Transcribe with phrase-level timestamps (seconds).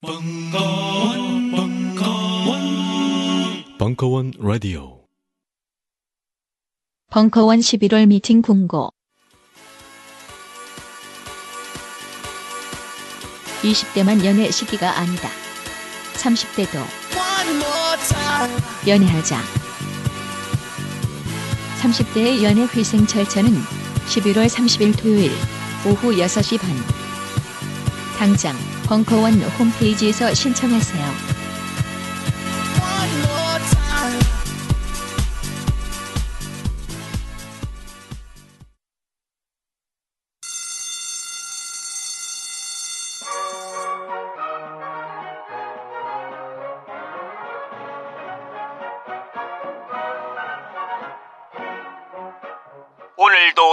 [0.00, 2.60] 벙커원, 벙커원,
[3.78, 5.00] 벙커원 라디오.
[7.10, 8.92] 벙커원 11월 미팅 공고.
[13.62, 15.28] 20대만 연애 시기가 아니다.
[16.14, 16.78] 30대도
[18.86, 19.40] 연애하자.
[21.80, 25.32] 30대의 연애 회생 절차는 11월 30일 토요일
[25.84, 26.70] 오후 6시 반.
[28.16, 28.54] 당장
[28.88, 31.37] 벙커원 홈페이지에서 신청하세요.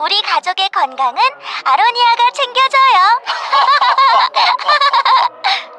[0.00, 1.20] 우리 가족의 건강은
[1.64, 3.20] 아로니아가 챙겨줘요.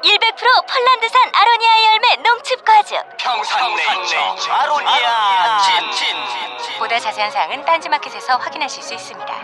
[0.02, 3.16] 100% 폴란드산 아로니아 열매 농축 과즙.
[3.18, 9.34] 평산네이처 아로니아 친 보다 자세한 사항은 딴지마켓에서 확인하실 수 있습니다.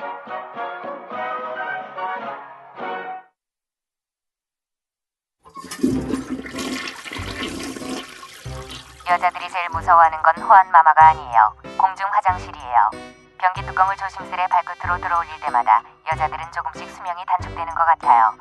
[9.09, 11.57] 여자들이 제일 무서워하는 건 호환 마마가 아니에요.
[11.79, 13.16] 공중 화장실이에요.
[13.39, 18.35] 변기 뚜껑을 조심스레 발끝으로 들어올릴 때마다 여자들은 조금씩 수명이 단축되는 것 같아요.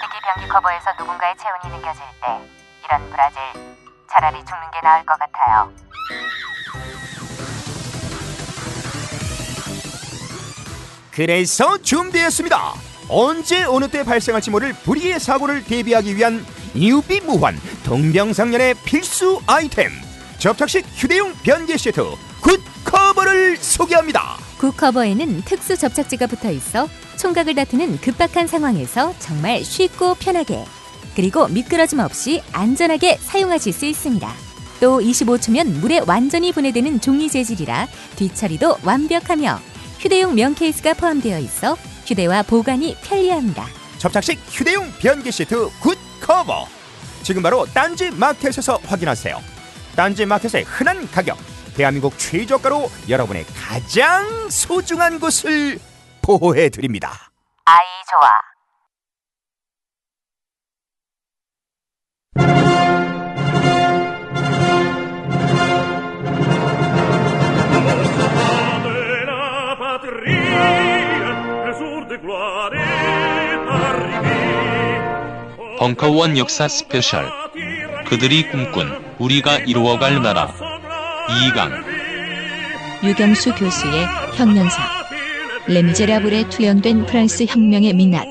[0.00, 2.40] 특히 변기 커버에서 누군가의 체온이 느껴질 때
[2.84, 3.40] 이런 브라질
[4.10, 5.72] 차라리 죽는 게 나을 것 같아요.
[11.12, 12.56] 그래서 준비했습니다.
[13.08, 16.44] 언제 어느 때 발생할지 모를 불의의 사고를 대비하기 위한
[16.74, 19.90] 유비무환 동병상련의 필수 아이템
[20.42, 22.02] 접착식 휴대용 변기 시트
[22.40, 24.38] 굿 커버를 소개합니다.
[24.58, 30.64] 굿커버에는 특수 접착제가 붙어 있어 총각을 다투는 급박한 상황에서 정말 쉽고 편하게
[31.14, 34.34] 그리고 미끄러짐 없이 안전하게 사용하실 수 있습니다.
[34.80, 37.86] 또 25초면 물에 완전히 분해되는 종이 재질이라
[38.16, 39.60] 뒤처리도 완벽하며
[40.00, 43.64] 휴대용 면 케이스가 포함되어 있어 휴대와 보관이 편리합니다.
[43.98, 46.66] 접착식 휴대용 변기 시트 굿 커버
[47.22, 49.51] 지금 바로 딴지 마켓에서 확인하세요.
[49.96, 51.36] 딴지 마켓의 흔한 가격
[51.74, 55.78] 대한민국 최저가로 여러분의 가장 소중한 곳을
[56.22, 57.30] 보호해 드립니다.
[57.64, 57.76] 아이
[58.10, 58.30] 좋아.
[75.78, 77.28] 벙커원 역사 스페셜
[78.06, 80.52] 그들이 꿈꾼 우리가 이루어갈 나라.
[81.46, 81.70] 이강.
[83.04, 84.06] 육영수 교수의
[84.36, 85.02] 혁명사.
[85.68, 88.26] 레미제라블에 투영된 프랑스 혁명의 민낯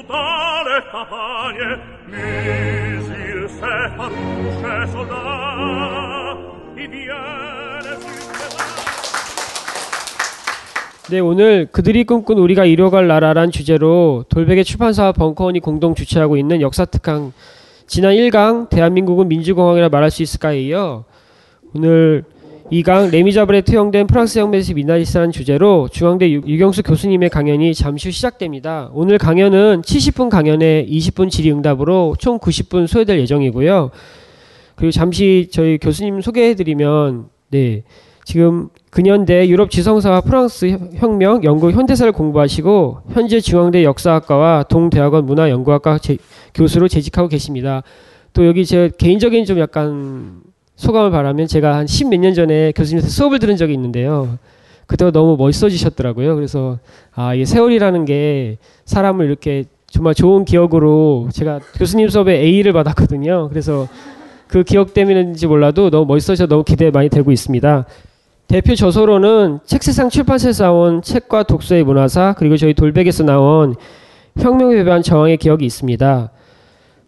[11.09, 16.85] 네, 오늘 그들이 꿈꾼 우리가 이뤄갈 나라란 주제로 돌베개 출판사와 벙커원이 공동 주최하고 있는 역사
[16.85, 17.31] 특강
[17.91, 21.03] 지난 1강 대한민국은 민주공화국이라 말할 수 있을까에 이어
[21.75, 22.23] 오늘
[22.71, 28.89] 2강 레미자블에 투영된 프랑스 혁명에서 미나리스라는 주제로 중앙대 유- 유경수 교수님의 강연이 잠시 후 시작됩니다.
[28.93, 33.91] 오늘 강연은 70분 강연에 20분 질의응답으로 총 90분 소요될 예정이고요.
[34.75, 37.83] 그리고 잠시 저희 교수님 소개해드리면 네
[38.23, 45.97] 지금 근현대 유럽 지성사와 프랑스 혁- 혁명, 영국 현대사를 공부하시고 현재 중앙대 역사학과와 동대학원 문화연구학과
[45.99, 46.17] 제-
[46.53, 47.83] 교수로 재직하고 계십니다.
[48.33, 50.41] 또 여기 제 개인적인 좀 약간
[50.75, 54.37] 소감을 말하면 제가 한 십 몇 년 전에 교수님한테 수업을 들은 적이 있는데요.
[54.87, 56.35] 그때가 너무 멋있어지셨더라고요.
[56.35, 56.79] 그래서
[57.15, 63.47] 아 이게 세월이라는 게 사람을 이렇게 정말 좋은 기억으로 제가 교수님 수업에 A를 받았거든요.
[63.49, 63.87] 그래서
[64.47, 67.85] 그 기억 때문인지 몰라도 너무 멋있어서 너무 기대 많이 되고 있습니다.
[68.51, 73.75] 대표 저서로는 책세상 출판사에서 나온 책과 독서의 문화사 그리고 저희 돌백에서 나온
[74.37, 76.31] 혁명에 배배한 저항의 기억이 있습니다.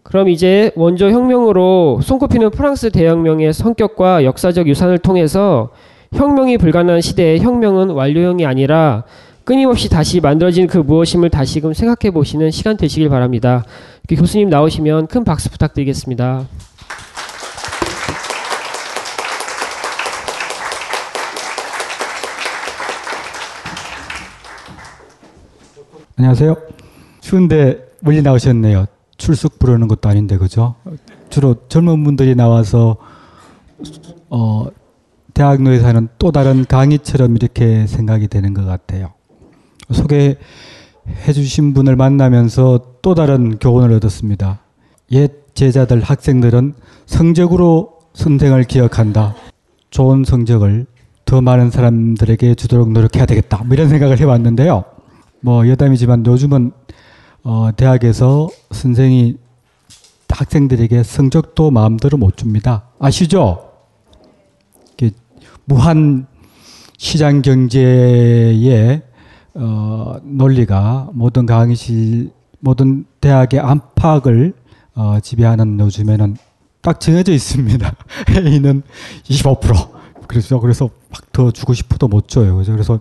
[0.03, 5.71] 그럼 이제 원조 혁명으로 손꼽히는 프랑스 대혁명의 성격과 역사적 유산을 통해서
[6.13, 9.03] 혁명이 불가능한 시대의 혁명은 완료형이 아니라
[9.43, 13.65] 끊임없이 다시 만들어진 그 무엇임을 다시금 생각해 보시는 시간 되시길 바랍니다.
[14.07, 16.45] 교수님 나오시면 큰 박수 부탁드리겠습니다.
[26.15, 26.55] 안녕하세요.
[27.21, 28.85] 추운데 멀리 나오셨네요.
[29.17, 30.75] 출석 부르는 것도 아닌데 그죠?
[31.29, 32.97] 주로 젊은 분들이 나와서
[34.29, 34.67] 어,
[35.33, 39.13] 대학로에서 하는 또 다른 강의처럼 이렇게 생각이 되는 것 같아요.
[39.91, 40.37] 소개해
[41.33, 44.59] 주신 분을 만나면서 또 다른 교훈을 얻었습니다.
[45.13, 46.75] 옛 제자들 학생들은
[47.07, 49.33] 성적으로 선생을 기억한다.
[49.89, 50.85] 좋은 성적을
[51.25, 53.63] 더 많은 사람들에게 주도록 노력해야 되겠다.
[53.63, 54.92] 뭐 이런 생각을 해봤는데요.
[55.43, 56.71] 뭐 여담이지만 요즘은
[57.43, 59.35] 어, 대학에서 선생이
[60.29, 62.85] 학생들에게 성적도 마음대로 못 줍니다.
[62.97, 63.69] 아시죠?
[65.65, 66.27] 무한
[66.97, 69.01] 시장 경제의
[69.53, 74.53] 어, 논리가 모든 강의실 모든 대학의 안팎을
[74.95, 76.37] 어, 지배하는 요즘에는
[76.81, 77.95] 딱 정해져 있습니다.
[78.35, 78.83] A는
[79.25, 79.91] 25%.
[80.27, 82.55] 그래서 그래서 막 더 주고 싶어도 못 줘요.
[82.55, 82.99] 그래서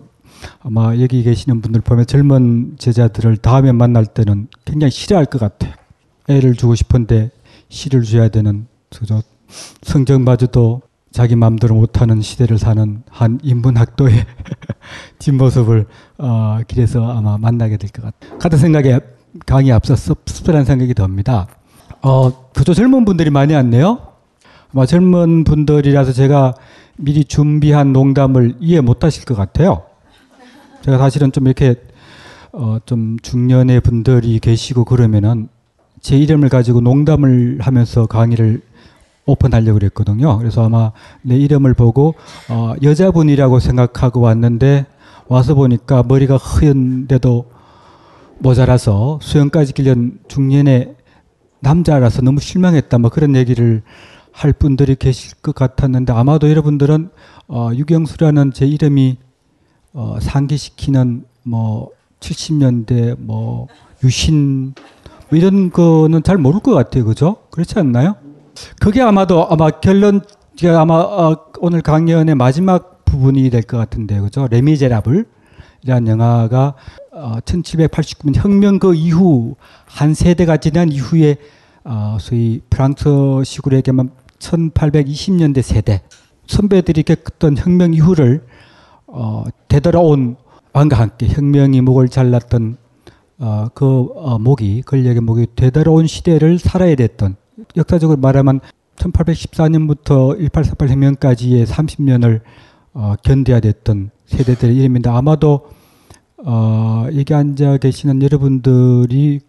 [0.61, 5.73] 아마 여기 계시는 분들 보면 젊은 제자들을 다음에 만날 때는 굉장히 싫어할 것 같아요.
[6.29, 7.31] A를 주고 싶은데
[7.69, 9.21] C를 줘야 되는 그죠?
[9.81, 10.81] 성적마저도
[11.11, 14.13] 자기 마음대로 못하는 시대를 사는 한 인문학도의
[15.19, 15.85] 뒷모습을
[16.17, 18.39] 어, 길에서 아마 만나게 될 것 같아요.
[18.39, 18.99] 같은 생각에
[19.45, 21.47] 강의 앞서 씁쓸한 생각이 듭니다.
[22.01, 23.99] 어, 그저 젊은 분들이 많이 왔네요.
[24.73, 26.55] 아마 젊은 분들이라서 제가
[26.97, 29.83] 미리 준비한 농담을 이해 못 하실 것 같아요.
[30.83, 31.75] 제가 사실은 좀 이렇게
[32.51, 35.47] 어, 좀 중년의 분들이 계시고 그러면은
[36.01, 38.61] 제 이름을 가지고 농담을 하면서 강의를
[39.25, 40.37] 오픈하려고 그랬거든요.
[40.37, 40.91] 그래서 아마
[41.21, 42.15] 내 이름을 보고
[42.49, 44.85] 어, 여자분이라고 생각하고 왔는데
[45.29, 47.49] 와서 보니까 머리가 흐연데도
[48.39, 50.95] 모자라서 수영까지 길련 중년의
[51.61, 52.97] 남자라서 너무 실망했다.
[52.97, 53.83] 뭐 그런 얘기를
[54.33, 57.09] 할 분들이 계실 것 같았는데 아마도 여러분들은
[57.47, 59.17] 어, 유경수라는 제 이름이
[59.93, 63.67] 어, 상기시키는 뭐 70년대 뭐
[64.03, 64.73] 유신
[65.29, 67.05] 뭐 이런 거는 잘 모를 것 같아요.
[67.05, 67.37] 그죠?
[67.51, 68.15] 그렇지 않나요?
[68.79, 70.21] 그게 아마도 아마 결론
[70.55, 74.47] 제가 아마 어, 오늘 강연의 마지막 부분이 될 것 같은데 그죠?
[74.49, 75.25] 레미제라블
[75.83, 76.75] 이라는 영화가
[77.11, 79.55] 어, 1789년 혁명 그 이후
[79.85, 81.37] 한 세대가 지난 이후에
[81.83, 86.01] 어, 소위 프랑스식으로 얘기하면 1820년대 세대
[86.47, 88.45] 선배들이 겪었던 혁명 이후를
[89.15, 90.35] 어, 되돌아온
[90.73, 92.77] 왕과 함께 혁명이 목을 잘랐던
[93.37, 97.35] 어, 그 어, 목이 권력의 목이 되돌아온 시대를 살아야 됐던
[97.77, 98.59] 역사적으로 말하면
[98.95, 102.41] 1814년부터 1848 혁명까지의 30년을
[102.95, 105.67] 어, 견뎌야 됐던 세대들의 이름인데 아마도
[106.37, 109.41] 어, 여기 앉아 계시는 여러분들이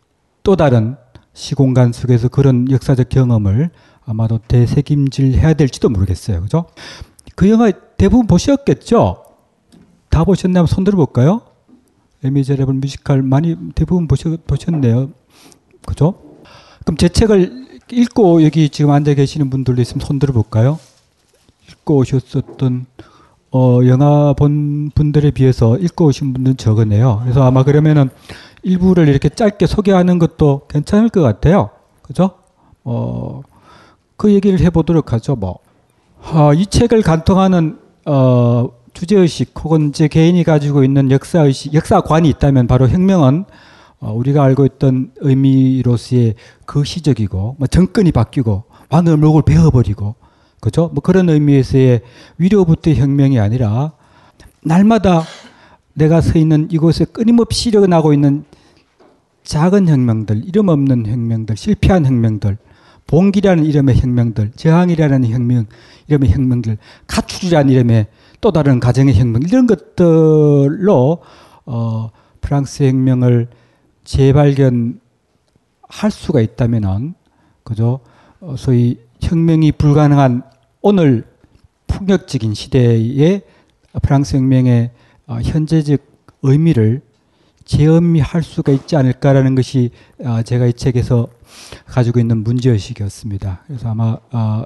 [0.43, 0.96] 또 다른
[1.32, 3.70] 시공간 속에서 그런 역사적 경험을
[4.05, 6.43] 아마도 대책임질 해야 될지도 모르겠어요.
[6.43, 6.67] 그죠?
[7.34, 9.23] 그 영화 대부분 보셨겠죠?
[10.14, 10.64] 다 보셨나요?
[10.66, 11.40] 손 들어볼까요?
[12.22, 15.11] 레미제레블 뮤지컬 많이 대부분 보셨, 보셨 네요.
[15.84, 16.14] 그죠?
[16.84, 20.78] 그럼 제 책을 읽고 여기 지금 앉아 계시는 분들도 있으면 손 들어볼까요?
[21.69, 22.87] 읽고 오셨었던
[23.50, 27.19] 어, 영화 본 분들에 비해서 읽고 오신 분들은 적으네요.
[27.25, 28.08] 그래서 아마 그러면은
[28.62, 31.70] 일부를 이렇게 짧게 소개하는 것도 괜찮을 것 같아요.
[32.02, 32.31] 그죠?
[32.84, 33.43] 어,
[34.17, 35.34] 그 얘기를 해보도록 하죠.
[35.34, 35.58] 뭐,
[36.32, 42.89] 어, 이 책을 간통하는 어, 주제의식 혹은 제 개인이 가지고 있는 역사의식, 역사관이 있다면 바로
[42.89, 43.44] 혁명은
[44.01, 46.34] 어, 우리가 알고 있던 의미로서의
[46.65, 48.65] 그 시적이고 뭐 정권이 바뀌고
[49.19, 50.15] 목을 베어버리고
[50.60, 50.91] 그죠?
[50.94, 52.03] 뭐 그런 의미에서의
[52.39, 53.93] 위로부터의 혁명이 아니라
[54.63, 55.24] 날마다
[55.93, 58.44] 내가 서 있는 이곳에 끊임없이 일어나고 있는
[59.43, 62.56] 작은 혁명들, 이름 없는 혁명들, 실패한 혁명들,
[63.06, 65.67] 봉기라는 이름의 혁명들, 저항이라는 혁명,
[66.08, 68.06] 이름의 혁명들, 가출이라는 이름의
[68.44, 71.22] 또 다른 가정의 혁명, 이런 것들로
[71.65, 72.10] 어,
[72.43, 73.48] 프랑스 혁명을
[74.05, 75.01] 재발견할
[76.10, 77.15] 수가 있다면은
[77.63, 78.01] 그죠?
[78.41, 80.43] 어, 소위 혁명이 불가능한
[80.82, 81.24] 오늘
[81.86, 83.41] 폭력적인 시대에
[84.03, 84.91] 프랑스 혁명의
[85.27, 86.03] 어, 현재적
[86.43, 87.01] 의미를
[87.65, 91.29] 재음미할 수가 있지 않을까라는 것이 어, 제가 이 책에서
[91.86, 93.63] 가지고 있는 문제의식이었습니다.
[93.67, 94.65] 그래서 아마 어,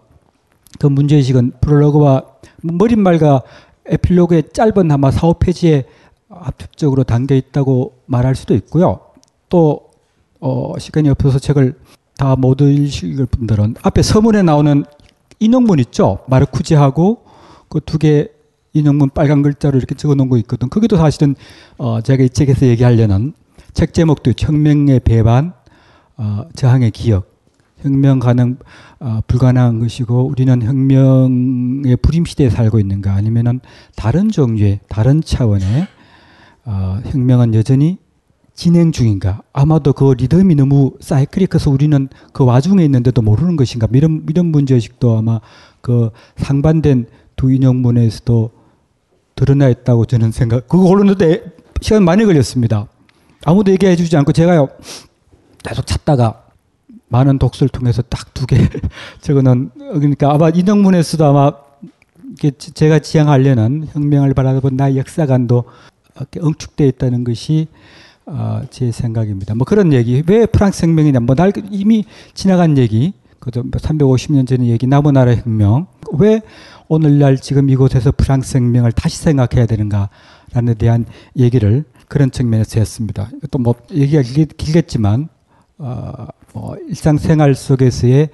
[0.81, 2.25] 그 문제의식은 프롤로그와
[2.63, 3.43] 머릿말과
[3.89, 5.85] 에필로그의 짧은 아마 4, 5페이지에
[6.29, 9.01] 압축적으로 담겨 있다고 말할 수도 있고요.
[9.49, 9.91] 또
[10.41, 11.75] 어, 시간이 없어서 책을
[12.17, 14.85] 다 못 읽을 분들은 앞에 서문에 나오는
[15.41, 16.19] 인용문 있죠.
[16.27, 17.23] 마르쿠지하고
[17.69, 18.29] 그 두 개
[18.75, 20.69] 인용문 빨간 글자로 이렇게 적어 놓은 거 있거든.
[20.69, 21.35] 그게도 사실은
[21.79, 23.33] 어, 제가 이 책에서 얘기하려는
[23.73, 25.53] 책 제목도 혁명의 배반,
[26.17, 27.28] 어, 저항의 기억,
[27.81, 28.57] 혁명 가능
[29.01, 33.61] 어, 불가능한 것이고 우리는 혁명의 불임 시대에 살고 있는가 아니면은
[33.97, 35.87] 다른 종류의 다른 차원의
[36.65, 37.99] 어, 혁명은 여전히
[38.55, 39.43] 진행 중인가?
[39.53, 43.87] 아마도 그 리듬이 너무 사이클릭해서 우리는 그 와중에 있는데도 모르는 것인가?
[43.93, 45.41] 이런 이런 문제의식도 아마
[45.81, 47.07] 그 상반된
[47.37, 48.51] 두 인용문에서도
[49.37, 50.67] 드러나 있다고 저는 생각.
[50.67, 51.45] 그거 고르는데
[51.81, 52.89] 시간 많이 걸렸습니다.
[53.45, 54.69] 아무도 얘기해 주지 않고 제가요
[55.63, 56.48] 계속 찾다가
[57.09, 58.57] 많은 독서를 통해서 딱 두 개.
[59.21, 61.53] 적어놓은 그러니까 아마 인용문에서도 아마
[62.59, 65.65] 제가 지향하려는 혁명을 바라본 나의 역사관도
[66.37, 67.69] 응축되어 있다는 것이
[68.27, 69.55] 어, 제 생각입니다.
[69.55, 70.23] 뭐 그런 얘기.
[70.27, 71.21] 왜 프랑스 혁명이냐.
[71.21, 73.15] 뭐 날 이미 지나간 얘기.
[73.41, 74.87] 그도 350년 전의 얘기.
[74.87, 75.87] 나무나라 혁명.
[76.13, 76.43] 왜
[76.89, 83.31] 오늘날 지금 이곳에서 프랑스 혁명을 다시 생각해야 되는가라는 대한 얘기를 그런 측면에서 했습니다.
[83.51, 85.29] 또 뭐 얘기가 길겠지만
[85.79, 86.27] 어,
[86.59, 88.31] 뭐 일상생활 속에서의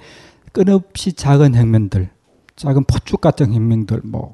[0.51, 2.09] 끊없이 작은 혁명들,
[2.55, 4.33] 작은 포축 같은 혁명들, 뭐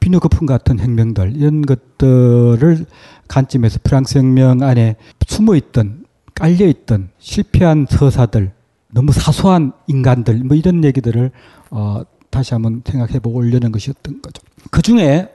[0.00, 2.84] 비누 거품 같은 혁명들 이런 것들을
[3.28, 4.96] 관점에서 프랑스 혁명 안에
[5.26, 8.52] 숨어 있던 깔려 있던 실패한 서사들,
[8.90, 11.30] 너무 사소한 인간들 뭐 이런 얘기들을
[11.70, 14.42] 어, 다시 한번 생각해보고 올려는 것이었던 거죠.
[14.70, 15.28] 그 중에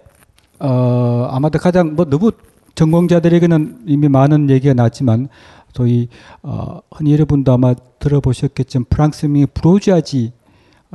[0.59, 2.31] 어, 아마도 가장 뭐 너무
[2.75, 5.29] 전공자들에게는 이미 많은 얘기가 나왔지만
[5.77, 6.09] 소위
[6.41, 10.33] 어, 흔히 여러분도 아마 들어보셨겠지만 프랑스 혁명의 브로주아지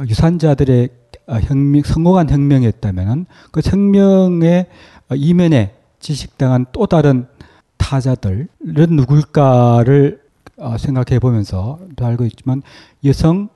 [0.09, 0.89] 유산자들의
[1.29, 4.67] 어, 혁명, 성공한 혁명이었다면 그 혁명의
[5.15, 7.29] 이면에 지식당한 또 다른
[7.77, 10.21] 타자들은 누굴까를
[10.59, 12.62] 어, 생각해 보면서 알고 있지만
[13.05, 13.49] 여성,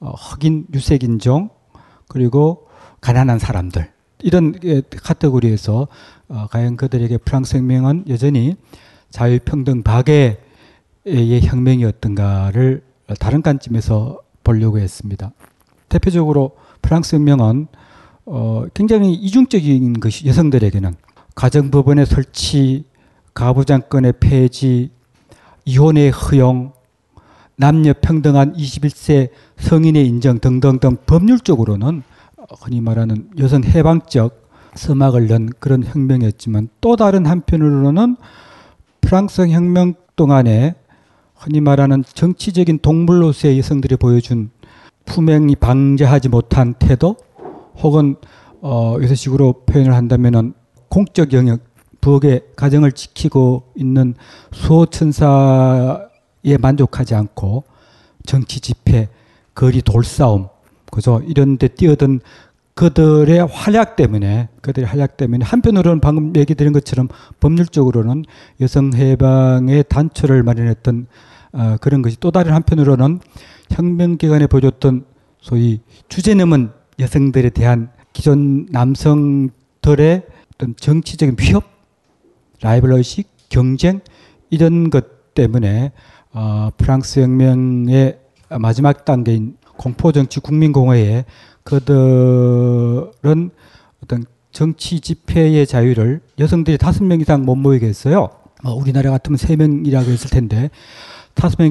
[0.00, 1.50] 어, 흑인, 유색인종
[2.08, 2.66] 그리고
[3.00, 3.88] 가난한 사람들
[4.24, 4.54] 이런
[5.02, 5.88] 카테고리에서
[6.50, 8.56] 과연 그들에게 프랑스 혁명은 여전히
[9.10, 10.38] 자유평등 박애
[11.04, 12.82] 의 혁명이었던가를
[13.18, 15.32] 다른 관점에서 보려고 했습니다.
[15.88, 17.66] 대표적으로 프랑스 혁명은
[18.24, 20.94] 어, 굉장히 이중적인 것이 여성들에게는
[21.34, 22.84] 가정법원의 설치,
[23.34, 24.90] 가부장권의 폐지,
[25.64, 26.72] 이혼의 허용,
[27.56, 32.02] 남녀 평등한 21세 성인의 인정 등등등 법률적으로는
[32.60, 38.16] 흔히 말하는 여성 해방적 서막을 넣은 그런 혁명이었지만 또 다른 한편으로는
[39.00, 40.74] 프랑스 혁명 동안에
[41.42, 44.50] 흔히 말하는 정치적인 동물로서의 여성들이 보여준
[45.06, 47.16] 품행이 방자하지 못한 태도
[47.78, 48.14] 혹은
[48.60, 50.54] 어, 요새식으로 표현을 한다면은
[50.88, 51.60] 공적 영역
[52.00, 54.14] 부엌의 가정을 지키고 있는
[54.52, 56.06] 수호천사에
[56.60, 57.64] 만족하지 않고
[58.24, 59.08] 정치 집회,
[59.52, 60.46] 거리 돌싸움,
[60.92, 61.20] 그죠?
[61.26, 62.20] 이런 데 뛰어든
[62.74, 67.08] 그들의 활약 때문에, 그들의 활약 때문에 한편으로는 방금 얘기 드린 것처럼
[67.40, 68.24] 법률적으로는
[68.60, 71.08] 여성 해방의 단초를 마련했던
[71.52, 73.20] 어, 그런 것이 또 다른 한편으로는
[73.70, 75.04] 혁명 기간에 보여줬던
[75.40, 80.22] 소위 주제 넘은 여성들에 대한 기존 남성들의
[80.54, 81.64] 어떤 정치적인 위협,
[82.60, 84.00] 라이벌 의식, 경쟁
[84.50, 85.92] 이런 것 때문에
[86.32, 88.18] 어, 프랑스 혁명의
[88.60, 91.24] 마지막 단계인 공포정치 국민공회에
[91.64, 93.50] 그들은
[94.02, 98.28] 어떤 정치 집회의 자유를 여성들이 다섯 명 이상 못 모이게 했어요.
[98.64, 100.70] 어, 우리나라 같으면 세 명이라고 했을 텐데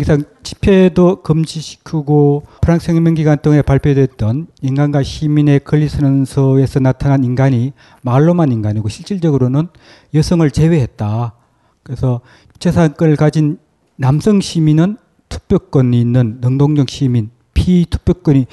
[0.02, 8.52] 이상 집회도 금지시키고 프랑스 혁명 기간 동안에 발표됐던 인간과 시민의 권리 선언서에서 나타난 인간이 말로만
[8.52, 9.70] 인간이고 실질적으로는
[10.14, 11.34] 여성을 제외했다.
[11.84, 12.22] 그래서
[12.60, 13.60] 재산권을 가진
[13.96, 14.98] 남성 시민은
[15.30, 18.48] 투표권이 있는 능동적 시민, 피투표권이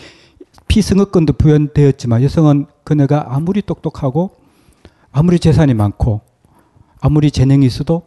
[0.68, 4.36] 피선거권도 부여되었지만 여성은 그녀가 아무리 똑똑하고
[5.10, 6.20] 아무리 재산이 많고
[7.00, 8.02] 아무리 재능이 있어도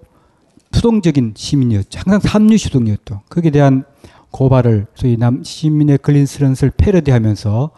[0.73, 1.99] 수동적인 시민이었죠.
[2.05, 3.21] 항상 삼류 시동이었죠.
[3.29, 3.83] 거기에 대한
[4.31, 7.71] 고발을 소위 남 시민의 글린스런스를 패러디하면서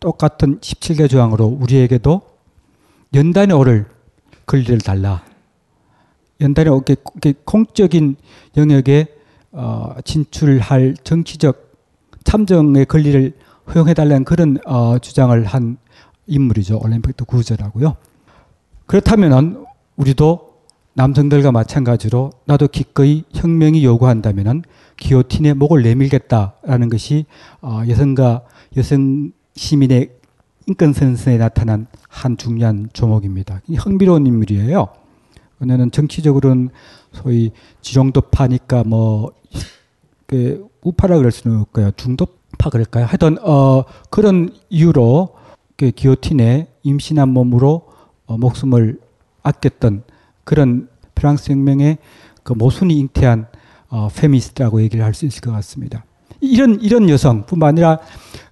[0.00, 2.22] 똑같은 17개 조항으로 우리에게도
[3.14, 3.86] 연단에 오를
[4.46, 5.22] 권리를 달라.
[6.40, 6.96] 연단에 오게
[7.44, 8.16] 공적인
[8.56, 9.06] 영역에
[9.52, 11.72] 어, 진출할 정치적
[12.24, 13.32] 참정의 권리를
[13.74, 15.78] 허용해달라는 그런 어, 주장을 한
[16.26, 16.80] 인물이죠.
[16.82, 17.96] 올림픽도 구제라고요.
[18.86, 19.64] 그렇다면은
[19.96, 20.45] 우리도
[20.96, 24.62] 남성들과 마찬가지로 나도 기꺼이 혁명이 요구한다면은
[24.96, 27.26] 기요틴의 목을 내밀겠다라는 것이
[27.60, 28.42] 어, 여성과
[28.78, 30.10] 여성 시민의
[30.66, 33.60] 인권 선선에 나타난 한 중요한 조목입니다.
[33.76, 34.88] 흥미로운 인물이에요.
[35.58, 36.70] 그녀는 정치적으로는
[37.12, 41.90] 소위 지정도파니까 뭐그 우파라 그럴 수는 없고요.
[41.96, 43.04] 중도파 그럴까요?
[43.04, 45.36] 하여튼 어, 그런 이유로
[45.76, 47.86] 그 기요틴의 임신한 몸으로
[48.24, 48.98] 어, 목숨을
[49.42, 50.02] 아꼈던
[50.46, 51.98] 그런 프랑스 혁명의
[52.44, 53.48] 그 모순이 잉태한
[53.88, 56.04] 어, 페미스트라고 얘기를 할 수 있을 것 같습니다.
[56.40, 57.98] 이런 이런 여성뿐만 아니라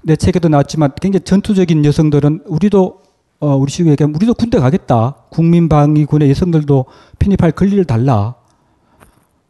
[0.03, 3.03] 내 책에도 나왔지만 굉장히 전투적인 여성들은 우리도
[3.41, 5.15] 어, 우리 식으로 얘기하면 우리도 군대 가겠다.
[5.31, 6.87] 국민방위군의 여성들도
[7.19, 8.35] 편입할 권리를 달라.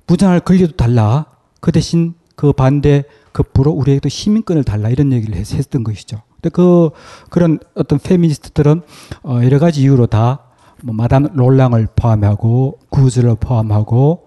[0.06, 1.26] 무장할 권리도 달라.
[1.60, 6.20] 그 대신 그 반대 급부로 우리에게도 시민권을 달라 이런 얘기를 했, 했던 것이죠.
[6.34, 6.90] 근데 그
[7.30, 8.82] 그런 어떤 페미니스트들은
[9.22, 10.43] 어, 여러 가지 이유로 다
[10.84, 14.26] 뭐 마담 롤랑을 포함하고 구즈를 포함하고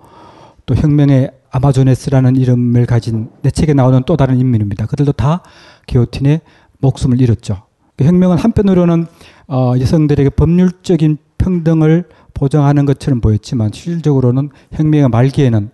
[0.66, 4.88] 또 혁명의 아마조네스라는 이름을 가진 내 책에 나오는 또 다른 인물입니다.
[4.88, 5.44] 그들도 다
[5.86, 6.42] 기호틴의
[6.80, 7.62] 목숨을 잃었죠.
[7.96, 9.06] 그 혁명은 한편으로는
[9.48, 15.70] 어, 여성들에게 법률적인 평등을 보장하는 것처럼 보였지만 실질적으로는 혁명의 말기에는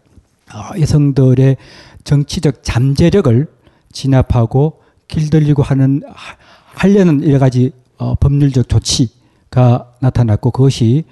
[0.53, 1.57] 어, 여성들의
[2.03, 3.47] 정치적 잠재력을
[3.93, 6.01] 진압하고 길들이고 하는
[6.75, 9.22] 하려는 여러 가지 어, 법률적 조치
[9.53, 11.03] 가 나타났고 그것이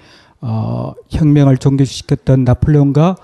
[0.41, 3.15] 어, 혁명을 종결시켰던 나폴레옹과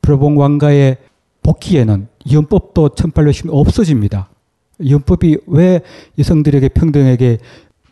[0.00, 0.96] 브로봉 왕가의
[1.42, 4.30] 복귀에는 이혼법도 1810 없어집니다.
[4.78, 5.82] 이혼법이 왜
[6.18, 7.36] 여성들에게 평등에게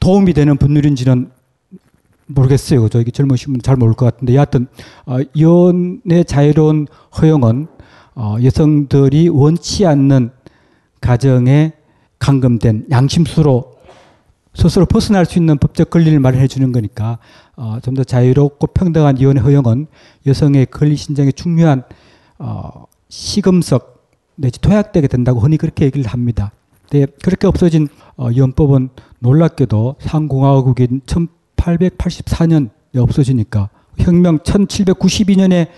[0.00, 1.30] 도움이 되는 법률인지는
[2.28, 2.80] 모르겠어요.
[2.80, 2.99] 그죠?
[2.99, 4.66] 이게 젊으신 분잘 모를 것 같은데, 여하튼,
[5.04, 6.87] 어, 이혼의 자유로운
[7.20, 7.66] 허용은
[8.14, 10.30] 어, 여성들이 원치 않는
[11.02, 11.72] 가정에
[12.18, 13.79] 감금된 양심수로
[14.54, 17.19] 스스로 벗어날 수 있는 법적 권리를 마련해 주는 거니까
[17.57, 19.87] 어, 좀 더 자유롭고 평등한 이혼의 허용은
[20.26, 21.85] 여성의 권리 신장에 중요한
[22.38, 26.52] 어, 시금석 내지 토약되게 된다고 흔히 그렇게 얘기를 합니다.
[26.88, 28.88] 근데 그렇게 없어진 어, 이혼법은
[29.21, 35.69] 놀랍게도 상공화국인 1884년에 없어지니까 혁명 1792년에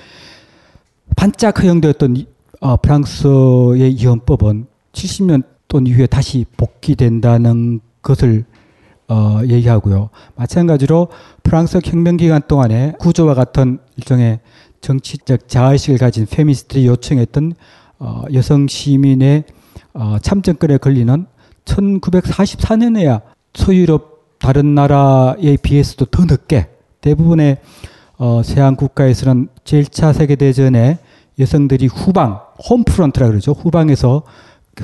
[1.16, 2.26] 반짝 허용되었던
[2.60, 8.44] 어, 프랑스의 이혼법은 70년 돈 이후에 다시 복귀된다는 것을
[9.12, 10.08] 어, 얘기하고요.
[10.36, 11.08] 마찬가지로
[11.42, 14.40] 프랑스 혁명 기간 동안에 구조와 같은 일종의
[14.80, 17.52] 정치적 자의식을 가진 페미니스트들이 요청했던
[17.98, 19.44] 어, 여성 시민의
[19.92, 21.26] 어, 참정권에 걸리는
[21.66, 23.20] 1944년에야
[23.52, 26.70] 소유럽 다른 나라에 비해서도 더 늦게
[27.02, 27.58] 대부분의
[28.16, 30.98] 어, 서양 국가에서는 제1차 세계대전에
[31.38, 33.52] 여성들이 후방, 홈프런트라 그러죠.
[33.52, 34.22] 후방에서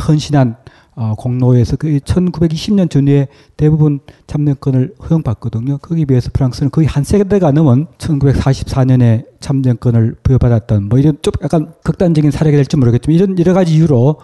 [0.07, 0.57] 헌신한
[1.01, 5.79] 어, 공로에서 그 1920년 전후에 대부분 참정권을 허용받거든요.
[5.79, 12.33] 거기에 비해서 프랑스는 거의 한 세대가 넘은 1944년에 참정권을 부여받았던 뭐 이런 좀 약간 극단적인
[12.33, 14.17] 사례가 될지 모르겠지만 이런 여러 가지 이유로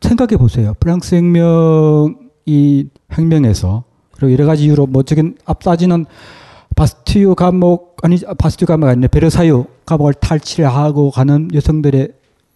[0.00, 0.74] 생각해 보세요.
[0.78, 3.82] 프랑스 혁명이 혁명에서
[4.12, 6.06] 그리고 여러 가지 이유로 뭐 저긴 앞사진은
[6.76, 12.12] 바스티유 감옥 아니 바스티유 감옥 아니네 베르사유 감옥을 탈취하고 가는 여성들의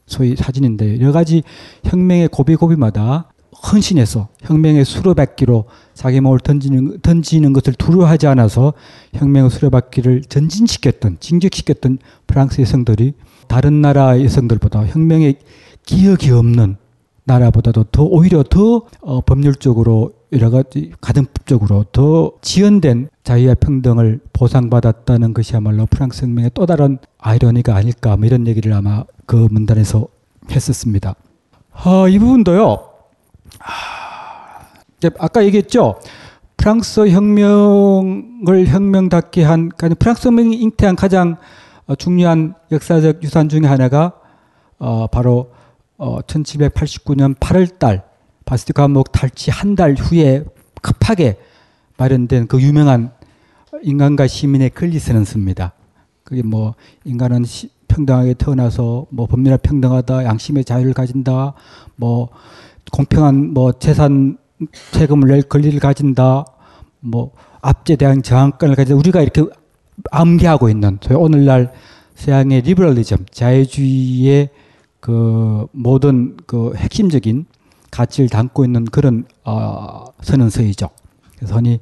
[0.07, 1.43] 소위 사진인데 여러 가지
[1.83, 3.33] 혁명의 고비고비마다
[3.73, 5.65] 헌신해서 혁명의 수레바퀴로
[5.95, 8.75] 자기 몸을 던지는, 던지는 것을 두려워하지 않아서
[9.15, 13.15] 혁명의 수레바퀴를 전진시켰던, 진격시켰던 프랑스 여성들이
[13.49, 15.37] 다른 나라 여성들보다 혁명의
[15.85, 16.77] 기억이 없는
[17.25, 25.87] 나라보다도 더 오히려 더 어, 법률적으로 여러 가지 가정법적으로 더 지연된 자유와 평등을 보상받았다는 것이야말로
[25.87, 30.07] 프랑스 혁명의 또 다른 아이러니가 아닐까 뭐 이런 얘기를 아마 그 문단에서
[30.51, 31.15] 했었습니다.
[31.85, 32.86] 어, 이 부분도요.
[35.19, 35.99] 아까 얘기했죠.
[36.57, 41.37] 프랑스 혁명을 혁명답게 한, 그러니까 프랑스 혁명이 잉태한 가장
[41.87, 44.13] 어, 중요한 역사적 유산 중의 하나가
[44.79, 45.53] 어, 바로
[45.99, 48.05] 어, 1789년 8월 달
[48.45, 50.45] 바스티 감옥 탈취 한 달 후에
[50.83, 51.37] 급하게
[51.97, 53.13] 마련된 그 유명한
[53.83, 55.73] 인간과 시민의 글리스런스입니다.
[56.25, 56.75] 그게 뭐
[57.05, 61.55] 인간은 시, 평등하게 태어나서 뭐 법률에 평등하다, 양심의 자유를 가진다,
[61.97, 62.29] 뭐
[62.93, 64.39] 공평한 뭐 재산
[64.93, 66.45] 세금을 낼 권리를 가진다,
[67.01, 69.45] 뭐 압제에 대한 저항권을 가진 우리가 이렇게
[70.11, 71.73] 암기하고 있는 오늘날
[72.15, 74.51] 서양의 리버럴리즘 자유주의의
[75.01, 77.47] 그 모든 그 핵심적인
[77.91, 80.89] 가치를 담고 있는 그런 어, 선언서이죠.
[81.37, 81.81] 그래서 흔히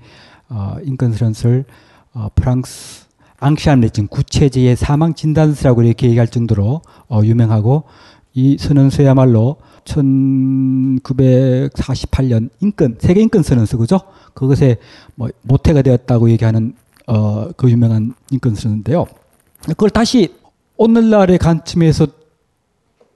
[0.48, 1.64] 어, 인권 선언서를
[2.12, 3.06] 어, 프랑스
[3.38, 7.84] 앙시안 레진 구체제의 사망 진단서라고 이렇게 얘기할 정도로 어, 유명하고
[8.32, 14.00] 이 선언서야말로 1948년 인권 세계 인권 선언서 그죠?
[14.34, 14.76] 그것에
[15.14, 16.74] 뭐 모태가 되었다고 얘기하는
[17.06, 19.06] 어, 그 유명한 인권 선언인데요.
[19.68, 20.34] 그걸 다시
[20.76, 22.06] 오늘날의 관점에서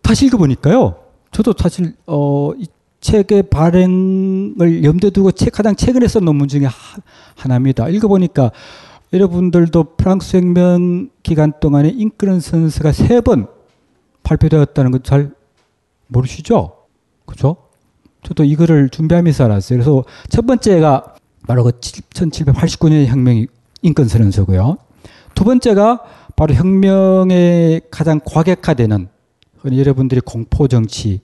[0.03, 0.97] 다시 읽어보니까요.
[1.33, 2.67] 저도 사실 어, 이
[3.01, 6.73] 책의 발행을 염두에 두고 책 가장 최근에 쓴 논문 중에 하,
[7.37, 7.89] 하나입니다.
[7.89, 8.51] 읽어보니까
[9.13, 13.47] 여러분들도 프랑스 혁명 기간 동안에 인권 선서가 세 번
[14.23, 15.31] 발표되었다는 걸 잘
[16.09, 16.73] 모르시죠?
[17.27, 17.57] 그죠?
[18.23, 19.79] 저도 이거를 준비하면서 알았어요.
[19.79, 21.15] 그래서 첫 번째가
[21.47, 23.47] 바로 그 1789년의 혁명
[23.83, 24.77] 인권 선언서고요.
[25.35, 26.03] 두 번째가
[26.37, 29.09] 바로 혁명의 가장 과격화되는
[29.73, 31.21] 여러분들이 공포 정치,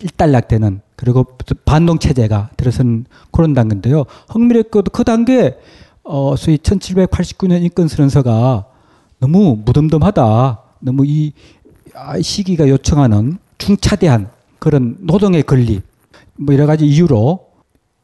[0.03, 1.25] 일단락되는 그리고
[1.65, 4.05] 반동 체제가 들어선 그런 단계인데요.
[4.31, 5.57] 흥미롭게도 그 단계
[6.03, 8.65] 어 소위 1789년 인권 선언서가
[9.21, 10.61] 너무 무덤덤하다.
[10.81, 11.33] 너무 이
[11.95, 15.83] 아, 시기가 요청하는 중차대한 그런 노동의 권리
[16.37, 17.47] 뭐 여러 가지 이유로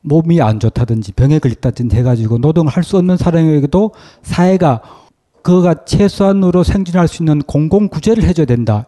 [0.02, 3.90] 몸이 안 좋다든지 병에 걸렸다든지 해가지고 노동을 할 수 없는 사람에게도
[4.22, 4.82] 사회가
[5.42, 8.86] 그가 최소한으로 생존할 수 있는 공공구제를 해줘야 된다.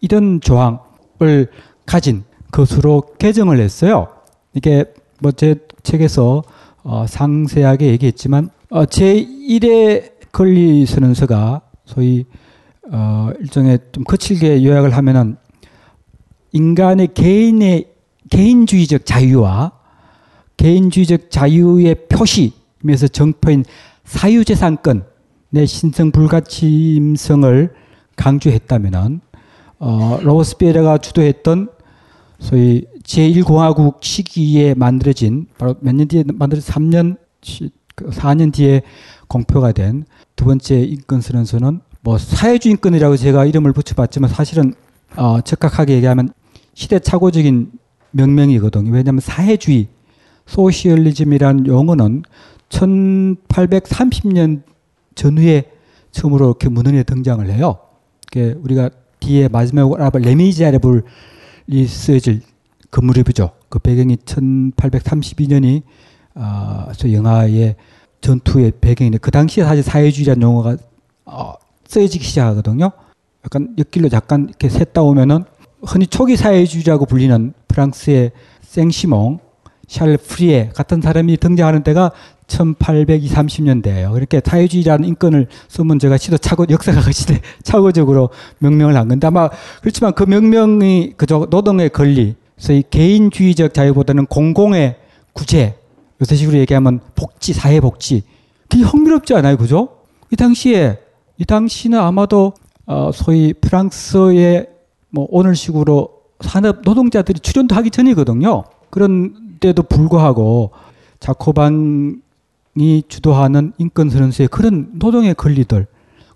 [0.00, 1.50] 이런 조항을
[1.84, 4.08] 가진 것으로 개정을 했어요.
[4.54, 4.84] 이게
[5.20, 6.42] 뭐 제 책에서
[6.84, 12.24] 어 상세하게 얘기했지만 어 제1의 권리 선언서가 소위
[12.90, 15.36] 어 일종의 좀 거칠게 요약을 하면은
[16.52, 17.88] 인간의 개인의
[18.30, 19.72] 개인주의적 자유와
[20.56, 23.64] 개인주의적 자유의 표시면서 정포인
[24.04, 25.04] 사유재산권
[25.50, 27.74] 내 신성 불가침성을
[28.16, 29.20] 강조했다면은
[29.78, 31.68] 어, 로스피에러가 주도했던
[32.42, 37.16] 소위 제1공화국 시기에 만들어진 바로 몇 년 뒤에 만들어진 3년
[37.96, 38.82] 4년 그 뒤에
[39.28, 40.04] 공표가 된
[40.36, 44.74] 두 번째 인권 선언서는 뭐 사회주의 인권이라고 제가 이름을 붙여봤지만 사실은
[45.16, 46.30] 어, 적확하게 얘기하면
[46.74, 47.70] 시대착오적인
[48.10, 48.90] 명명이거든요.
[48.90, 49.88] 왜냐하면 사회주의
[50.46, 52.22] 소시얼리즘이라는 용어는
[52.70, 54.62] 1830년
[55.14, 55.70] 전후에
[56.10, 57.78] 처음으로 이렇게 문헌에 등장을 해요.
[58.34, 61.04] 우리가 뒤에 마지막으로 알아볼 레미제라블
[61.66, 62.42] 이 쓰여질
[62.90, 63.52] 그 무렵이죠.
[63.68, 65.82] 그 배경이 1832년이
[66.34, 67.76] 어, 저 영화의
[68.20, 70.76] 전투의 배경인데 그 당시에 사실 사회주의라는 용어가
[71.24, 71.54] 어,
[71.86, 72.90] 쓰여지기 시작하거든요.
[73.44, 75.44] 약간 옆길로 잠깐 이렇게 샜다 오면은
[75.84, 79.40] 흔히 초기 사회주의라고 불리는 프랑스의 생시몽,
[79.88, 82.12] 샬 프리에 같은 사람이 등장하는 때가
[82.52, 84.12] 1820, 30년대예요.
[84.12, 89.48] 그렇게 사회주의라는 인권을 쓰면 제가 시도 차고 역사가 시대 차고적으로 명명을 한 건데 아마
[89.80, 94.96] 그렇지만 그 명명이 그저 노동의 권리, 소위 개인주의적 자유보다는 공공의
[95.32, 95.76] 구제,
[96.20, 98.22] 요새 식으로 얘기하면 복지, 사회 복지.
[98.68, 99.88] 그게 흥미롭지 않아요, 그죠?
[100.30, 100.98] 이 당시에
[101.38, 102.52] 이 당시는 아마도
[102.86, 104.66] 어, 소위 프랑스의
[105.10, 106.10] 뭐 오늘식으로
[106.40, 108.64] 산업 노동자들이 출연도 하기 전이거든요.
[108.90, 110.70] 그런데도 불구하고
[111.20, 112.20] 자코방
[112.74, 115.86] 이 주도하는 인권 선언서의 그런 노동의 권리들,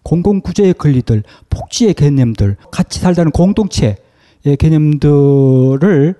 [0.03, 3.96] 공공 구제의 권리들, 복지의 개념들, 같이 살다는 공동체의
[4.59, 6.14] 개념들을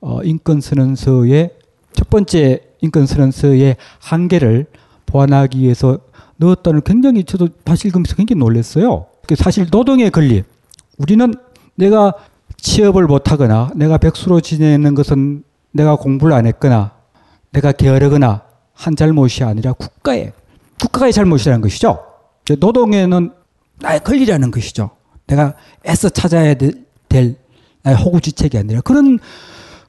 [0.00, 1.50] 어, 인권 선언서의
[1.92, 4.66] 첫 번째 인권 선언서의 한계를
[5.06, 5.98] 보완하기 위해서
[6.36, 9.06] 넣었다는 굉장히 저도 다시 읽으면서 굉장히 놀랐어요.
[9.26, 10.44] 그 사실 노동의 권리,
[10.96, 11.34] 우리는
[11.74, 12.14] 내가
[12.56, 16.92] 취업을 못하거나 내가 백수로 지내는 것은 내가 공부를 안 했거나
[17.50, 18.47] 내가 게으르거나
[18.78, 20.32] 한 잘못이 아니라 국가의
[20.80, 21.98] 국가의 잘못이라는 것이죠.
[22.60, 23.32] 노동에는
[23.80, 24.90] 나의 권리라는 것이죠.
[25.26, 25.54] 내가
[25.86, 27.36] 애써 찾아야 될, 될
[27.82, 29.18] 나의 호구지책이 아니라 그런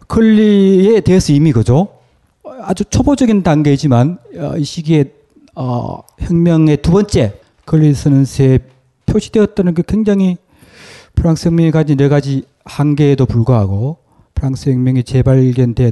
[0.07, 1.99] 권리에 대해서 이미 그죠.
[2.61, 5.13] 아주 초보적인 단계이지만 어, 이 시기에
[5.53, 8.59] 어, 혁명의 두 번째 권리 선언서에
[9.05, 10.37] 표시되었다는 게 굉장히
[11.13, 13.97] 프랑스 혁명이 가진 네 가지 한계에도 불구하고
[14.39, 15.91] 프랑스 혁명이 재발견돼야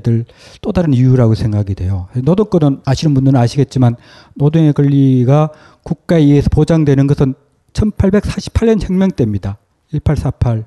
[0.61, 2.07] 또 다른 이유라고 생각이 돼요.
[2.15, 3.97] 노동권은 아시는 분들은 아시겠지만
[4.35, 5.51] 노동의 권리가
[5.83, 7.35] 국가에 의해서 보장되는 것은
[7.73, 9.57] 1848년 혁명 때입니다.
[9.91, 10.63] 1848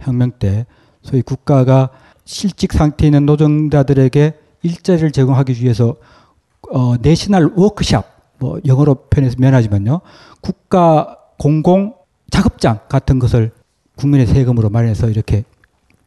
[0.00, 0.66] 혁명 때
[1.00, 1.88] 소위 국가가
[2.26, 5.96] 실직 상태에 있는 노동자들에게 일자리를 제공하기 위해서
[6.70, 8.04] 어, 내셔널 워크샵
[8.40, 10.02] 뭐 영어로 표현해서 미안하지만요.
[10.42, 11.94] 국가 공공
[12.30, 13.52] 작업장 같은 것을
[13.96, 15.44] 국민의 세금으로 마련해서 이렇게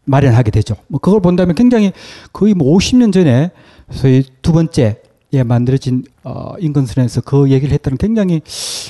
[0.06, 0.76] 마련하게 되죠.
[0.88, 1.92] 뭐 그걸 본다면 굉장히
[2.32, 3.52] 거의 뭐 50년 전에
[3.92, 5.02] 소위 두 번째
[5.34, 8.42] 에 만들어진 어, 인권선에서 그 얘기를 했다는 굉장히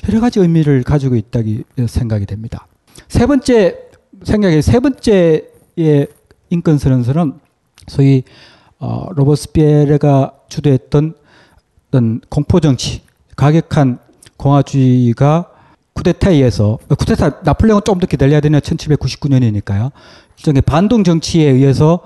[0.08, 2.68] 여러 가지 의미를 가지고 있다기 생각이 됩니다.
[3.08, 3.80] 세 번째
[4.22, 6.08] 생각에 세 번째의
[6.52, 7.34] 인권선언서는
[7.88, 8.24] 소위
[8.78, 11.16] 어, 로버스피에르가 주도했던
[11.88, 13.02] 어떤 공포 정치,
[13.36, 14.00] 가격한
[14.38, 15.50] 공화주의가
[15.94, 19.92] 쿠데타에 의해서 쿠데타 나폴레옹은 좀더 기다려야 되는 1799년이니까요.
[20.38, 22.02] 일종의 반동 정치에 의해서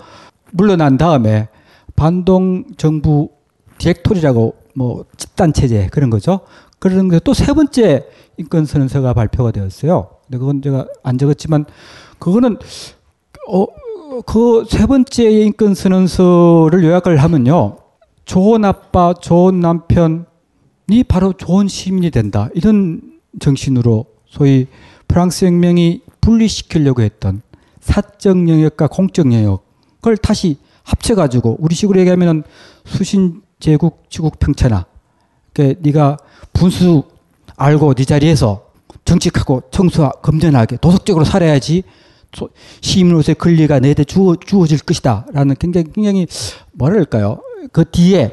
[0.52, 1.48] 물러난 다음에
[1.96, 3.30] 반동 정부
[3.78, 6.42] 디렉토리라고 뭐 집단 체제 그런 거죠.
[6.80, 8.06] 그런 게 또 세 번째
[8.38, 10.10] 인권 선언서가 발표가 되었어요.
[10.26, 11.66] 근데 그건 제가 안 적었지만
[12.20, 12.58] 그거는
[13.48, 13.66] 어
[14.26, 17.78] 그 세 번째 인권 선언서를 요약을 하면요.
[18.26, 22.50] 좋은 아빠, 좋은 남편이 바로 좋은 시민이 된다.
[22.56, 23.02] 이런
[23.40, 24.66] 정신으로 소위
[25.08, 27.44] 프랑스 혁명이 분리시키려고 했던
[27.90, 32.44] 사적 영역과 공적 영역을 다시 합쳐가지고 우리 식으로 얘기하면은
[32.86, 34.86] 수신 제국 지국 평천하.
[35.54, 36.18] 그러니까 네가
[36.54, 37.04] 분수
[37.58, 38.70] 알고 네 자리에서
[39.06, 41.84] 정직하고 청소하 검전하게 도덕적으로 살아야지
[42.82, 46.28] 시민으로서의 권리가 내대 주어, 주어질 것이다 라는 굉장히 굉장히
[46.74, 48.32] 뭐랄까요 그 뒤에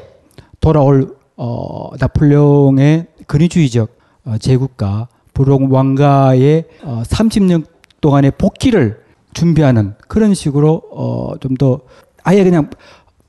[0.59, 3.89] 돌아올 어, 나폴레옹의 근위주의적
[4.25, 7.65] 어, 제국과 불용 왕가의 어, 30년
[8.01, 11.81] 동안의 복귀를 준비하는 그런 식으로 어, 좀 더
[12.23, 12.69] 아예 그냥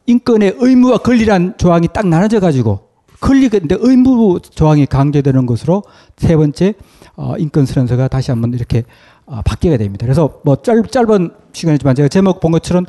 [0.06, 2.80] 인권의 의무와 권리란 조항이 딱 나눠져 가지고
[3.20, 5.84] 권리인데 의무 조항이 강조되는 것으로
[6.16, 6.74] 세 번째
[7.16, 8.84] 어, 인권 선언서가 다시 한번 이렇게
[9.26, 10.04] 어, 바뀌게 됩니다.
[10.04, 12.86] 그래서 뭐 짧, 짧은 시간이지만 제가 제목 본 것처럼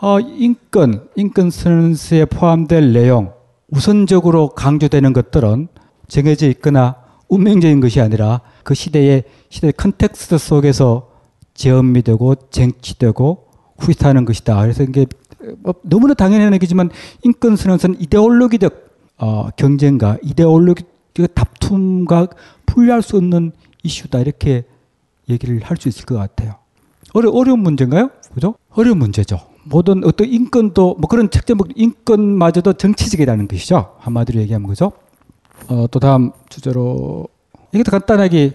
[0.00, 3.32] 어, 인권, 인권 선언서에 포함될 내용
[3.70, 5.68] 우선적으로 강조되는 것들은
[6.08, 6.96] 정해져 있거나
[7.28, 11.13] 운명적인 것이 아니라 그 시대의 시대 context 속에서
[11.54, 13.46] 재현미되고 쟁취되고
[13.78, 14.60] 후시하는 것이다.
[14.62, 15.06] 그래서 이게
[15.58, 16.90] 뭐 너무나 당연한 얘기지만
[17.22, 18.84] 인권 선언서는 이데올로기적
[19.18, 22.28] 어, 경쟁과 이데올로기적 다툼과
[22.66, 24.64] 분리할 수 없는 이슈다 이렇게
[25.28, 26.54] 얘기를 할 수 있을 것 같아요.
[27.12, 28.10] 어려 어려운 문제인가요?
[28.34, 28.54] 그죠?
[28.70, 29.38] 어려운 문제죠.
[29.64, 33.94] 모든 어떤 인권도 뭐 그런 책제 뭐 인권마저도 정치적이라는 것이죠.
[33.98, 34.92] 한마디로 얘기하면 그죠?
[35.68, 37.26] 어, 또 다음 주제로
[37.72, 38.52] 이것도 간단하게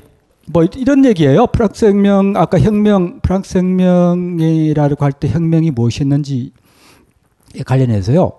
[0.51, 1.45] 뭐 이런 얘기예요.
[1.47, 6.51] 프랑스 혁명 아까 혁명 프랑스 혁명이라고 할 때 혁명이 무엇이었는지
[7.65, 8.31] 관련해서요.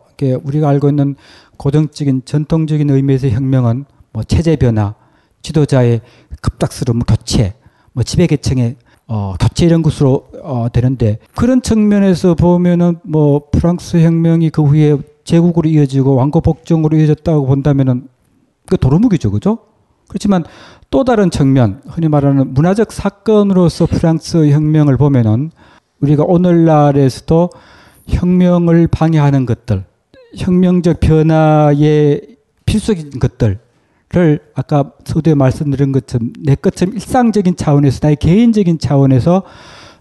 [0.43, 1.15] 우리가 알고 있는
[1.57, 4.95] 고정적인 전통적인 의미에서 혁명은 뭐 체제 변화,
[5.43, 6.01] 지도자의
[6.43, 7.55] 급작스러운 교체,
[7.93, 14.63] 뭐 지배계층의 어, 교체 이런 것으로 어, 되는데 그런 측면에서 보면은 뭐 프랑스 혁명이 그
[14.63, 18.09] 후에 제국으로 이어지고 왕국 복종으로 이어졌다고 본다면은
[18.67, 19.59] 그 도루묵이죠, 그죠?
[20.09, 20.45] 그렇지만
[20.91, 25.53] 또 다른 측면, 흔히 말하는 문화적 사건으로서 프랑스 혁명을 보면은
[26.01, 27.51] 우리가 오늘날에서도
[28.09, 29.85] 혁명을 방해하는 것들,
[30.37, 33.61] 혁명적 변화의 필수적인 것들을
[34.55, 39.45] 아까 서두에 말씀드린 것처럼 내 것처럼 일상적인 차원에서 나의 개인적인 차원에서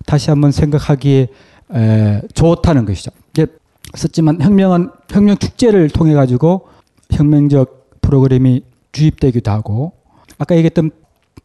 [0.08, 1.28] 다시 한번 생각하기에
[1.72, 3.12] 에, 좋다는 것이죠.
[3.32, 3.46] 이제
[3.94, 6.68] 썼지만 혁명은 혁명 축제를 통해 가지고
[7.12, 9.99] 혁명적 프로그램이 주입되기도 하고
[10.40, 10.92] 아까 얘기했던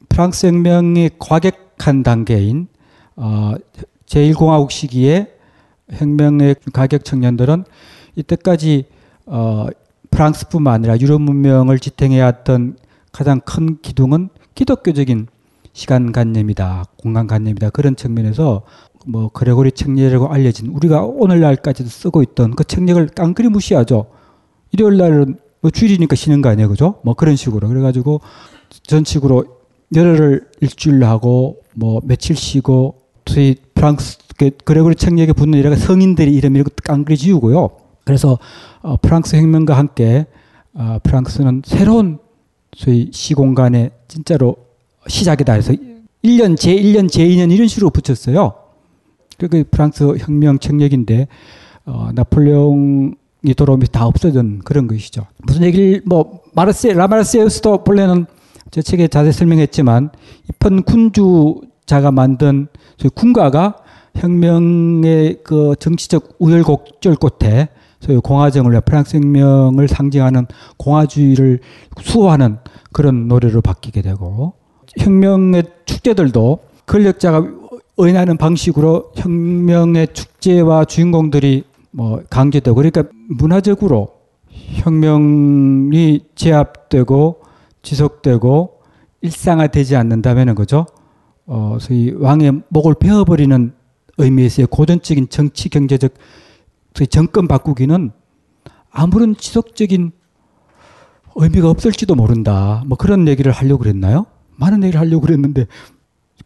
[0.09, 2.68] 프랑스 혁명의 과격한 단계인
[3.16, 3.54] 어,
[4.07, 5.35] 제1공화국 시기에
[5.90, 7.64] 혁명의 가격 청년들은
[8.14, 8.87] 이때까지
[9.26, 9.66] 어,
[10.11, 12.78] 프랑스뿐만 아니라 유럽 문명을 지탱해왔던
[13.11, 15.26] 가장 큰 기둥은 기독교적인
[15.72, 18.62] 시간관념이다, 공간관념이다 그런 측면에서
[19.07, 24.07] 뭐 그레고리 책례라고 알려진 우리가 오늘날까지도 쓰고 있던 그 책례를 깡그리 무시하죠.
[24.70, 27.00] 일요일 날은 뭐 주일이니까 쉬는 거 아니에요, 그죠?
[27.02, 28.20] 뭐 그런 식으로 그래가지고
[28.87, 29.44] 전식으로
[29.94, 36.62] 열흘을 일주일로 하고 뭐 며칠 쉬고 저희 프랑스 그 그레고리 책략에 붙는 이런 성인들이 이름
[36.62, 37.70] 것 깡그리 지우고요.
[38.05, 38.38] 그래서
[38.83, 40.27] 어, 프랑스 혁명과 함께
[40.75, 42.18] 어, 프랑스는 새로운
[42.75, 44.57] 소위 시공간에 진짜로
[45.07, 45.73] 시작이다 해서
[46.25, 48.55] 1년 제1년 제2년 이런 식으로 붙였어요.
[49.38, 51.29] 그 프랑스 혁명 책략인데
[51.87, 55.27] 어, 나폴레옹이 돌아오면서 다 없어진 그런 것이죠.
[55.38, 58.27] 무슨 얘기를 뭐 마르세 라마르세우스도 본래는
[58.75, 60.11] 제 책에 자세히 설명했지만
[60.51, 62.67] 이편 군주자가 만든
[62.99, 63.77] 소위 군가가
[64.17, 67.69] 혁명의 그 정치적 우열곡절 끝에
[68.01, 71.61] 소위 공화정을 프랑스 혁명을 상징하는 공화주의를
[72.01, 72.59] 수호하는
[72.91, 74.55] 그런 노래로 바뀌게 되고
[74.99, 77.47] 혁명의 축제들도 권력자가
[77.97, 84.15] 의인하는 방식으로 혁명의 축제와 주인공들이 뭐 강조되고 그러니까 문화적으로
[84.51, 87.43] 혁명이 제압되고
[87.85, 88.81] 지속되고
[89.20, 90.87] 일상화되지 않는다면은 그죠?
[91.47, 93.73] 어, 소위 왕의 목을 베어버리는
[94.18, 96.14] 의미에서의 고전적인 정치 경제적
[96.94, 98.11] 소위 정권 바꾸기는
[98.90, 100.12] 아무런 지속적인
[101.37, 102.83] 의미가 없을지도 모른다.
[102.87, 104.27] 뭐 그런 얘기를 하려고 그랬나요?
[104.57, 105.66] 많은 얘기를 하려고 그랬는데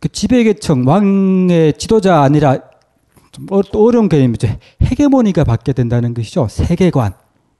[0.01, 2.59] 그 지배계층 왕의 지도자 아니라
[3.33, 4.48] 좀 어, 어려운 개념이죠.
[4.83, 6.48] 헤게모니가 받게 된다는 것이죠.
[6.48, 7.12] 세계관,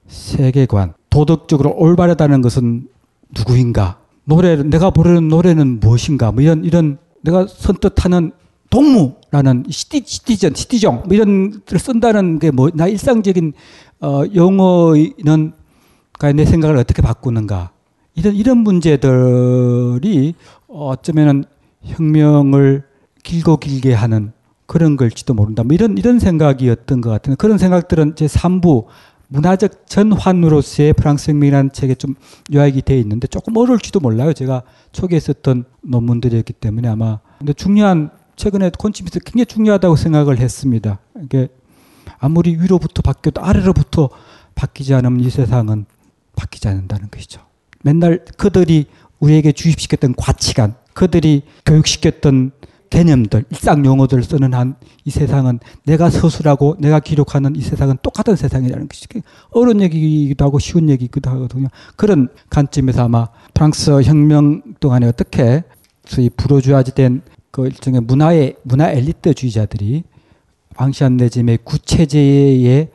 [0.07, 0.93] 세계관.
[1.09, 2.87] 도덕적으로 올바르다는 것은
[3.35, 3.99] 누구인가?
[4.25, 6.31] 노래 내가 부르는 노래는 무엇인가?
[6.31, 8.31] 뭐 이런 이런 내가 선뜻하는
[8.69, 13.53] 동무라는 시티, 시티전, 시티정 뭐 이런 를 쓴다는 게 뭐 나 일상적인
[14.01, 15.53] 어, 용어는
[16.35, 17.71] 내 생각을 어떻게 바꾸는가
[18.13, 20.35] 이런 이런 문제들이
[20.67, 21.45] 어쩌면은
[21.83, 22.83] 혁명을
[23.23, 24.31] 길고 길게 하는
[24.65, 25.63] 그런 걸지도 모른다.
[25.63, 28.85] 뭐 이런 이런 생각이었던 것 같은 그런 생각들은 제 3부
[29.29, 32.15] 문화적 전환으로서의 프랑스 혁명이라는 책에 좀
[32.51, 34.33] 요약이 되어 있는데 조금 어려울지도 몰라요.
[34.33, 40.99] 제가 초기에 썼던 논문들이었기 때문에 아마 근데 중요한 최근에 콘치미스 굉장히 중요하다고 생각을 했습니다.
[41.23, 41.47] 이게
[42.17, 44.09] 아무리 위로부터 바뀌어도 아래로부터
[44.55, 45.85] 바뀌지 않으면 이 세상은
[46.35, 47.41] 바뀌지 않는다는 것이죠.
[47.83, 48.87] 맨날 그들이
[49.19, 52.51] 우리에게 주입시켰던 가치관, 그들이 교육시켰던
[52.89, 54.75] 개념들, 일상 용어들을 쓰는 한
[55.09, 59.07] 이 세상은 내가 서술하고 내가 기록하는 이 세상은 똑같은 세상이라는 것이
[59.49, 61.67] 어려운 얘기이기도 하고 쉬운 얘기이기도 하거든요.
[61.95, 65.63] 그런 관점에서 아마 프랑스 혁명 동안에 어떻게
[66.05, 70.03] 소위 부르주아지된 그 일종의 문화의 문화 엘리트주의자들이
[70.75, 72.89] 방시한 내짐의 구체제의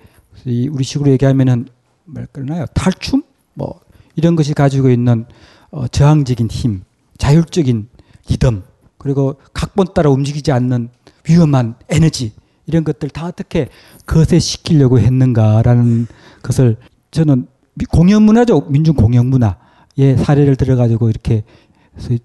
[0.70, 1.66] 우리식으로 얘기하면은
[2.04, 3.80] 뭐랄까요 탈춤 뭐
[4.14, 5.24] 이런 것이 가지고 있는
[5.72, 6.84] 어, 저항적인 힘,
[7.18, 7.88] 자율적인
[8.28, 8.62] 리듬
[9.04, 10.88] 그리고 각본 따라 움직이지 않는
[11.28, 12.32] 위험한 에너지
[12.66, 13.68] 이런 것들 다 어떻게
[14.06, 16.06] 거세시키려고 했는가라는
[16.42, 16.76] 것을
[17.10, 17.46] 저는
[17.90, 21.44] 공연 문화죠 민중 공연 문화의 사례를 들어가지고 이렇게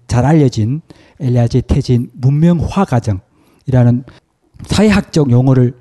[0.06, 0.80] 잘 알려진
[1.20, 4.04] 엘리아제 태진 문명화 과정이라는
[4.66, 5.74] 사회학적 용어를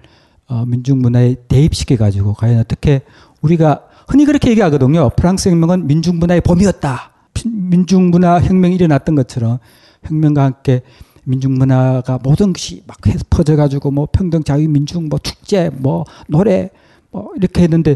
[0.47, 3.03] 어, 민중 문화에 대입시켜 가지고 과연 어떻게
[3.41, 5.11] 우리가 흔히 그렇게 얘기하거든요.
[5.15, 7.11] 프랑스 혁명은 민중 문화의 봄이었다.
[7.45, 9.59] 민중 문화 혁명이 일어났던 것처럼
[10.03, 10.81] 혁명과 함께
[11.23, 12.97] 민중 문화가 모든 것이 막
[13.29, 16.69] 퍼져 가지고 뭐 평등 자유 민중 뭐 축제 뭐 노래
[17.11, 17.95] 뭐 이렇게 했는데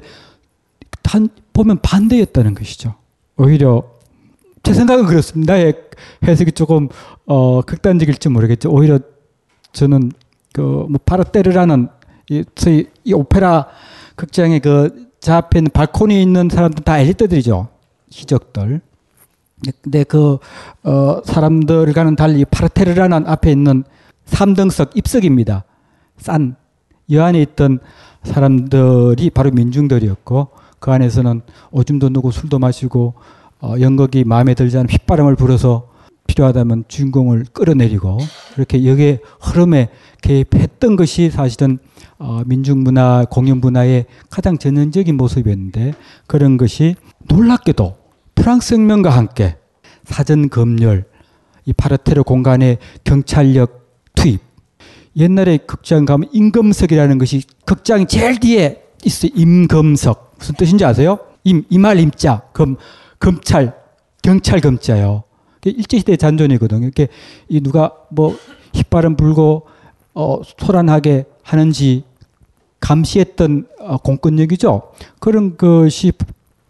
[1.02, 2.96] 단 보면 반대였다는 것이죠.
[3.38, 3.84] 오히려
[4.63, 5.56] 제 생각은 그렇습니다.
[6.26, 6.89] 해석이 조금
[7.26, 8.72] 어 극단적일지 모르겠죠.
[8.72, 9.00] 오히려
[9.74, 10.12] 저는
[10.54, 11.89] 그뭐 파르테르라는
[12.30, 13.68] 이, 소위 이 오페라
[14.16, 17.68] 극장의 그 있는 발코니에 있는 사람들 다 엘리트들이죠.
[18.12, 18.82] 희적들.
[19.82, 20.38] 근데 그,
[20.84, 23.84] 어, 사람들과는 달리 파르테르라는 앞에 있는
[24.26, 25.63] 3등석 입석입니다.
[26.17, 26.56] 싼,
[27.08, 27.80] 이 안에 있던
[28.23, 30.49] 사람들이 바로 민중들이었고,
[30.80, 33.13] 그 안에서는 오줌도 누고 술도 마시고,
[33.62, 35.89] 어, 연극이 마음에 들지 않은 휘바람을 불어서
[36.28, 38.17] 필요하다면 주인공을 끌어내리고,
[38.58, 39.89] 이렇게 역의 흐름에
[40.21, 41.80] 개입했던 것이 사실은
[42.17, 45.93] 어, 민중문화, 공연 문화의 가장 전형적인 모습이었는데,
[46.26, 46.95] 그런 것이
[47.28, 48.03] 놀랍게도
[48.36, 49.58] 프랑스 혁명과 함께
[50.06, 51.06] 사전 검열,
[51.65, 54.41] 이 파르테르 공간에 경찰력 투입.
[55.15, 59.32] 옛날에 극장 가면 임금석이라는 것이 극장이 제일 뒤에 있어요.
[59.36, 60.36] 임금석.
[60.39, 61.19] 무슨 뜻인지 아세요?
[61.43, 62.41] 임, 이말 임자.
[62.54, 62.78] 검,
[63.19, 63.76] 검찰,
[64.22, 65.24] 경찰 검자요.
[65.65, 66.84] 일제 시대 잔존이거든요.
[66.84, 67.08] 이렇게
[67.48, 68.38] 이 누가 뭐
[68.74, 69.67] 휘바람 불고
[70.13, 72.04] 어, 소란하게 하는지
[72.80, 74.91] 감시했던 어, 공권력이죠.
[75.19, 76.12] 그런 것이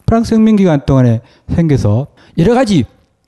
[0.06, 2.86] 프랑스 혁명 기간 동안에 생겨서 여러 가지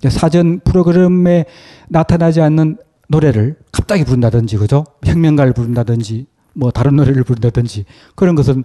[0.09, 1.45] 사전 프로그램에
[1.87, 4.83] 나타나지 않는 노래를 갑자기 부른다든지 그죠?
[5.03, 7.85] 혁명가를 부른다든지 뭐 다른 노래를 부른다든지
[8.15, 8.63] 그런 것은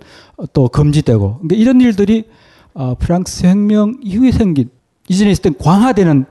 [0.52, 2.24] 또 금지되고 그러니까 이런 일들이
[2.72, 4.70] 어, 프랑스 혁명 이후에 생긴
[5.08, 6.26] 이전에 있었던 광화되는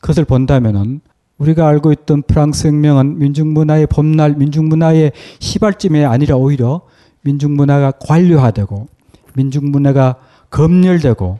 [0.00, 1.00] 것을 본다면은
[1.38, 6.82] 우리가 알고 있던 프랑스 혁명은 민중문화의 봄날, 민중문화의 시발쯤이 아니라 오히려
[7.22, 8.88] 민중문화가 관료화되고
[9.34, 10.16] 민중문화가
[10.50, 11.38] 검열되고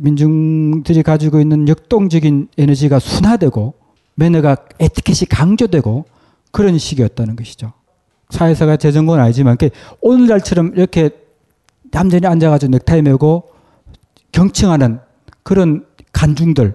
[0.00, 3.74] 민중들이 가지고 있는 역동적인 에너지가 순화되고
[4.14, 6.04] 매너가 에티켓이 강조되고
[6.52, 7.72] 그런 시기였다는 것이죠.
[8.30, 9.56] 사회사가 재정은 아니지만
[10.00, 11.10] 오늘날처럼 이렇게
[11.94, 13.50] 얌전히 앉아가지고 넥타이 메고
[14.32, 15.00] 경청하는
[15.42, 16.74] 그런 간중들은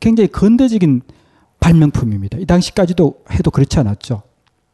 [0.00, 1.02] 굉장히 근대적인
[1.60, 2.38] 발명품입니다.
[2.38, 4.22] 이 당시까지도 해도 그렇지 않았죠.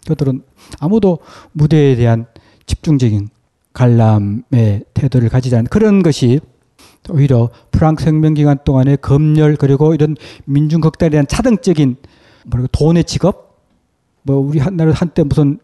[0.06, 0.42] 그들은
[0.80, 1.18] 아무도
[1.52, 2.26] 무대에 대한
[2.66, 3.28] 집중적인
[3.72, 6.40] 관람의 태도를 않은 그런 것이
[7.08, 11.96] 오히려 프랑스 혁명 기간 동안의 검열 그리고 이런 민중 극단에 대한 차등적인
[12.46, 13.50] 뭐랄까 돈의 직업
[14.22, 15.58] 뭐 우리 한날 한때 무슨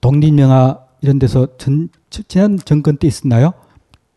[0.00, 3.52] 독립영화 이런 데서 전, 지난 정권 때 있었나요?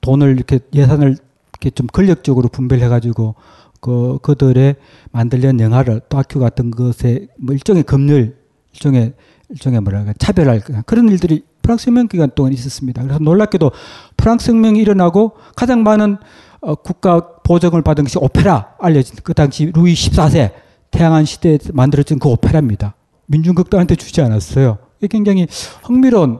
[0.01, 1.17] 돈을 이렇게 예산을
[1.51, 3.35] 이렇게 좀 권력적으로 분배해 가지고
[3.81, 4.75] 그 그들의
[5.11, 8.35] 만들려는 영화를 다큐 같은 것에 뭐 일종의 검열
[8.73, 9.13] 일종의
[9.49, 13.03] 일종의 뭐랄까 차별할 그런 일들이 프랑스 혁명 기간 동안 있었습니다.
[13.03, 13.71] 그래서 놀랍게도
[14.17, 16.17] 프랑스 혁명이 일어나고 가장 많은
[16.61, 20.51] 어, 국가 보정을 받은 것이 오페라 알려진 그 당시 루이 14세
[20.89, 22.95] 태양한 시대에 만들어진 그 오페라입니다.
[23.27, 24.79] 민중극단한테 주지 않았어요.
[25.11, 25.45] 굉장히
[25.83, 26.39] 흥미로운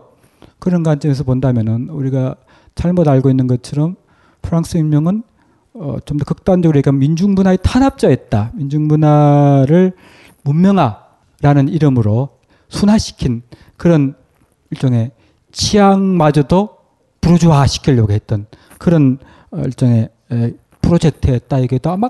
[0.57, 2.35] 그런 관점에서 본다면은 우리가
[2.73, 3.97] 잘못 알고 있는 것처럼
[4.41, 5.21] 프랑스 혁명은
[5.75, 8.53] 어, 좀 더 극단적으로 얘기하면 민중문화의 탄압자였다.
[8.55, 9.93] 민중문화를
[10.41, 12.29] 문명화라는 이름으로
[12.69, 13.43] 순화시킨
[13.77, 14.15] 그런
[14.71, 15.11] 일종의
[15.51, 16.77] 취향마저도
[17.21, 18.45] 부르주화 시키려고 했던
[18.77, 19.17] 그런
[19.51, 22.09] 일종의 에, 프로젝트였다 이게도 아마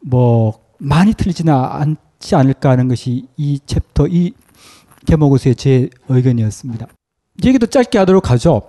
[0.00, 4.32] 뭐 많이 틀리지는 않지 않을까 하는 것이 이 챕터 이
[5.06, 6.86] 제목에서의 제 의견이었습니다.
[7.44, 8.62] 얘기도 짧게 하도록 하죠.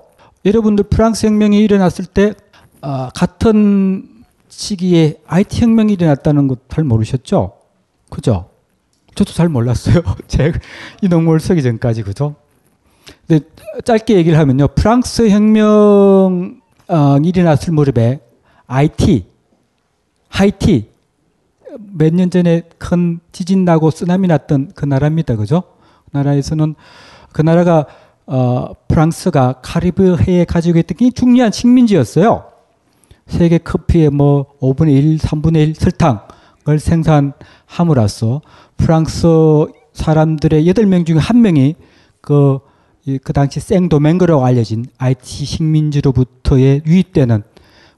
[0.45, 2.33] 여러분들 프랑스 혁명이 일어났을 때
[2.81, 7.57] 어, 같은 시기에 IT 혁명이 일어났다는 것 잘 모르셨죠?
[8.09, 8.49] 그죠?
[9.15, 10.01] 저도 잘 몰랐어요.
[10.27, 10.59] 제가
[11.01, 12.35] 이 논문을 쓰기 전까지 그죠?
[13.27, 13.45] 근데
[13.85, 16.59] 짧게 얘기를 하면요, 프랑스 혁명이
[17.23, 18.19] 일어났을 무렵에
[18.67, 19.25] IT,
[20.29, 20.89] 하이티
[21.97, 25.63] 몇 년 전에 큰 지진 나고 쓰나미 났던 그 나라입니다, 그죠?
[26.05, 26.75] 그 나라에서는
[27.31, 27.85] 그 나라가
[28.25, 32.45] 어, 프랑스가 카리브해에 가지고 있던 굉장히 중요한 식민지였어요.
[33.27, 38.41] 세계 커피의 뭐 5분의 1, 3분의 1 설탕을 생산함으로써
[38.77, 39.27] 프랑스
[39.93, 41.75] 사람들의 8명 중에 한 명이
[42.21, 42.59] 그,
[43.17, 47.43] 그 당시 생도맹거라고 알려진 IT 식민지로부터의 유입되는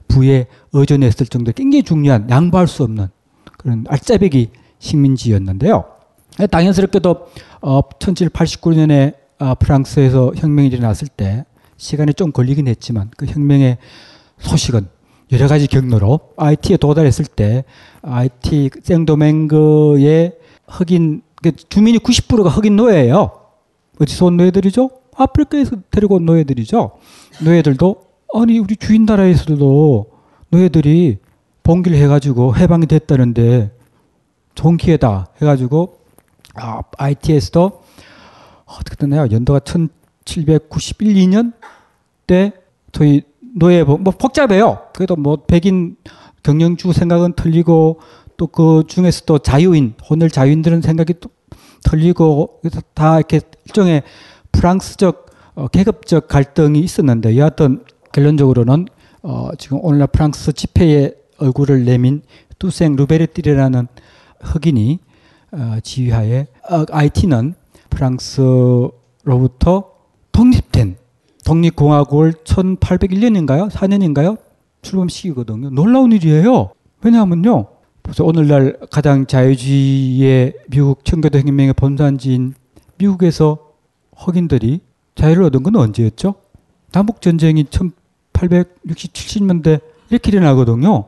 [0.08, 3.08] 부에 의존했을 정도로 굉장히 중요한 양보할 수 없는
[3.58, 5.84] 그런 알짜배기 식민지였는데요.
[6.50, 7.28] 당연스럽게도
[7.60, 11.44] 어, 1789년에 어, 프랑스에서 혁명이 일어났을 때
[11.76, 13.78] 시간이 좀 걸리긴 했지만 그 혁명의
[14.38, 14.88] 소식은
[15.32, 17.64] 여러 가지 경로로 IT에 도달했을 때
[18.02, 20.32] IT 생도맹거의
[20.68, 23.30] 흑인 그 주민이 90%가 흑인 노예예요.
[24.00, 24.90] 어디서 온 노예들이죠?
[25.16, 26.92] 아프리카에서 데리고 온 노예들이죠.
[27.42, 28.02] 노예들도
[28.34, 30.10] 아니 우리 주인 나라에서도
[30.50, 31.18] 노예들이
[31.62, 33.70] 봉기를 해가지고 해방이 됐다는데
[34.54, 35.98] 좋은 기회다 해가지고
[36.54, 37.82] 아, IT에서도
[38.66, 39.28] 어떻게 됐나요?
[39.30, 41.52] 연도가 1791, 2년
[42.26, 42.52] 때
[42.92, 43.22] 저희
[43.54, 44.86] 노예 뭐 복잡해요.
[44.94, 45.96] 그래도 뭐 백인
[46.42, 48.00] 경영주 생각은 틀리고
[48.36, 51.30] 또 그 중에서도 자유인 오늘 자유인들은 생각이 또
[51.84, 54.02] 틀리고 그래서 다 이렇게 일종의
[54.52, 58.86] 프랑스적 어, 계급적 갈등이 있었는데 여하튼 결론적으로는
[59.22, 62.22] 어, 지금 오늘날 프랑스 집회에 얼굴을 내민
[62.58, 63.88] 뚜생 루베르띠라는
[64.40, 64.98] 흑인이
[65.52, 67.54] 어, 지휘하에 어, IT는
[67.90, 69.92] 프랑스로부터
[70.32, 70.96] 독립된
[71.44, 73.70] 독립공화국을 1801년인가요?
[73.70, 74.38] 4년인가요?
[74.82, 75.70] 출범시키거든요.
[75.70, 76.72] 놀라운 일이에요.
[77.02, 77.66] 왜냐하면요.
[78.02, 82.54] 그래서 오늘날 가장 자유주의의 미국 청교도 혁명의 본산지인
[82.98, 83.71] 미국에서
[84.24, 84.80] 흑인들이
[85.14, 86.34] 자유를 얻은 건 언제였죠?
[86.92, 91.06] 남북전쟁이 1860, 70년대 이렇게 일어나거든요.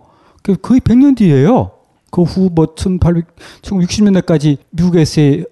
[0.62, 1.70] 거의 100년 뒤에요.
[2.10, 3.26] 그 후 뭐 1800,
[3.62, 5.46] 1960년대까지 미국에서의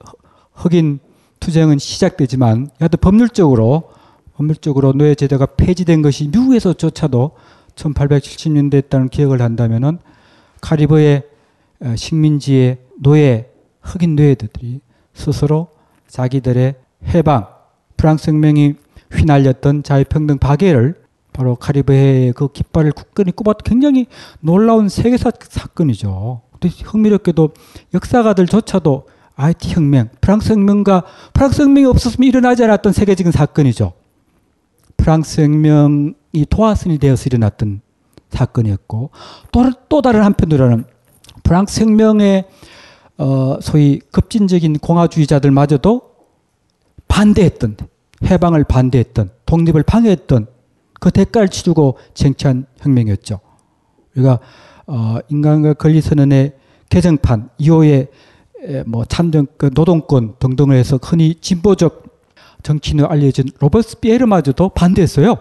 [0.55, 1.01] 흑인
[1.41, 3.91] 투쟁은 시작되지만 여하튼 법률적으로
[4.37, 7.33] 법률적으로 노예 제도가 폐지된 것이 미국에서조차도
[7.75, 9.99] 1870년대 했다는 기억을 한다면은
[10.61, 11.25] 카리브의
[11.81, 13.51] 어, 식민지의 노예
[13.81, 14.81] 흑인 노예들이
[15.15, 15.69] 스스로
[16.07, 16.77] 자기들의
[17.09, 17.49] 해방
[18.03, 18.75] 프랑스 혁명이
[19.13, 20.97] 휘날렸던 자유평등 박애를
[21.33, 24.07] 바로 카리브해의 그 깃발을 굳건히 꼽았던 굉장히
[24.41, 26.41] 놀라운 세계사 사건이죠.
[26.61, 27.51] 흥미롭게도
[27.95, 33.93] 역사가들조차도 IT 혁명, 프랑스 혁명과 프랑스 혁명이 없었으면 일어나지 않았던 세계적인 사건이죠.
[34.97, 37.83] 프랑스 혁명이 도화선이 되어서 일어났던
[38.31, 39.11] 사건이었고
[39.53, 40.87] 또, 또 다른 한편으로는
[41.45, 42.47] 프랑스 혁명의
[43.19, 46.03] 어, 소위 급진적인 공화주의자들마저도
[47.07, 47.77] 반대했던
[48.25, 50.47] 해방을 반대했던 독립을 방해했던
[51.01, 53.41] 그 대가를 치르고 쟁취한 혁명이었죠.
[54.15, 54.39] 우리가
[54.87, 56.53] 어, 인간과 권리선언의
[56.89, 58.09] 개정판 이후에
[58.87, 62.05] 뭐 참정 그 노동권 등등을 해서 흔히 진보적
[62.63, 65.37] 정치인으로 알려진 로베스피에르마저도 반대했어요.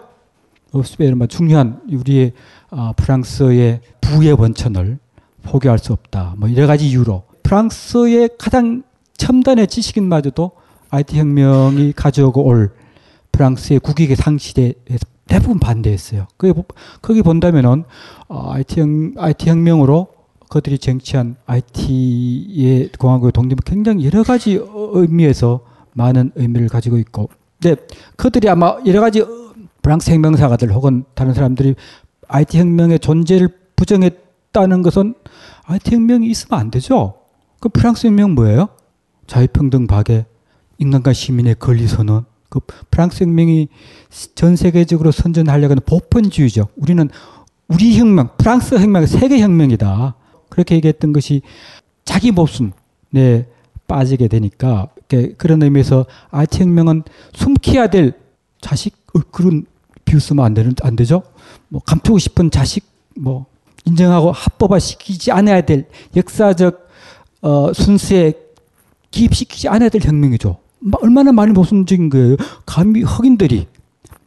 [0.72, 2.32] 로베스피에르마 중요한 우리의
[2.70, 4.98] 어, 프랑스의 부의 원천을
[5.42, 6.34] 포기할 수 없다.
[6.38, 8.82] 뭐 여러 가지 이유로 프랑스의 가장
[9.16, 10.52] 첨단의 지식인마저도
[10.92, 12.70] 아이티 혁명이 가져오고 올
[13.32, 14.74] 프랑스의 국익의 상실에
[15.26, 16.26] 대부분 반대했어요.
[16.36, 16.52] 거기,
[17.00, 17.84] 거기 본다면은
[18.28, 20.08] 어, 아이티, 혁, 아이티 혁명으로
[20.50, 25.60] 그들이 쟁취한 아이티의 공화국의 독립은 굉장히 여러 가지 의미에서
[25.94, 27.80] 많은 의미를 가지고 있고, 근데
[28.16, 29.24] 그들이 아마 여러 가지
[29.80, 31.74] 프랑스 혁명사가들 혹은 다른 사람들이
[32.28, 35.14] IT 혁명의 존재를 부정했다는 것은
[35.64, 37.14] IT 혁명이 있으면 안 되죠.
[37.60, 38.68] 그 프랑스 혁명 뭐예요?
[39.26, 40.26] 자유평등 박애,
[40.78, 42.24] 인간과 시민의 권리 선언.
[42.48, 42.60] 그
[42.90, 43.68] 프랑스 혁명이
[44.34, 46.68] 전 세계적으로 선전하려고 하는 보편주의죠.
[46.76, 47.08] 우리는
[47.68, 50.14] 우리 혁명, 프랑스 혁명, 세계 혁명이다.
[50.50, 51.40] 그렇게 얘기했던 것이
[52.04, 53.46] 자기 모순에
[53.86, 54.88] 빠지게 되니까
[55.38, 58.12] 그런 의미에서 아티 혁명은 숨겨야 될
[58.60, 59.66] 자식 어, 그런
[60.04, 61.22] 비유 쓰면 안 되는 안 되죠.
[61.68, 62.84] 뭐 감추고 싶은 자식
[63.16, 63.46] 뭐
[63.84, 66.88] 인정하고 합법화 시키지 않아야 될 역사적
[67.42, 68.34] 어, 순수에
[69.10, 70.61] 기입시키지 않아야 될 혁명이죠.
[71.00, 72.36] 얼마나 많이 모순적인 거예요.
[72.66, 73.66] 감히 흑인들이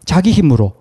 [0.05, 0.73] 자기 힘으로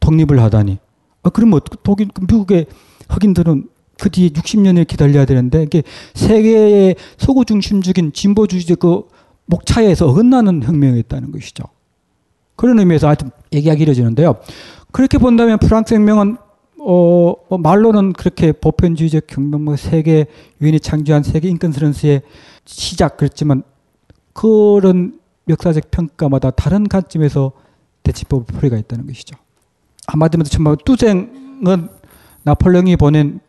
[0.00, 0.78] 독립을 하다니
[1.22, 2.66] 아, 그러면 어떻게 독일, 미국의
[3.08, 3.68] 흑인들은
[3.98, 5.82] 그 뒤에 60년을 기다려야 되는데 이게
[6.14, 9.04] 세계의 소구 중심적인 진보주의적 그
[9.46, 11.64] 목차에서 어긋나는 혁명이었다는 것이죠.
[12.56, 14.36] 그런 의미에서 하여튼 얘기가 길어지는데요.
[14.92, 16.36] 그렇게 본다면 프랑스 혁명은
[16.86, 20.26] 어, 뭐 말로는 그렇게 보편주의적 혁명, 뭐 세계
[20.60, 22.22] 유엔이 창조한 세계 인권선언서의
[22.66, 23.62] 시작 그랬지만
[24.34, 25.18] 그런
[25.48, 27.52] 역사적 평가마다 다른 관점에서
[28.02, 29.36] 대치법을 풀이가 있다는 것이죠.
[30.06, 31.88] 한마디로 정말 뚜쟁은
[32.42, 33.40] 나폴레옹이 보낸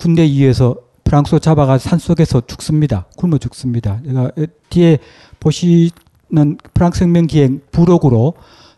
[0.00, 3.04] 군대 위에서 프랑스 잡아가 산 속에서 죽습니다.
[3.16, 4.00] 굶어 죽습니다.
[4.06, 4.30] 제가
[4.70, 4.98] 뒤에
[5.40, 8.34] 보시는 프랑스 혁명 기행 부록으로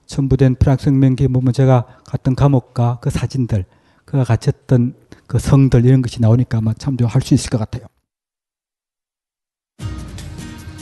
[0.07, 3.65] 첨부된 프랑스 혁명 기행 보면 제가 갔던 감옥과 그 사진들,
[4.05, 4.95] 그가 갇혔던
[5.27, 7.87] 그 성들 이런 것이 나오니까 아마 참조할 수 있을 것 같아요.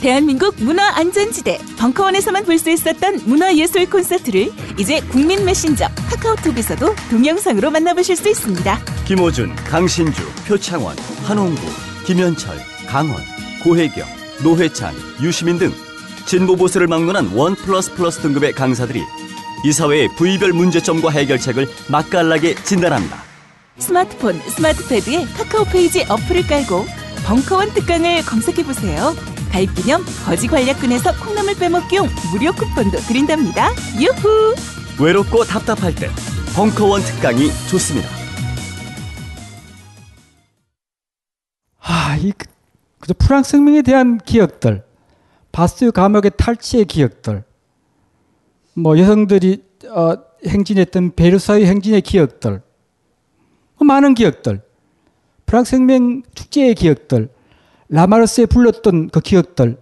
[0.03, 8.29] 대한민국 문화안전지대 벙커원에서만 볼 수 있었던 문화예술 콘서트를 이제 국민 메신저 카카오톡에서도 동영상으로 만나보실 수
[8.29, 8.79] 있습니다.
[9.05, 11.61] 김호준, 강신주, 표창원, 한홍구,
[12.05, 13.17] 김현철, 강원,
[13.63, 14.05] 고혜경,
[14.43, 15.71] 노회찬, 유시민 등
[16.25, 19.01] 진보 보수를 막론한 one plus plus 등급의 강사들이
[19.65, 23.23] 이 사회의 부위별 문제점과 해결책을 맛깔나게 진단합니다.
[23.77, 26.85] 스마트폰, 스마트패드에 카카오 페이지 어플을 깔고
[27.25, 29.15] 벙커원 특강을 검색해 보세요.
[29.53, 33.69] 가입 기념 거지 괄약근에서 콩나물 빼먹기용 무료 쿠폰도 드린답니다.
[34.01, 34.55] 유후!
[34.99, 36.07] 외롭고 답답할 때
[36.55, 38.09] 벙커원 특강이 좋습니다.
[41.81, 42.47] 아, 이 그,
[42.99, 44.83] 그저 프랑스 혁명에 대한 기억들,
[45.51, 47.43] 바스트 감옥의 탈취의 기억들,
[48.73, 50.15] 뭐 여성들이 어,
[50.47, 52.63] 행진했던 베르사유 행진의 기억들,
[53.77, 54.63] 뭐 많은 기억들,
[55.45, 57.29] 프랑스 혁명 축제의 기억들,
[57.89, 59.77] 라마르스에 불렀던 그 기억들,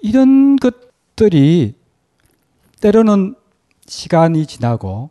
[0.00, 1.74] 이런 것들이
[2.80, 3.34] 때로는
[3.86, 5.10] 시간이 지나고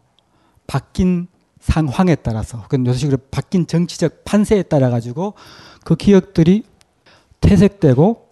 [0.67, 1.27] 바뀐
[1.59, 5.33] 상황에 따라서, 그건 요식으로 바뀐 정치적 판세에 따라 가지고
[5.83, 6.63] 그 기억들이
[7.41, 8.27] 퇴색되고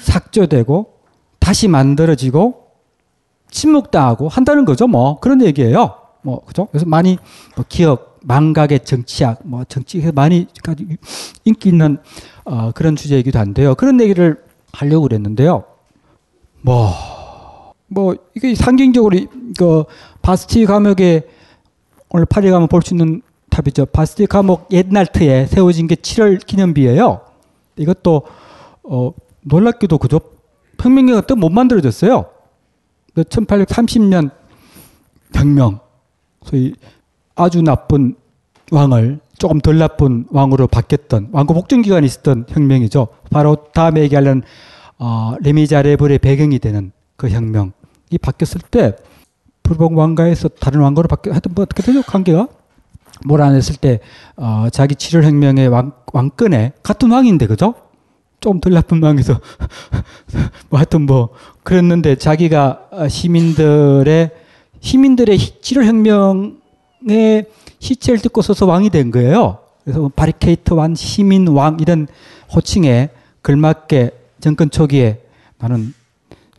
[0.00, 0.94] 삭제되고
[1.38, 2.68] 다시 만들어지고
[3.50, 4.86] 침묵당하고 한다는 거죠.
[4.86, 5.96] 뭐 그런 얘기예요.
[6.22, 6.66] 뭐 그죠?
[6.66, 7.18] 그래서 많이
[7.56, 10.46] 뭐 기억, 망각의 정치학, 뭐 정치에서 많이
[11.44, 11.98] 인기 있는
[12.50, 13.74] 어, 그런 주제이기도 한데요.
[13.74, 14.42] 그런 얘기를
[14.72, 15.64] 하려고 그랬는데요.
[16.62, 16.92] 뭐,
[17.88, 19.18] 뭐, 이게 상징적으로
[19.58, 19.84] 그
[20.22, 21.22] 바스티유 감옥에
[22.08, 23.20] 오늘 파리 가면 볼 수 있는
[23.50, 23.86] 탑이죠.
[23.86, 27.20] 바스티유 감옥 옛날 터에 세워진 게 7월 기념비예요.
[27.76, 28.22] 이것도
[28.84, 30.20] 어, 놀랍게도 그죠?
[30.80, 32.26] 혁명기가 또 못 만들어졌어요.
[33.14, 34.30] 1830년
[35.34, 35.80] 혁명,
[36.44, 36.74] 소위
[37.34, 38.14] 아주 나쁜
[38.70, 43.08] 왕을 조금 덜 나쁜 왕으로 바뀌었던 왕국 복종 기간이 있었던 혁명이죠.
[43.30, 44.42] 바로 다음에 얘기하는
[44.98, 48.96] 어, 레미자레블의 배경이 되는 그 혁명이 바뀌었을 때
[49.62, 52.48] 불복 왕가에서 다른 왕가로 바뀌 하여튼 뭐 어떻게 되죠 관계가
[53.24, 54.00] 몰아냈을 때
[54.36, 57.74] 어, 자기 7월 혁명의 왕, 왕권에 같은 왕인데 그죠?
[58.40, 59.40] 좀 덜 나쁜 왕에서
[60.70, 61.30] 뭐 하여튼 뭐
[61.62, 64.30] 그랬는데 자기가 시민들의
[64.80, 67.46] 시민들의 7월 혁명의
[67.78, 69.58] 시체를 듣고 서서 왕이 된 거예요.
[69.84, 72.06] 그래서 뭐 바리케이트 왕, 시민 왕 이런
[72.54, 73.10] 호칭에
[73.42, 74.10] 걸맞게
[74.40, 75.20] 정권 초기에
[75.58, 75.94] 나는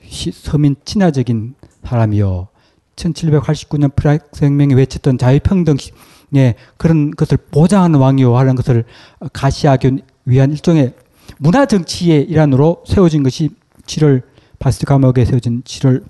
[0.08, 2.48] 시, 서민 친화적인 사람이요.
[2.96, 8.84] 1789년 프랑스 혁명에 외쳤던 자유평등의 그런 것을 보장하는 왕이요 하는 것을
[9.32, 10.94] 가시하기 위한 일종의
[11.38, 13.52] 문화 정치의 일환으로 세워진 것이
[13.86, 14.24] 7월
[14.60, 16.04] 바스트 감옥에 세워진 7월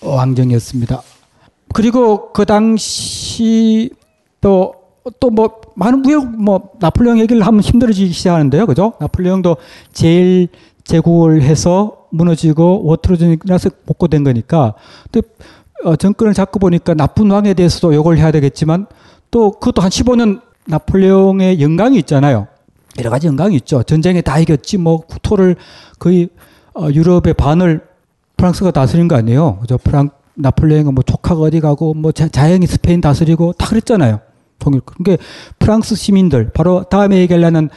[0.00, 1.00] 왕정이었습니다.
[1.72, 3.90] 그리고 그 당시
[4.42, 4.74] 또
[5.18, 8.92] 또뭐 많은 우여 뭐 나폴레옹 얘기를 하면 힘들어지기 시작하는데요, 그죠?
[9.00, 9.56] 나폴레옹도
[9.92, 10.48] 제일
[10.84, 14.74] 제국을 해서 무너지고 워트로전이라서 복고된 거니까
[15.10, 15.22] 또
[15.84, 18.86] 어, 정권을 잡고 보니까 나쁜 왕에 대해서도 욕을 해야 되겠지만
[19.30, 22.46] 또 그것도 한 15년 나폴레옹의 영광이 있잖아요.
[22.98, 23.82] 여러 가지 영광이 있죠.
[23.82, 25.56] 전쟁에 다 이겼지 뭐 국토를
[25.98, 26.28] 거의
[26.74, 27.80] 어, 유럽의 반을
[28.36, 29.58] 프랑스가 다스린 거 아니에요.
[29.60, 29.78] 그죠?
[29.78, 34.20] 프랑 나폴레옹은 뭐 조카가 어디 가고 뭐 자, 자영이 스페인 다스리고 다 그랬잖아요.
[34.62, 34.80] 통일.
[34.80, 35.22] 그러니까
[35.58, 37.68] 프랑스 시민들 바로 다음에 얘기하려는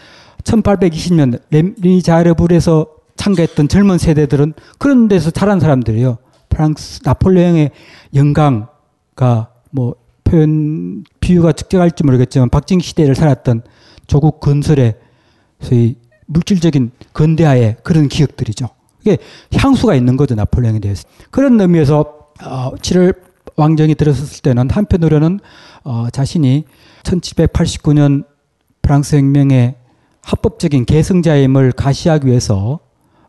[0.44, 6.18] 1820년 레미자르불에서 참가했던 젊은 세대들은 그런 데서 자란 사람들이에요.
[6.50, 7.72] 프랑스 나폴레옹의
[8.14, 13.64] 영광가 뭐 표현 비유가 적절할지 모르겠지만 박정 시대를 살았던
[14.08, 14.96] 조국 건설의
[15.62, 15.96] 소위
[16.28, 18.70] 물질적인 근대화의 그런 기억들이죠.
[19.02, 19.18] 이게
[19.56, 21.08] 향수가 있는 거죠 나폴레옹에 대해서.
[21.32, 22.00] 그런 의미에서
[22.44, 23.16] 어, 7월
[23.58, 25.40] 왕정이 들어섰을 때는 한편으로는
[25.84, 26.66] 어, 자신이
[27.04, 28.26] 1789년
[28.82, 29.76] 프랑스 혁명의
[30.24, 32.80] 합법적인 계승자임을 가시하기 위해서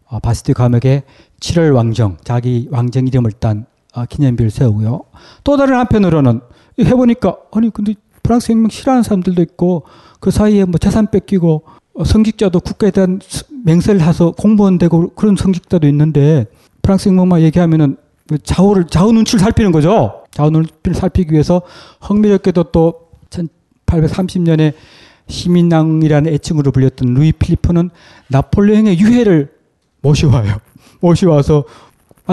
[0.09, 1.03] 어, 바스티 감옥에
[1.41, 5.03] 7월 왕정, 자기 왕정 이름을 딴 어, 기념비를 세우고요.
[5.45, 6.41] 또 다른 한편으로는
[6.79, 9.85] 해보니까 아니 근데 프랑스 혁명 싫어하는 사람들도 있고
[10.21, 11.63] 그 사이에 뭐 재산 뺏기고
[11.95, 16.47] 어, 성직자도 국가에 대한 수- 맹세를 해서 공무원 되고 그런 성직자도 있는데
[16.83, 18.06] 프랑스 혁명만 얘기하면은 그
[18.43, 20.25] 좌우를 좌우 눈치를 살피는 거죠.
[20.33, 21.63] 좌우 눈치를 살피기 위해서
[22.01, 23.09] 흥미롭게도 또
[23.87, 24.75] 1830년에
[25.29, 27.91] 시민왕이라는 애칭으로 불렸던 루이 필리프는
[28.29, 29.53] 나폴레옹의 유해를
[30.03, 30.59] 모셔와요.
[31.01, 31.65] 모셔와서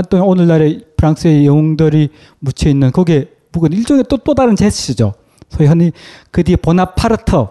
[0.09, 5.13] 또 오늘날의 프랑스의 영웅들이 묻혀 있는 거기에 북은 일종의 또, 또 다른 제스처죠.
[5.49, 5.91] 소위 흔히
[6.31, 7.45] 그 뒤에 보나파르트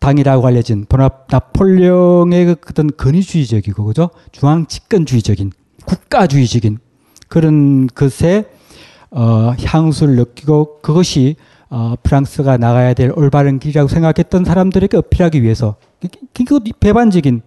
[0.00, 5.52] 당이라고 알려진 보나 나폴레옹의 그 어떤 근위주의적이고 그죠 중앙 집권주의적인
[5.86, 6.78] 국가주의적인
[7.42, 8.44] 그런 것에
[9.10, 11.36] 어, 향수를 느끼고 그것이
[11.70, 17.40] 어, 프랑스가 나가야 될 올바른 길이라고 생각했던 사람들에게 어필하기 위해서 그- 그- 그 배반적인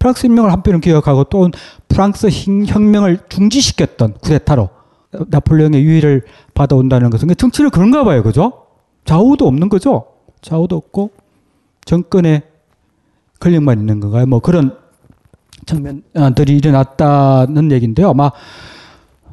[0.00, 1.48] 프랑스 혁명을 한편은 기억하고 또
[1.86, 4.68] 프랑스 혁- 혁명을 중지시켰던 쿠데타로
[5.28, 6.22] 나폴레옹의 유해를
[6.54, 8.24] 받아온다는 것은 그 정치를 그런가 봐요.
[8.24, 8.64] 그죠?
[9.04, 10.06] 좌우도 없는 거죠?
[10.40, 11.12] 좌우도 없고
[11.84, 12.42] 정권의
[13.38, 14.26] 권력만 있는 건가요?
[14.26, 14.76] 뭐 그런
[15.64, 18.10] 장면들이 일어났다는 얘기인데요.
[18.10, 18.32] 아마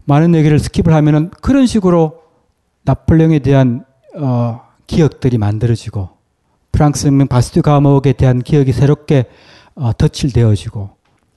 [0.09, 2.23] 많은 얘기를 skip을 하면은 그런 식으로
[2.83, 3.85] 나폴레옹에 대한
[4.15, 6.09] 어, 기억들이 만들어지고
[6.71, 9.25] 프랑스 혁명 바스트 감옥에 대한 기억이 새롭게
[9.75, 10.89] 어, 덧칠되어지고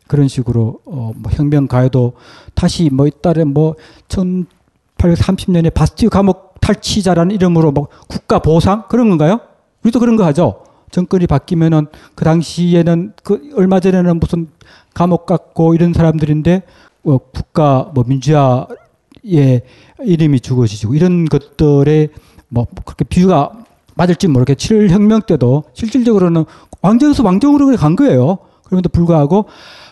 [0.09, 2.15] 그런 식으로 어, 뭐 혁명 가요도
[2.55, 3.75] 다시 뭐 이따래 뭐
[4.09, 9.41] 1830년에 바스티유 감옥 탈취자라는 이름으로 뭐 국가 보상 그런 건가요?
[9.85, 10.65] 우리도 그런 거 하죠.
[10.91, 14.49] 정권이 바뀌면은 그 당시에는 그 얼마 전에는 무슨
[14.95, 16.63] 감옥 갔고 이런 사람들인데
[17.05, 19.63] 어, 국가 뭐 민주화의
[20.01, 22.09] 이름이 죽어지고 이런 것들에
[22.49, 23.53] 뭐 그렇게 비유가
[23.95, 26.45] 맞을지 모르게 7혁명 때도 실질적으로는
[26.81, 28.39] 왕정에서 왕정으로 간 거예요.
[28.65, 29.47] 그럼에도 불구하고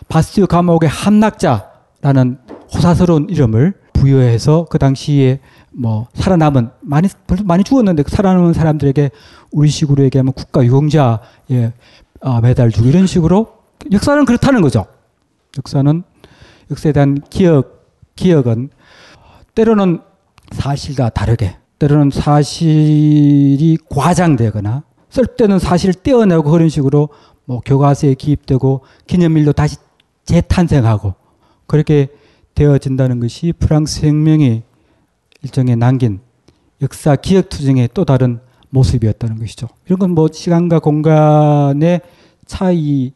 [0.07, 2.39] 바스티유 감옥의 함락자라는
[2.73, 5.39] 호사스러운 이름을 부여해서 그 당시에
[5.71, 9.11] 뭐 살아남은 많이 벌써 많이 죽었는데 그 살아남은 사람들에게
[9.51, 11.73] 우리식으로 얘기하면 국가 유공자에
[12.21, 13.53] 아, 매달 주고 이런 식으로
[13.91, 14.85] 역사는 그렇다는 거죠.
[15.57, 16.03] 역사는
[16.71, 17.81] 역사에 대한 기억
[18.15, 18.69] 기억은
[19.55, 19.99] 때로는
[20.51, 27.09] 사실과 다르게 때로는 사실이 과장되거나 쓸 때는 사실을 떼어내고 그런 식으로
[27.45, 29.77] 뭐 교과서에 기입되고 기념일로 다시
[30.25, 31.15] 재탄생하고
[31.67, 32.07] 그렇게
[32.55, 34.63] 되어진다는 것이 프랑스 혁명이
[35.41, 36.19] 일종의 남긴
[36.81, 39.67] 역사 기억 투쟁의 또 다른 모습이었다는 것이죠.
[39.85, 42.01] 이런 건 뭐 시간과 공간의
[42.45, 43.11] 차이를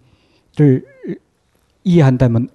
[1.84, 2.50] 이해한다면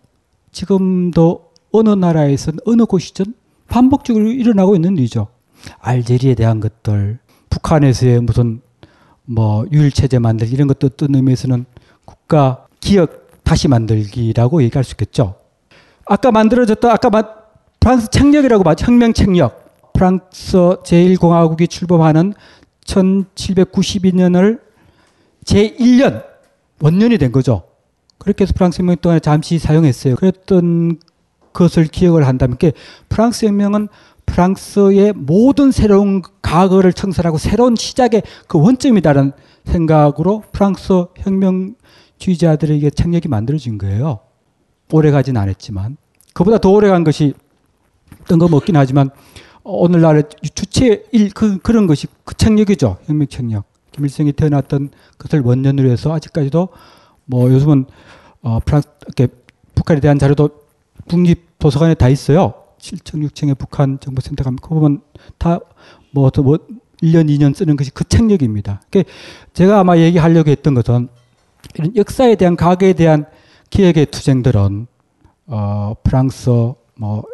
[0.53, 3.35] 지금도 어느 나라에선 어느 곳이든
[3.69, 5.29] 반복적으로 일어나고 있는 일이죠.
[5.79, 7.19] 알제리에 대한 것들,
[7.51, 8.61] 북한에서의 무슨
[9.25, 11.65] 뭐 유일 체제 만들기 이런 것도 어떤 의미에서는
[12.05, 15.37] 국가 기억 다시 만들기라고 얘기할 수 있겠죠.
[16.07, 17.23] 아까 만들어졌던 아까 마,
[17.79, 19.93] 프랑스 책력이라고 말 혁명 책력.
[19.93, 22.35] 프랑스 제1공화국이 출범하는
[22.85, 24.61] 1792년을
[25.45, 26.25] 제1년
[26.81, 27.70] 원년이 된 거죠.
[28.21, 30.15] 그렇게 해서 프랑스 혁명 동안에 잠시 사용했어요.
[30.17, 30.99] 그랬던
[31.53, 32.71] 것을 기억을 한다면 그
[33.09, 33.89] 프랑스 혁명은
[34.27, 39.33] 프랑스의 모든 새로운 과거를 청산하고 새로운 시작의 그 원점이다라는
[39.65, 44.21] 생각으로 프랑스 혁명주의자들에게 책력이 만들어진 거예요.
[44.93, 45.97] 오래 가진 않았지만
[46.35, 47.35] 그보다 더 오래 간 것이
[48.29, 49.11] 뜬금없긴 하지만
[49.63, 52.99] 오늘날의 주체 일 그, 그런 것이 그 책력이죠.
[53.07, 53.65] 혁명 책력.
[53.93, 56.69] 김일성이 태어났던 것을 원년으로 해서 아직까지도
[57.31, 57.87] 뭐 요즘은
[58.43, 59.33] 어 프랑스 이렇게
[59.75, 60.51] 북한에 대한 자료도
[61.09, 62.55] 국립 도서관에 다 있어요.
[62.79, 65.03] 7층, 6층에 북한 정보센터 가면 그 보면
[65.39, 65.61] 다뭐
[66.13, 68.83] 뭐 1년, 2년 쓰는 것이 그 책력입니다.
[68.91, 69.13] 그러니까
[69.55, 71.09] 제가 아마 얘기하려고 했던 것은
[71.75, 73.27] 이런 역사에 대한 과거에 대한
[73.71, 74.87] 기획의 투쟁들은
[75.47, 76.51] 어 프랑스
[76.97, 77.25] 뭐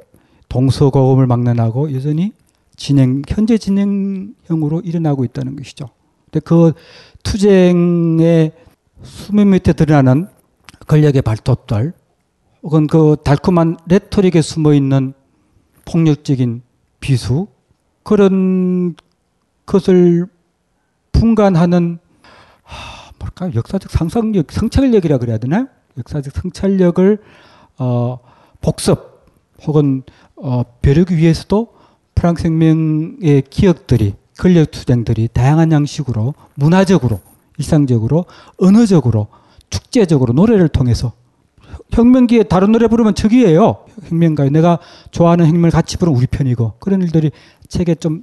[0.49, 2.33] 동서고금을 막론하고 여전히
[2.77, 5.89] 진행 현재 진행형으로 일어나고 있다는 것이죠.
[6.27, 6.73] 근데 그
[7.23, 8.53] 투쟁의
[9.03, 10.29] 수면 밑에 드러나는
[10.87, 11.93] 권력의 발톱들
[12.63, 15.15] 혹은 그 달콤한 레토릭에 숨어 있는
[15.85, 16.63] 폭력적인
[17.01, 17.47] 비수
[18.03, 18.97] 그런
[19.67, 20.27] 것을
[21.13, 21.99] 분간하는
[22.63, 25.69] 하, 뭘까 역사적 상상력 성찰력이라 그래야 되나요?
[25.99, 27.19] 역사적 성찰력을
[27.79, 28.19] 어,
[28.61, 29.25] 복습
[29.67, 30.03] 혹은
[30.37, 31.75] 어, 벼르기 위해서도
[32.15, 37.21] 프랑스 혁명의 기억들이 권력 투쟁들이 다양한 양식으로 문화적으로
[37.59, 38.27] 일상적으로
[38.59, 39.29] 언어적으로
[39.71, 41.13] 축제적으로 노래를 통해서
[41.91, 43.85] 혁명기에 다른 노래 부르면 적이에요.
[44.09, 44.51] 혁명가요.
[44.51, 44.79] 내가
[45.11, 47.31] 좋아하는 혁명을 같이 부르면 우리 편이고 그런 일들이
[47.69, 48.23] 책에 좀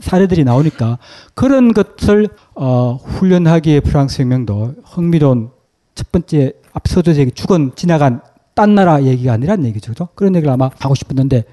[0.00, 0.98] 사례들이 나오니까
[1.34, 5.50] 그런 것을 어, 훈련하기에 프랑스 혁명도 흥미로운
[5.94, 8.20] 첫 번째 앞서도 얘기 죽은 지나간
[8.54, 9.92] 딴 나라 얘기가 아니란 얘기죠.
[9.92, 10.08] 그죠?
[10.14, 11.44] 그런 얘기를 아마 하고 싶었는데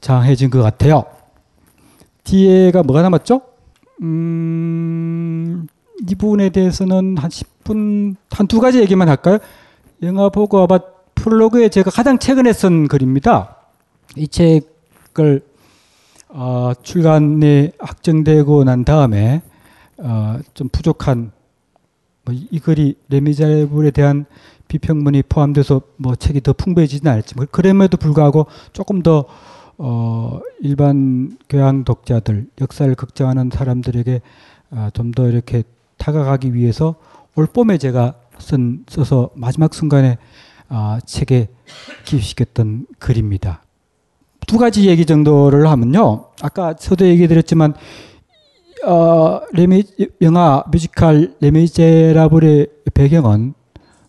[0.00, 1.04] 장해진 것 같아요.
[2.24, 3.40] 뒤에가 뭐가 남았죠?
[4.02, 5.66] 음,
[6.08, 9.38] 이 부분에 대해서는 한 10분, 한 두 가지 얘기만 할까요?
[10.02, 10.78] 영화 보고 아마
[11.14, 13.56] 프롤로그에 제가 가장 최근에 쓴 글입니다.
[14.16, 15.42] 이 책을
[16.28, 19.42] 어, 출간이 확정되고 난 다음에
[19.98, 21.32] 어, 좀 부족한
[22.26, 24.26] 뭐이 이 글이 레미제라블에 대한
[24.68, 29.24] 비평문이 포함돼서 뭐 책이 더 풍부해지지는 않았지만 그럼에도 불구하고 조금 더
[29.78, 34.20] 어, 일반 교양 독자들 역사를 걱정하는 사람들에게
[34.72, 35.62] 아, 좀더 이렇게
[35.98, 36.96] 다가가기 위해서
[37.34, 40.18] 올 봄에 제가 쓴 써서 마지막 순간에
[40.68, 41.48] 아, 책에
[42.04, 43.62] 기입시켰던 글입니다.
[44.46, 46.26] 두 가지 얘기 정도를 하면요.
[46.40, 47.74] 아까 저도 얘기 드렸지만
[48.86, 49.82] 어, 레미
[50.20, 53.54] 영화 뮤지컬 레미제라블의 배경은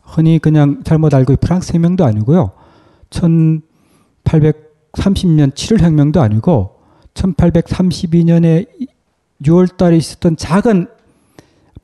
[0.04, 2.52] 흔히 그냥 잘못 알고 프랑스 혁명도 아니고요.
[3.10, 3.64] 1830년
[5.54, 6.76] 7월 혁명도 아니고
[7.14, 8.68] 1832년에
[9.42, 10.88] 6월 달에 있었던 작은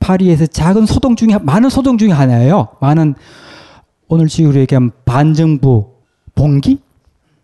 [0.08, 2.68] 파리에서 작은 소동 중에 많은 소동 중에 하나예요.
[2.80, 3.14] 많은
[4.08, 5.92] 오늘 식으로 얘기하면 반정부
[6.34, 6.78] 봉기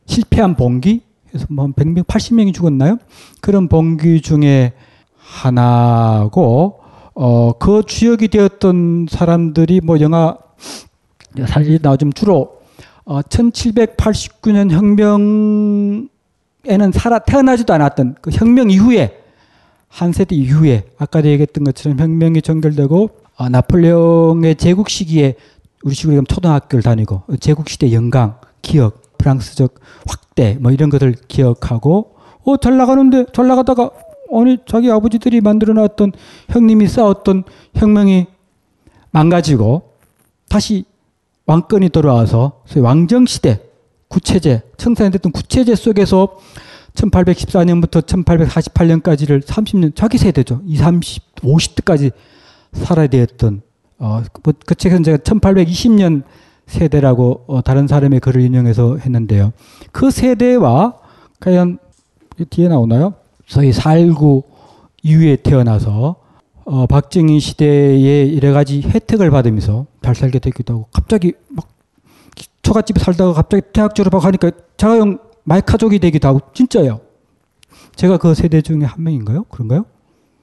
[0.05, 1.01] 실패한 봉기
[1.31, 2.99] 그래서 뭐 100명 80명이 죽었나요?
[3.41, 4.73] 그런 봉기 중에
[5.17, 6.81] 하나고
[7.15, 10.37] 어 그 주역이 되었던 사람들이 뭐 영화
[11.47, 12.61] 사실 나 좀 주로
[13.05, 16.09] 어 1789년 혁명에는
[16.93, 19.20] 살아 태어나지도 않았던 그 혁명 이후에
[19.91, 25.35] 한 세대 이후에 아까도 얘기했던 것처럼 혁명이 전결되고 어, 나폴레옹의 제국 시기에
[25.83, 29.75] 우리 식으로 얘기하면 초등학교를 다니고 제국 시대 영광, 기억, 프랑스적
[30.07, 32.15] 확대 뭐 이런 것을 기억하고
[32.45, 33.91] 어 잘 나가는데 잘 나가다가
[34.33, 36.13] 아니 자기 아버지들이 만들어 놨던
[36.49, 38.27] 형님이 쌓았던 혁명이
[39.11, 39.83] 망가지고
[40.49, 40.85] 다시
[41.47, 43.61] 왕권이 돌아와서 소위 왕정 시대
[44.09, 46.39] 구체제 청산됐던 구체제 속에서
[46.95, 50.63] 1814년부터 1848년까지를 30년 자기 세대죠.
[50.67, 52.13] 20, 30, 50대까지
[52.73, 53.63] 살아야 되었던
[53.99, 56.23] 어, 그, 그 책에서는 제가 1820년
[56.67, 59.53] 세대라고 어, 다른 사람의 글을 인용해서 했는데요.
[59.93, 60.95] 그 세대와
[61.41, 61.79] 과연
[62.49, 63.15] 뒤에 나오나요?
[63.47, 64.45] 소위 4.19
[65.03, 66.17] 이후에 태어나서
[66.65, 71.69] 어, 박정희 시대에 여러 가지 혜택을 받으면서 잘 살게 되기도 하고 갑자기 막
[72.63, 77.01] 처갓집에 살다가 갑자기 대학 졸업하고 하니까 자가용 마이카족이 되기도 하고 진짜요.
[77.97, 79.45] 제가 그 세대 중에 한 명인가요?
[79.45, 79.85] 그런가요?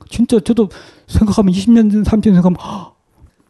[0.09, 0.69] 진짜 저도
[1.07, 2.93] 생각하면 20년 전, 30년 생각하면 허,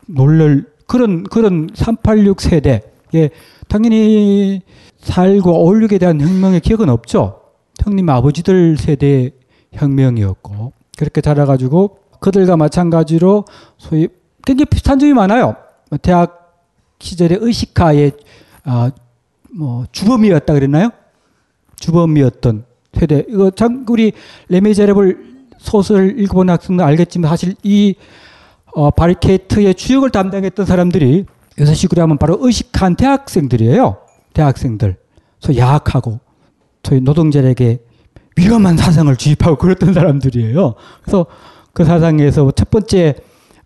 [0.07, 2.81] 놀랄 그런 그런 386 세대
[3.13, 3.29] 예
[3.67, 4.61] 당연히
[4.99, 7.41] 살고 어울리게 대한 혁명의 기억은 없죠.
[7.83, 9.31] 형님 아버지들 세대
[9.73, 13.45] 혁명이었고 그렇게 자라가지고 그들과 마찬가지로
[13.77, 14.07] 소위
[14.45, 15.55] 되게 비슷한 점이 많아요.
[16.01, 16.63] 대학
[16.99, 18.13] 시절에 의식화의
[18.63, 18.91] 아,
[19.53, 20.89] 뭐 주범이었다 그랬나요?
[21.79, 23.25] 주범이었던 세대.
[23.29, 24.11] 이거 참 우리
[24.49, 27.95] 레미제레블 소설 읽어본 학생도 알겠지만 사실 이
[28.73, 31.25] 어, 바리케이트의 주역을 담당했던 사람들이
[31.59, 33.97] 여섯식으로 하면 바로 의식한 대학생들이에요.
[34.33, 34.97] 대학생들.
[35.41, 36.19] 그래서 야학하고
[36.83, 37.79] 저희 노동자에게
[38.35, 40.75] 위험한 사상을 주입하고 그랬던 사람들이에요.
[41.01, 41.25] 그래서
[41.73, 43.15] 그 사상에서 첫 번째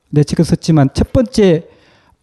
[0.10, 1.68] 내 책을 썼지만 첫 번째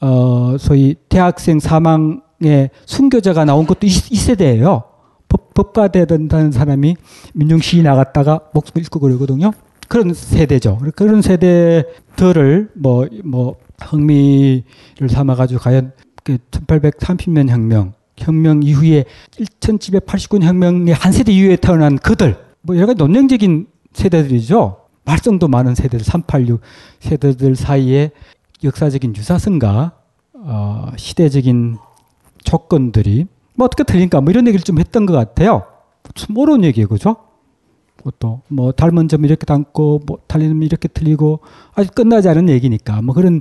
[0.01, 4.85] 어 소위 대학생 사망의 순교자가 나온 것도 이, 이 세대예요.
[5.29, 6.97] 법, 법과대 된다는 사람이
[7.35, 9.53] 민중시위 나갔다가 목숨 잃고 그러거든요.
[9.89, 10.79] 그런 세대죠.
[10.95, 15.93] 그런 세대들을 뭐, 뭐, 흥미를 삼아가지고 과연
[16.25, 19.05] 그 1830년 혁명, 혁명 이후에
[19.61, 24.79] 1789년 혁명의 한 세대 이후에 태어난 그들, 뭐 여러 가지 논쟁적인 세대들이죠.
[25.05, 26.61] 말썽도 많은 세대들, 386
[27.01, 28.11] 세대들 사이에
[28.63, 29.93] 역사적인 유사성과
[30.35, 31.79] 어, 시대적인
[32.45, 33.27] 조건들이
[33.59, 35.65] 뭐 어떻게 틀린가 뭐 이런 얘기를 좀 했던 것 같아요.
[36.29, 37.17] 모르는 얘기예요, 그죠?
[37.97, 41.41] 그것도 뭐 닮은 점 이렇게 닮고 뭐 달리는 점 이렇게 틀리고
[41.75, 43.41] 아직 끝나지 않은 얘기니까 뭐 그런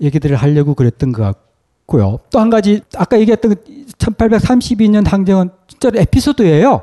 [0.00, 2.20] 얘기들을 하려고 그랬던 것 같고요.
[2.30, 3.56] 또 한 가지 아까 얘기했던
[3.98, 6.82] 1832년 항쟁은 진짜로 에피소드예요.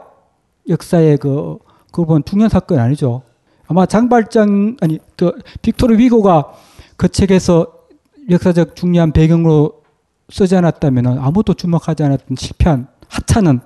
[0.70, 1.58] 역사의 그
[1.92, 3.24] 그건 중요한 사건 아니죠.
[3.66, 5.32] 아마 장발장 아니 그
[5.64, 6.54] 빅토르 위고가
[6.96, 7.66] 그 책에서
[8.30, 9.82] 역사적 중요한 배경으로
[10.30, 13.60] 쓰지 않았다면 아무도 주목하지 않았던 실패한 하찮은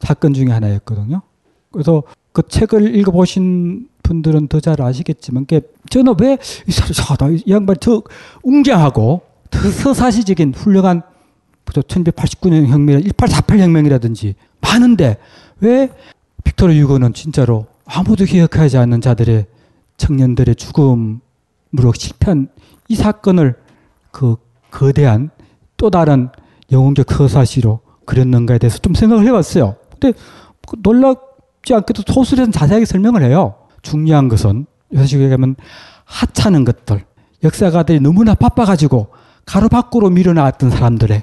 [0.00, 1.22] 사건 중에 하나였거든요.
[1.72, 2.02] 그래서
[2.32, 5.60] 그 책을 읽어보신 분들은 더 잘 아시겠지만, 그
[5.90, 6.36] 저는 왜
[6.66, 8.02] 이 사람, 이 양반 저
[8.42, 11.02] 웅장하고 더 서사시적인 훌륭한
[11.64, 15.16] 1989년 혁명, 1848 혁명이라든지 많은데
[15.60, 15.88] 왜
[16.44, 19.46] 빅토르 유고는 진짜로 아무도 기억하지 않는 자들의
[19.96, 21.20] 청년들의 죽음으로
[21.96, 22.48] 실패한
[22.88, 23.54] 이 사건을
[24.10, 24.36] 그
[24.70, 25.30] 거대한
[25.76, 26.28] 또 다른
[26.72, 29.76] 영웅적 서사시로 그렸는가에 대해서 좀 생각을 해봤어요.
[29.90, 30.16] 근데
[30.78, 33.54] 놀랍지 않게도 소설에서는 자세하게 설명을 해요.
[33.82, 35.56] 중요한 것은 요식에 가면
[36.04, 37.04] 하찮은 것들,
[37.42, 39.08] 역사가들이 너무나 바빠가지고
[39.46, 41.22] 가로 밖으로 밀어놨던 사람들의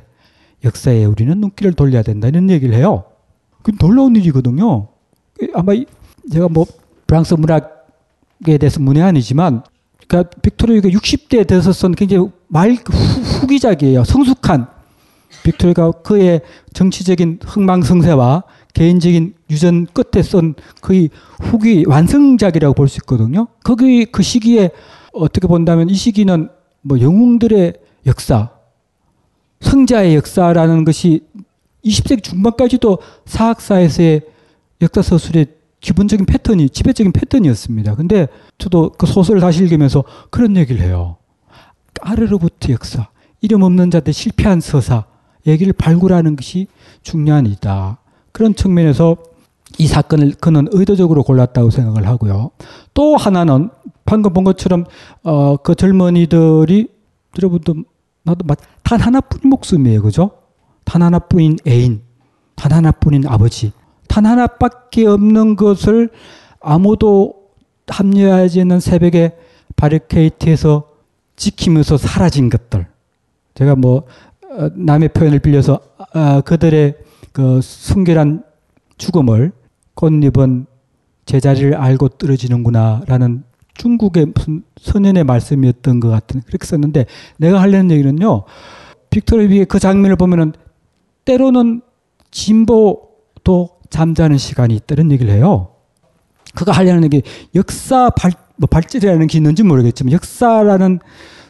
[0.64, 3.06] 역사에 우리는 눈길을 돌려야 된다 이런 얘기를 해요.
[3.64, 4.90] 그 놀라운 일이거든요.
[5.54, 5.74] 아마
[6.32, 6.66] 제가 뭐
[7.08, 9.64] 프랑스 문학에 대해서 문외한이지만
[10.12, 14.68] 그러니까 빅토리가 60대에 돼서 쓴 굉장히 말 후, 기작이에요 성숙한
[15.44, 16.42] 빅토리가 그의
[16.74, 18.44] 정치적인 흥망성쇠와
[18.74, 21.10] 개인적인 유전 끝에 쓴 거의
[21.40, 23.48] 후기 완성작이라고 볼 수 있거든요.
[23.64, 24.72] 거기 그 시기에
[25.14, 26.50] 어떻게 본다면 이 시기는
[26.82, 27.74] 뭐 영웅들의
[28.06, 28.50] 역사,
[29.62, 31.22] 성자의 역사라는 것이
[31.86, 34.22] 20세기 중반까지도 사학사에서의
[34.82, 35.48] 역사 서술의
[35.82, 37.96] 기본적인 패턴이 지배적인 패턴이었습니다.
[37.96, 38.28] 근데
[38.58, 41.18] 저도 그 소설을 다시 읽으면서 그런 얘기를 해요.
[42.02, 43.10] 아래로부터 역사,
[43.42, 45.06] 이름 없는 자들 실패한 서사
[45.48, 46.68] 얘기를 발굴하는 것이
[47.02, 47.98] 중요한 이다.
[48.32, 49.18] 그런 측면에서
[49.78, 52.52] 이 사건을 그는 의도적으로 골랐다고 생각을 하고요.
[52.94, 53.70] 또 하나는
[54.06, 54.86] 방금 본 것처럼
[55.24, 56.88] 어, 그 젊은이들이
[57.38, 57.76] 여러분도
[58.24, 58.46] 나도
[58.84, 60.32] 단 하나뿐인 목숨이에요, 그죠?
[60.84, 62.02] 단 하나뿐인 애인,
[62.56, 63.72] 단 하나뿐인 아버지,
[64.12, 66.10] 단 하나밖에 없는 것을
[66.60, 67.34] 아무도
[67.88, 69.38] 합류하지 않는 새벽에
[69.78, 70.90] 바리케이트에서
[71.38, 72.88] 지키면서 사라진 것들.
[73.56, 74.04] 제가 뭐
[74.50, 75.80] 어, 남의 표현을 빌려서
[76.14, 76.96] 아, 그들의
[77.32, 78.44] 그 순결한
[78.98, 79.54] 죽음을
[79.94, 80.66] 꽃잎은
[81.26, 83.46] 제자리를 알고 떨어지는구나라는
[83.76, 84.34] 중국의
[84.82, 87.06] 선연의 말씀이었던 것 같은 그렇게 썼는데
[87.38, 88.44] 내가 하려는 얘기는요.
[89.10, 90.52] 빅토르 위의 그 장면을 보면은
[91.24, 91.82] 때로는
[92.30, 95.68] 진보도 잠자는 시간이 있다는 얘기를 해요.
[96.56, 97.22] 그가 하려는 게
[97.54, 101.00] 역사 발, 뭐 발질이라는 게 있는지 모르겠지만 역사라는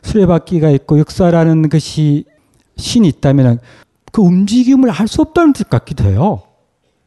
[0.04, 2.26] 수레바퀴가 있고 역사라는 것이
[2.76, 3.60] 신이 있다면
[4.12, 6.42] 그 움직임을 할 수 없다는 뜻 같기도 해요.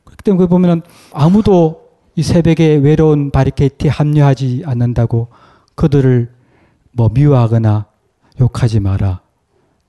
[0.05, 0.83] 그렇기 때문에 보면
[1.13, 1.85] 아무도
[2.17, 5.29] 이 새벽에 외로운 바리케이트에 합류하지 않는다고
[5.75, 6.33] 그들을
[6.93, 7.87] 뭐 미워하거나
[8.41, 9.21] 욕하지 마라.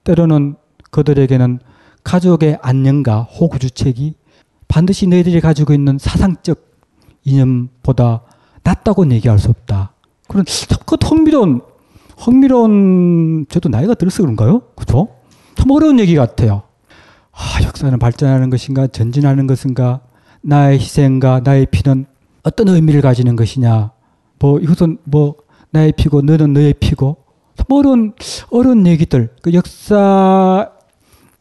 [0.03, 0.55] 때로는
[0.91, 1.59] 그들에게는
[2.03, 4.15] 가족의 안녕과 호구주책이
[4.75, 6.59] 반드시 너희들이 가지고 있는 사상적
[7.23, 8.23] 이념보다
[8.61, 9.93] 낫다고 얘기할 수 없다.
[10.27, 10.43] 그런
[10.85, 11.61] 그 흥미로운
[12.17, 14.63] 흥미로운 저도 나이가 들어서 그런가요?
[14.75, 15.15] 그죠?
[15.55, 16.63] 참 어려운 얘기 같아요.
[17.31, 20.01] 아, 역사는 발전하는 것인가 전진하는 것인가
[20.41, 22.05] 나의 희생과 나의 피는
[22.43, 23.91] 어떤 의미를 가지는 것이냐.
[24.39, 25.35] 뭐 이것은 뭐
[25.71, 27.23] 나의 피고 너는 너의 피고
[27.55, 28.13] 참 어려운
[28.51, 29.29] 어려운 얘기들.
[29.41, 30.67] 그 역사의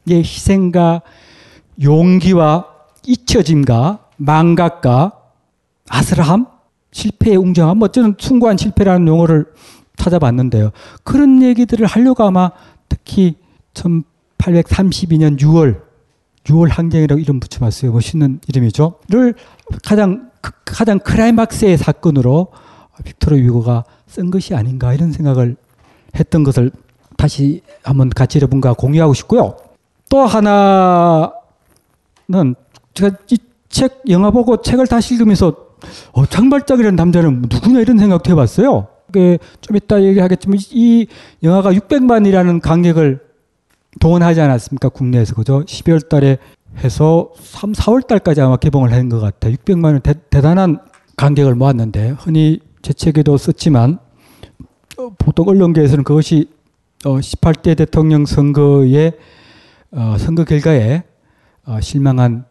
[0.09, 1.03] 희생과
[1.83, 2.74] 용기와
[3.07, 5.13] 잊혀짐과 망각과
[5.89, 6.47] 아슬함,
[6.93, 9.47] 실패의 웅장함, 뭐 저는 숭고한 실패라는 용어를
[9.97, 10.71] 찾아봤는데요.
[11.03, 12.51] 그런 얘기들을 하려고 아마
[12.89, 13.37] 특히
[13.75, 15.83] 1832년 6월
[16.45, 17.93] 6월 항쟁이라고 이름 붙여봤어요.
[17.93, 19.01] 멋있는 이름이죠.
[19.09, 19.35] 를
[19.83, 20.31] 가장
[20.65, 22.49] 가장 크라이막스의 사건으로
[23.05, 25.57] 빅토르 위고가 쓴 것이 아닌가 이런 생각을
[26.17, 26.71] 했던 것을
[27.17, 29.57] 다시 한번 같이 여러분과 공유하고 싶고요.
[30.11, 31.31] 또 하나는
[32.95, 33.37] 제가 이
[33.75, 35.53] 책 영화 보고 책을 다시 읽으면서
[36.13, 38.87] 어, 장발장이라는 남자는 누구냐 이런 생각도 해봤어요.
[39.61, 41.09] 좀 이따 얘기하겠지만 이
[41.43, 43.19] 영화가 600만이라는 관객을
[44.01, 44.91] 동원하지 않았습니까?
[44.91, 45.65] 국내에서 그죠?
[45.65, 46.39] 12월 달에
[46.85, 49.55] 해서 3, 4월 달까지 아마 개봉을 한 것 같아요.
[49.55, 50.79] 600만 원 대, 단한
[51.17, 53.99] 관객을 모았는데 흔히 제 책에도 썼지만
[54.99, 56.49] 어, 보통 언론계에서는 그것이
[57.05, 59.15] 어, 18대 대통령 선거의
[59.91, 61.03] 어, 선거 결과에
[61.67, 62.45] 어, 실망한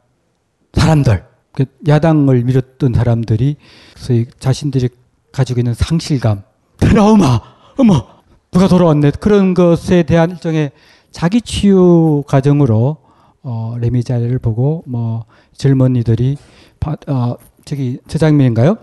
[0.73, 3.57] 사람들, 그 야당을 밀었던 사람들이
[3.95, 4.89] 소위 자신들이
[5.31, 6.43] 가지고 있는 상실감,
[6.77, 7.41] 트라우마,
[7.77, 8.07] 어머
[8.51, 10.71] 누가 돌아왔네 그런 것에 대한 일종의
[11.11, 12.97] 자기 치유 과정으로
[13.43, 16.37] 어, 레미자를 보고 뭐 젊은이들이
[16.79, 18.77] 바, 어, 저기 저 장면인가요?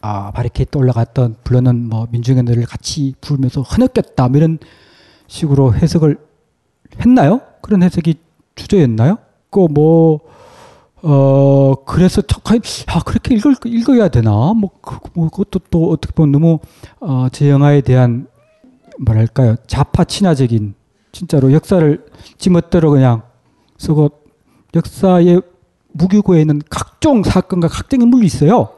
[0.00, 4.58] 아 바리케이트 올라갔던 불러는 뭐 민중의 노래를 같이 부르면서 흐느꼈다 뭐 이런
[5.26, 6.18] 식으로 해석을
[7.00, 7.40] 했나요?
[7.62, 8.14] 그런 해석이
[8.54, 9.18] 주저였나요?
[9.50, 10.20] 그뭐
[11.02, 12.22] 어 그래서
[12.86, 14.30] 아 그렇게 읽을 읽어야 되나?
[14.54, 16.58] 뭐, 그, 뭐 그것도 또 어떻게 보면 너무
[17.00, 18.26] 어, 제 영화에 대한
[18.98, 20.74] 뭐랄까요 자파 친화적인
[21.12, 22.06] 진짜로 역사를
[22.38, 23.22] 지멋대로 그냥
[23.78, 24.10] 쓰고
[24.74, 25.40] 역사의
[25.92, 28.70] 무기고에 있는 각종 사건과 각종 인물이 있어요.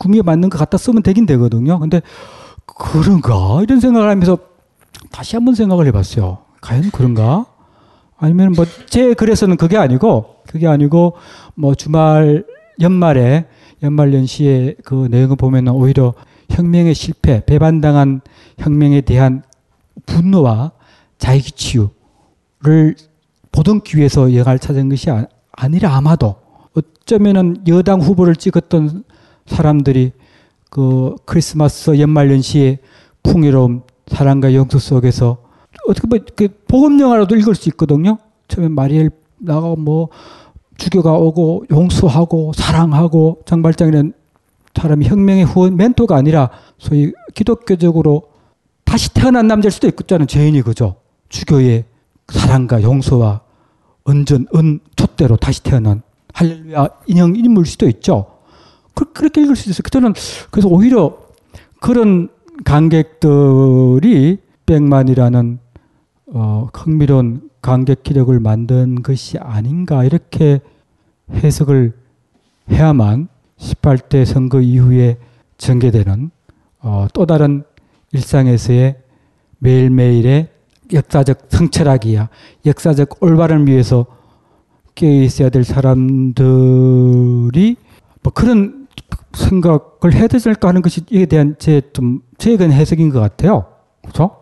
[0.00, 1.78] 구미에 맞는 것 갖다 쓰면 되긴 되거든요.
[1.78, 2.00] 근데
[2.64, 4.38] 그런가 이런 생각을 하면서
[5.12, 6.38] 다시 한번 생각을 해봤어요.
[6.62, 7.46] 과연 그런가?
[8.18, 11.14] 아니면 뭐 제 글에서는 그게 아니고 그게 아니고
[11.54, 12.44] 뭐 주말
[12.80, 13.46] 연말에
[13.84, 16.12] 연말 연시에 그 내용을 보면은 오히려
[16.50, 18.20] 혁명의 실패, 배반당한
[18.58, 19.44] 혁명에 대한
[20.06, 20.72] 분노와
[21.18, 22.96] 자기 치유를
[23.52, 26.34] 보듬기 위해서 여가를 찾은 것이 아, 아니라 아마도
[26.74, 29.04] 어쩌면은 여당 후보를 찍었던
[29.46, 30.10] 사람들이
[30.68, 32.78] 그 크리스마스 연말 연시의
[33.22, 35.38] 풍요로움 사랑과 영수 속에서
[35.86, 38.18] 어떻게 뭐그 복음 영화라도 읽을 수 있거든요.
[38.48, 40.08] 처음에 마리엘 나가 뭐
[40.80, 44.14] 주교가 오고 용서하고 사랑하고 장발장이는
[44.74, 48.22] 사람이 혁명의 후원 멘토가 아니라 소위 기독교적으로
[48.84, 50.26] 다시 태어난 남자일 수도 있겠잖아요.
[50.26, 50.96] 죄인이 그죠.
[51.28, 51.84] 주교의
[52.32, 53.42] 사랑과 용서와
[54.04, 56.02] 언전 은 촛대로 다시 태어난
[56.32, 58.38] 할렐루야 인형 인물 수도 있죠.
[58.94, 59.82] 그, 그렇게 읽을 수 있어요.
[59.90, 60.14] 저는
[60.50, 61.18] 그래서 오히려
[61.80, 62.30] 그런
[62.64, 65.58] 관객들이 백만이라는
[66.32, 70.60] 어, 흥미로운 관객 기력을 만든 것이 아닌가 이렇게
[71.32, 71.92] 해석을
[72.70, 73.28] 해야만
[73.58, 75.18] 18대 선거 이후에
[75.58, 76.30] 전개되는
[76.80, 77.64] 어, 또 다른
[78.12, 78.96] 일상에서의
[79.58, 80.48] 매일매일의
[80.92, 82.28] 역사적 성철학이야
[82.66, 84.06] 역사적 올바름을 위해서
[84.94, 86.36] 깨어 있어야 될 사람들이
[88.22, 88.88] 뭐 그런
[89.32, 93.66] 생각을 해야 않을까 하는 것이 이에 대한 제 좀 최근 해석인 것 같아요.
[94.02, 94.39] 그렇죠?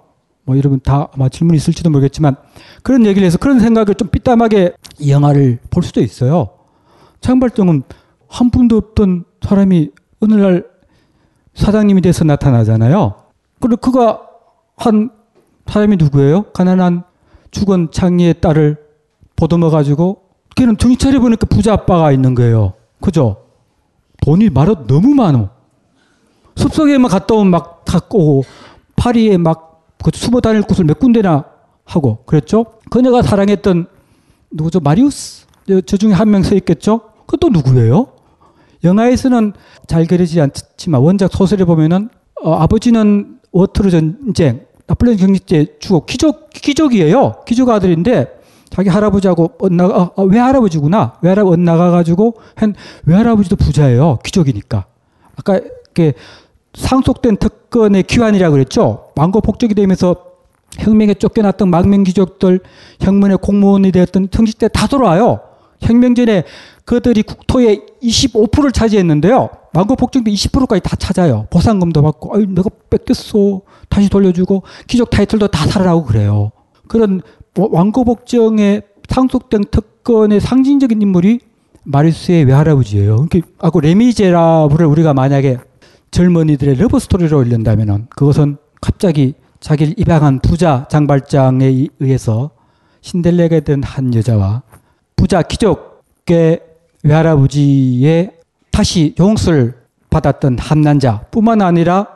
[0.49, 2.35] 뭐 여러분 다 아마 질문이 있을지도 모르겠지만
[2.83, 6.49] 그런 얘기를 해서 그런 생각을 좀 삐땀하게 이 영화를 볼 수도 있어요.
[7.21, 7.83] 창발정은
[8.29, 9.91] 한 분도 없던 사람이
[10.21, 10.65] 어느 날
[11.53, 13.15] 사장님이 돼서 나타나잖아요.
[13.61, 14.23] 그리고 그가
[14.79, 15.11] 한
[15.67, 16.45] 사람이 누구예요?
[16.55, 17.03] 가난한
[17.51, 18.79] 죽은 창의의 딸을
[19.37, 20.23] 보듬어 가지고
[20.57, 22.73] 걔는 차려 보니까 부자 아빠가 있는 거예요.
[23.03, 23.45] 그죠?
[24.23, 25.51] 돈이 말어 너무 많어.
[26.57, 28.45] 숲속에만 갔다 오면 막 닫고
[28.97, 29.68] 파리에 막
[30.05, 31.45] 그 숨어 다닐 곳을 몇 군데나
[31.85, 32.67] 하고 그랬죠.
[32.91, 33.87] 그녀가 사랑했던
[34.51, 34.81] 누구죠?
[34.81, 35.47] 마리우스
[35.87, 37.01] 저 중에 한 명 서 있겠죠.
[37.27, 38.07] 그것도 누구예요?
[38.85, 39.53] 영화에서는
[39.87, 42.09] 잘 그리지 않지만 원작 소설에 보면은
[42.43, 47.43] 어, 아버지는 워트르 전쟁 나폴레옹 경제 때 죽어 귀족 귀족이에요.
[47.47, 48.39] 귀족 아들인데
[48.71, 52.75] 자기 할아버지하고 엇나가 어, 어, 외할아버지구나 외할아버지 엇나가 가지고 한
[53.05, 54.19] 외할아버지도 부자예요.
[54.25, 54.87] 귀족이니까
[55.37, 56.15] 아까 이렇게
[56.75, 59.09] 상속된 특 권의 귀환이라고 그랬죠.
[59.15, 60.17] 망고 폭격이 되면서
[60.79, 62.61] 혁명에 쫓겨났던 망명 귀족들
[63.01, 65.41] 혁명의 공무원이 되었던 때다 돌아와요.
[65.81, 66.45] 혁명 전에
[66.85, 69.51] 그들이 국토의 25%를 차지했는데요.
[69.73, 71.47] 망고 폭정도 20%까지 다 찾아요.
[71.51, 73.61] 보상금도 받고, 아유, 내가 뺏겼어.
[73.89, 76.51] 다시 돌려주고, 귀족 타이틀도 다 살아나고 그래요.
[76.89, 77.21] 그런
[77.57, 81.41] 왕고 복정의 상속된 특권의 상징적인 인물이
[81.85, 83.27] 마리우스의 외할아버지예요.
[83.29, 85.59] 그러니까, 아고 레미제라블을 우리가 만약에
[86.11, 92.51] 젊은이들의 러브 스토리로 올린다면은 그것은 갑자기 자기를 입양한 부자 장발장에 의해서
[93.01, 94.63] 신데렐라가 된 한 여자와
[95.17, 96.61] 부자 귀족의
[97.03, 98.33] 외할아버지의
[98.71, 99.75] 다시 용서를
[100.11, 102.07] 받았던 한 남자 뿐만 아니라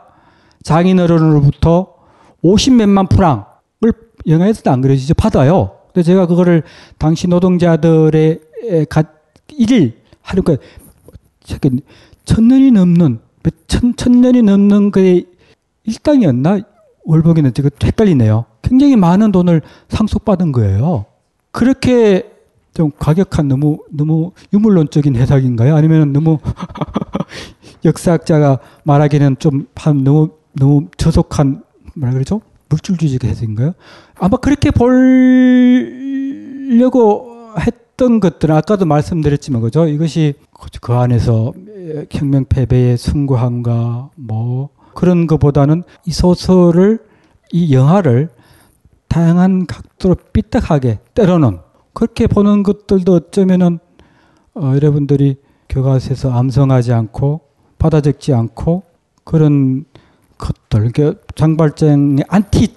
[0.63, 1.93] 장인어른으로부터
[2.43, 3.93] 50몇만 프랑을
[4.27, 5.13] 영화에서도 안 그려지죠.
[5.13, 5.77] 받아요.
[5.93, 6.63] 근데 제가 그거를
[6.97, 8.39] 당시 노동자들의
[9.57, 10.55] 일일 하루가
[12.25, 13.19] 천 년이 넘는
[13.67, 15.23] 천, 천 년이 넘는 그
[15.83, 16.59] 일당이었나?
[17.05, 18.45] 월봉이는 지금 헷갈리네요.
[18.61, 21.05] 굉장히 많은 돈을 상속받은 거예요.
[21.51, 22.31] 그렇게
[22.73, 25.75] 좀 과격한 너무 너무 유물론적인 해석인가요?
[25.75, 26.39] 아니면 너무
[27.85, 29.67] 역사학자가 말하기는 좀
[30.03, 31.61] 너무 너무 저속한
[31.95, 32.41] 뭐라 그러죠?
[32.69, 33.73] 물질주의적 해석인가요?
[34.15, 34.71] 아마 그렇게
[36.71, 37.29] 보려고
[37.59, 39.87] 했 던 것들은 아까도 말씀드렸지만 그죠?
[39.87, 40.33] 이것이
[40.81, 41.53] 그 안에서
[42.09, 46.99] 혁명 패배의 숭고함과 뭐 그런 것보다는 이 소설을
[47.51, 48.29] 이 영화를
[49.07, 51.59] 다양한 각도로 삐딱하게 때로는
[51.93, 53.79] 그렇게 보는 것들도 어쩌면은
[54.55, 55.37] 어, 여러분들이
[55.69, 57.41] 교과서에서 암송하지 않고
[57.77, 58.83] 받아 적지 않고
[59.23, 59.85] 그런
[60.37, 62.75] 것들 그러니까 장발장의 안티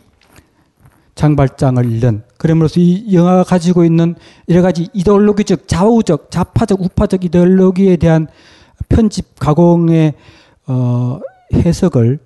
[1.14, 4.14] 장발장을 잃는 그러므로서 이 영화가 가지고 있는
[4.48, 8.26] 여러 가지 이데올로기적 좌우적 좌파적 우파적 이데올로기에 대한
[8.88, 10.14] 편집 가공의
[10.66, 11.20] 어,
[11.54, 12.18] 해석을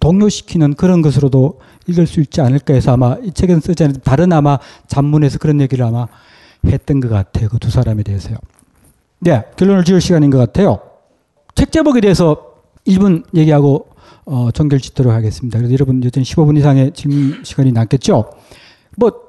[0.00, 4.58] 동요시키는 그런 것으로도 읽을 수 있지 않을까 해서 아마 이 책은 쓰지 않은 다른 아마
[4.86, 6.06] 잡문에서 그런 얘기를 아마
[6.66, 7.48] 했던 것 같아요.
[7.48, 8.36] 그 두 사람에 대해서요.
[9.20, 10.80] 네, 결론을 지을 시간인 것 같아요.
[11.54, 12.54] 책 제목에 대해서
[12.86, 13.88] 1분 얘기하고
[14.24, 15.58] 어, 종결 짓도록 하겠습니다.
[15.58, 18.30] 그래서 여러분 여전히 15분 이상의 질문 시간이 남겠죠.
[18.96, 19.27] 뭐,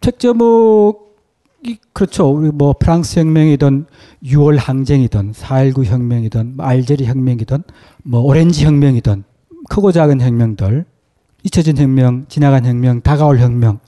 [0.00, 2.30] 책 제목이 그렇죠.
[2.30, 3.84] 우리 뭐 프랑스 혁명이든
[4.24, 7.62] 6월 항쟁이든 4.19 혁명이든 뭐 알제리 혁명이든
[8.04, 9.24] 뭐 오렌지 혁명이든
[9.68, 10.86] 크고 작은 혁명들
[11.42, 13.78] 잊혀진 혁명, 지나간 혁명, 다가올 혁명.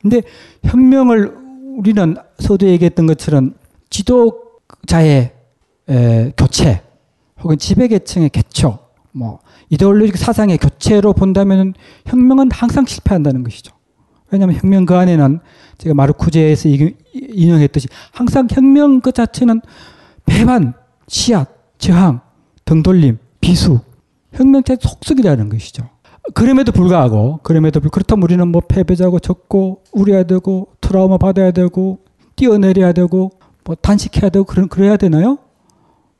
[0.00, 0.22] 근데
[0.64, 1.34] 혁명을
[1.76, 3.54] 우리는 서두에 얘기했던 것처럼
[3.90, 5.32] 지도자의
[5.88, 6.82] 에, 교체
[7.42, 8.78] 혹은 지배계층의 개초,
[9.12, 11.74] 뭐 이데올로기적 사상의 교체로 본다면
[12.06, 13.73] 혁명은 항상 실패한다는 것이죠.
[14.34, 15.40] 왜냐하면 혁명 그 안에는
[15.78, 16.68] 제가 마르쿠제에서
[17.12, 19.60] 인용했듯이 항상 혁명 그 자체는
[20.26, 20.74] 배반,
[21.08, 22.20] 시앗, 저항,
[22.64, 23.80] 등돌림, 비수,
[24.32, 25.88] 혁명체 속속이라는 것이죠.
[26.32, 31.98] 그럼에도 불구하고 그럼에도 불 그렇다면 우리는 뭐 패배자고 졌고 우려야 되고 트라우마 받아야 되고
[32.36, 33.30] 뛰어내려야 되고
[33.64, 35.38] 뭐 단식해야 되고 그런 그래야 되나요?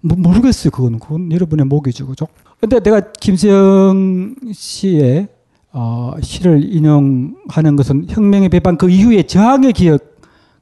[0.01, 0.71] 뭐 모르겠어요.
[0.71, 2.27] 그건 그건 여러분의 목이죠, 그죠?
[2.61, 5.29] 근데 내가 김수영 씨의
[5.77, 10.15] 어, 시를 인용하는 것은 혁명의 배반 그 이후에 저항의 기억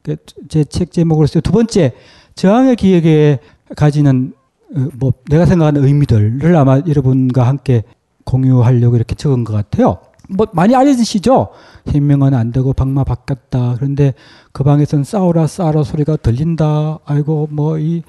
[0.02, 1.42] 그제책 제목으로 써요.
[1.42, 1.92] 두 번째
[2.34, 3.38] 저항의 기억에
[3.76, 4.32] 가지는
[4.74, 7.84] 어, 뭐 내가 생각하는 의미들을 아마 여러분과 함께
[8.24, 9.98] 공유하려고 이렇게 적은 것 같아요.
[10.30, 11.48] 뭐 많이 알려지시죠?
[11.88, 13.74] 혁명은 안 되고 방마 바뀌었다.
[13.76, 14.14] 그런데
[14.52, 17.00] 그 방에선 싸우라 싸우라 소리가 들린다.
[17.04, 18.02] 아이고 뭐 이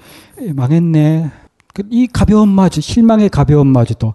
[0.53, 1.31] 망했네.
[1.73, 4.13] 그이 가벼운 마주, 실망의 가벼운 마주도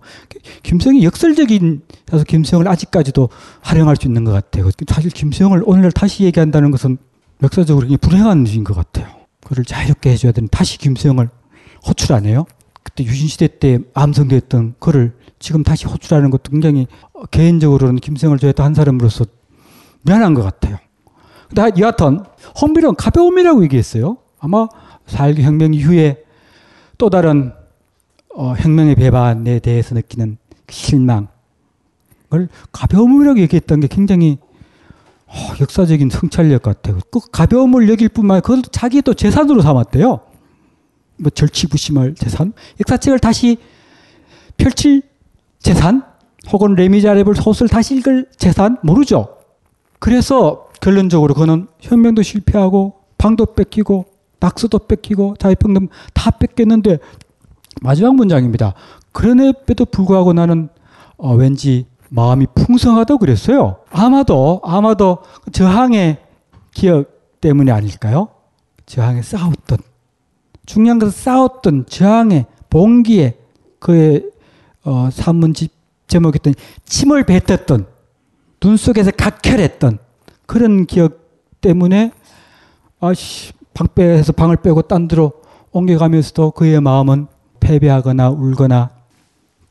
[0.62, 3.28] 김수영이 역설적인 그래서 김수영을 아직까지도
[3.60, 4.70] 활용할 수 있는 것 같아요.
[4.88, 6.98] 사실 김수영을 오늘 다시 얘기한다는 것은
[7.42, 9.08] 역사적으로 불행한 일인 것 같아요.
[9.44, 11.28] 그를 자유롭게 해줘야 되는 다시 김수영을
[11.86, 12.46] 호출하네요.
[12.84, 16.86] 그때 유신시대 때 암성됐던 그를 지금 다시 호출하는 것도 굉장히
[17.30, 19.24] 개인적으로는 김수영을 좋아했던 한 사람으로서
[20.02, 20.78] 미안한 것 같아요.
[21.48, 22.20] 근데 여하튼
[22.60, 24.18] 헌비는 가벼움이라고 얘기했어요.
[24.38, 24.68] 아마
[25.06, 26.22] 4.19 혁명 이후에
[26.98, 27.52] 또 다른
[28.34, 30.36] 어, 혁명의 배반에 대해서 느끼는
[30.66, 31.28] 그 실망을
[32.72, 34.38] 가벼움이라고 얘기했던 게 굉장히
[35.26, 36.98] 어, 역사적인 성찰력 같아요.
[37.10, 40.20] 그 가벼움을 여길 뿐만 아니라 그걸 자기 또 재산으로 삼았대요.
[41.20, 43.58] 뭐 절치부심할 재산, 역사책을 다시
[44.56, 45.02] 펼칠
[45.58, 46.02] 재산,
[46.52, 49.36] 혹은 레미자레블 소설 다시 읽을 재산 모르죠.
[49.98, 54.06] 그래서 결론적으로 그는 혁명도 실패하고 방도 뺏기고
[54.40, 56.98] 낙서도 뺏기고 자유평등 다 뺏겼는데
[57.82, 58.74] 마지막 문장입니다.
[59.12, 60.68] 그럼에도 불구하고 나는
[61.16, 63.78] 어, 왠지 마음이 풍성하다고 그랬어요.
[63.90, 65.18] 아마도 아마도
[65.52, 66.18] 저항의
[66.72, 68.28] 기억 때문이 아닐까요?
[68.86, 69.78] 저항에 싸웠던
[70.66, 73.38] 중요한 것은 싸웠던 저항의 봉기에
[73.78, 74.24] 그의
[74.84, 75.72] 어, 산문집
[76.06, 77.86] 제목이었던 침을 뱉었던
[78.60, 79.98] 눈 속에서 각혈했던
[80.46, 81.28] 그런 기억
[81.60, 82.12] 때문에
[83.00, 85.30] 아씨 방 빼서 방을 빼고 딴 데로
[85.70, 87.28] 옮겨가면서도 그의 마음은
[87.60, 88.90] 패배하거나 울거나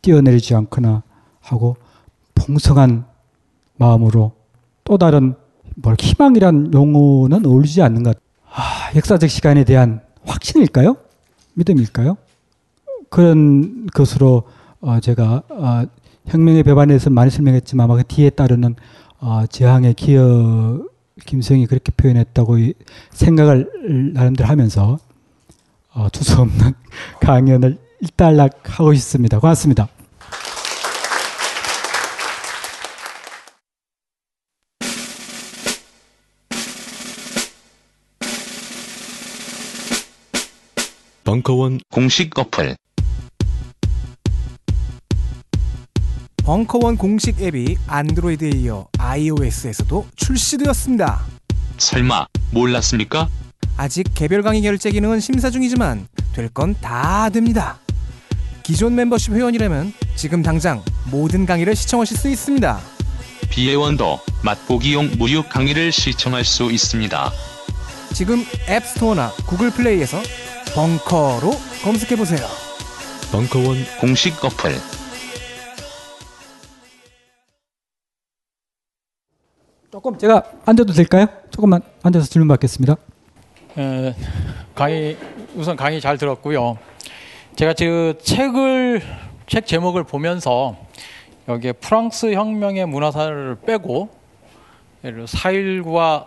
[0.01, 1.03] 뛰어내리지 않거나
[1.41, 1.75] 하고
[2.33, 3.03] 풍성한
[3.75, 4.31] 마음으로
[4.85, 5.35] 또 다른
[5.75, 8.17] 뭘 희망이란 용어는 어울리지 않는 것.
[8.49, 10.95] 아, 역사적 시간에 대한 확신일까요?
[11.55, 12.15] 믿음일까요?
[13.09, 14.43] 그런 것으로
[14.79, 15.83] 어, 제가 어,
[16.27, 18.75] 혁명의 배반에서 많이 설명했지만 그 뒤에 따르는
[19.19, 22.57] 어, 저항의 기억 김수영이 그렇게 표현했다고
[23.11, 23.69] 생각을
[24.13, 24.99] 나름대로 하면서
[25.93, 26.73] 어, 두서없는
[27.21, 29.39] 강연을 일단락하고 있습니다.
[29.39, 29.89] 고맙습니다.
[41.23, 42.77] 벙커원 공식 어플
[46.47, 51.19] 벙커원 공식 앱이 안드로이드에 이어 iOS에서도 출시되었습니다.
[51.77, 53.27] 설마 몰랐습니까?
[53.75, 57.79] 아직 개별 강의 결제 기능은 심사 중이지만 될 건 다 됩니다.
[58.63, 60.81] 기존 멤버십 회원이라면 지금 당장
[61.11, 62.79] 모든 강의를 시청하실 수 있습니다.
[63.49, 67.29] 비회원도 맛보기용 무료 강의를 시청할 수 있습니다.
[68.13, 70.21] 지금 앱스토어나 구글 플레이에서
[70.73, 71.51] 벙커로
[71.83, 72.47] 검색해 보세요.
[73.33, 74.71] 벙커원 공식 어플
[79.89, 81.27] 조금 제가 앉아도 될까요?
[81.49, 82.97] 조금만 앉아서 질문 받겠습니다.
[83.77, 84.13] 에,
[84.75, 85.17] 강의
[85.55, 86.77] 우선 강의 잘 들었고요.
[87.55, 89.01] 제가 그 책을
[89.47, 90.75] 책 제목을 보면서
[91.47, 94.09] 여기에 프랑스 혁명의 문화사를 빼고
[95.05, 96.25] 예를 4.19와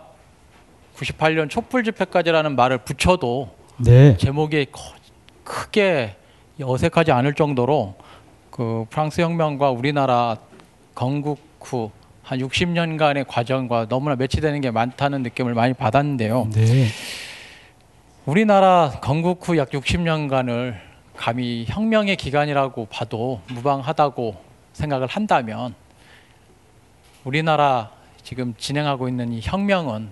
[0.95, 4.17] 98년 촛불 집회까지라는 말을 붙여도 네.
[4.17, 4.67] 제목이
[5.43, 6.15] 크게
[6.59, 7.93] 어색하지 않을 정도로
[8.49, 10.37] 그 프랑스 혁명과 우리나라
[10.95, 11.91] 건국 후
[12.31, 16.47] 한 60년간의 과정과 너무나 매치되는 게 많다는 느낌을 많이 받았는데요.
[16.53, 16.87] 네.
[18.25, 20.77] 우리나라 건국 후 약 60년간을
[21.17, 24.41] 감히 혁명의 기간이라고 봐도 무방하다고
[24.71, 25.75] 생각을 한다면
[27.25, 27.91] 우리나라
[28.23, 30.07] 지금 진행하고 있는 이 혁명은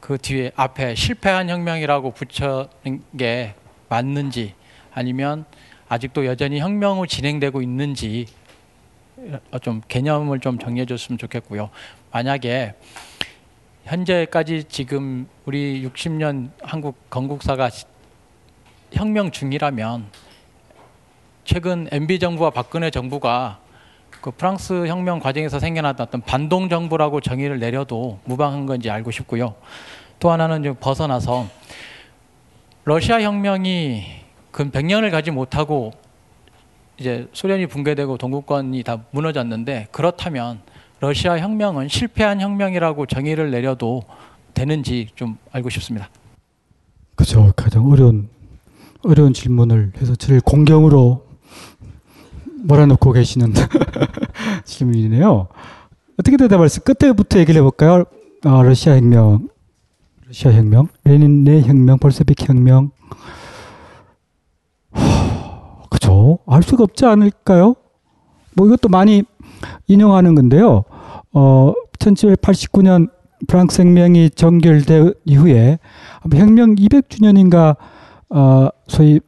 [0.00, 3.54] 그 뒤에 앞에 실패한 혁명이라고 붙여는 게
[3.88, 4.54] 맞는지
[4.92, 5.44] 아니면
[5.88, 8.26] 아직도 여전히 혁명 후 진행되고 있는지
[9.62, 11.70] 좀 개념을 좀 정리해 줬으면 좋겠고요.
[12.12, 12.74] 만약에
[13.84, 17.70] 현재까지 지금 우리 60년 한국 건국사가
[18.92, 20.06] 혁명 중이라면
[21.44, 23.60] 최근 MB 정부와 박근혜 정부가
[24.10, 29.54] 그 프랑스 혁명 과정에서 생겨났던 반동 정부라고 정의를 내려도 무방한 건지 알고 싶고요.
[30.18, 31.46] 또 하나는 좀 벗어나서
[32.84, 34.04] 러시아 혁명이
[34.50, 35.92] 근 100년을 가지 못하고
[36.98, 40.60] 이제 소련이 붕괴되고 동구권이 다 무너졌는데 그렇다면
[41.00, 44.02] 러시아 혁명은 실패한 혁명이라고 정의를 내려도
[44.54, 46.08] 되는지 좀 알고 싶습니다.
[47.14, 47.52] 그죠.
[47.54, 48.28] 가장 어려운
[49.02, 51.26] 어려운 질문을 해서 저를 공경으로
[52.64, 53.52] 몰아넣고 계시는
[54.64, 55.48] 질문이네요.
[56.18, 56.80] 어떻게 대답할 수?
[56.80, 58.04] 끝에부터 얘기를 해볼까요?
[58.44, 59.48] 어, 러시아 혁명,
[60.26, 62.90] 러시아 혁명, 레닌의 혁명, 볼세빅 혁명.
[65.96, 66.38] 그죠?
[66.46, 67.74] 알 수가 없지 않을까요?
[68.54, 69.24] 뭐 이것도 많이
[69.86, 70.84] 인용하는 건데요.
[71.32, 73.10] 어, 1789년
[73.48, 75.78] 프랑스 혁명이 종결된 이후에
[76.34, 77.76] 혁명 200주년인가
[78.28, 79.20] 어, 소위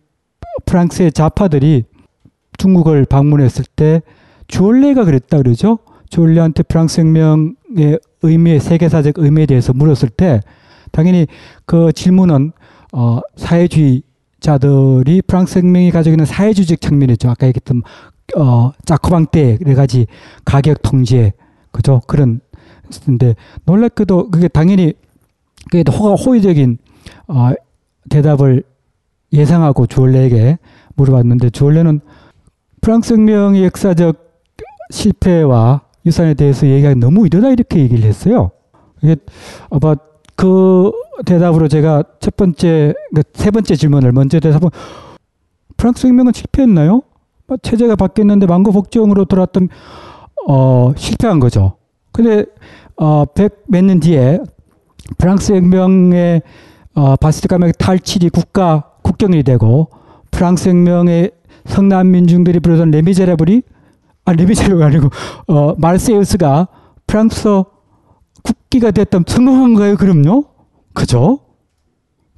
[0.67, 1.85] 프랑스의 좌파들이
[2.59, 4.03] 중국을 방문했을 때
[4.49, 5.79] 주얼레가 그랬다 그러죠.
[6.11, 10.41] 주얼레한테 프랑스 혁명의 의미, 세계사적 의미에 대해서 물었을 때
[10.91, 11.27] 당연히
[11.65, 12.53] 그 질문은
[12.93, 14.03] 어, 사회주의
[14.41, 17.31] 자들이 프랑스 혁명이 가지고 있는 사회주의적 측면이죠.
[17.31, 17.83] 아까 얘기했던
[18.37, 20.07] 어, 자코방 때 여러 가지
[20.45, 21.33] 가격 통제
[21.73, 22.41] 그죠 그런
[23.05, 23.35] 근데
[23.65, 24.95] 놀랍게도 그게 당연히
[25.71, 26.79] 그게 호가 호의적인
[27.29, 27.53] 어,
[28.11, 28.65] 대답을
[29.33, 30.59] 예상하고 주얼레에게
[30.95, 32.01] 물어봤는데 주얼레는
[32.81, 34.17] 프랑스 혁명의 역사적
[34.91, 38.51] 실패와 유산에 대해서 얘기하기 너무 이르다 이렇게 얘기를 했어요.
[39.03, 39.17] 이게
[39.71, 39.95] 아마
[40.39, 40.93] 그
[41.27, 44.71] 대답으로 제가 첫 번째 그세 번째 질문을 먼저 대답은
[45.77, 47.03] 프랑스 혁명은 실패했나요?
[47.49, 49.69] 뭐 체제가 바뀌었는데 망고 복종으로 돌아왔던
[50.47, 51.73] 어 실패한 거죠.
[52.13, 52.45] 근데
[52.95, 54.39] 어백몇 년 뒤에
[55.19, 56.43] 프랑스 혁명의
[56.95, 59.89] 어 바스티유 감옥 탈취일이 국가 국경일이 되고
[60.31, 61.33] 프랑스 혁명의
[61.65, 63.63] 성난 민중들이 부르던 레미제라블이
[64.25, 65.11] 아 레미제라블 아니고
[65.49, 66.69] 어 마르세예즈가
[67.09, 67.65] 프랑스
[68.43, 69.97] 국가가 됐던 성공한 거예요.
[69.97, 70.45] 그럼요.
[70.95, 71.41] 그죠?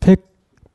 [0.00, 0.20] 100,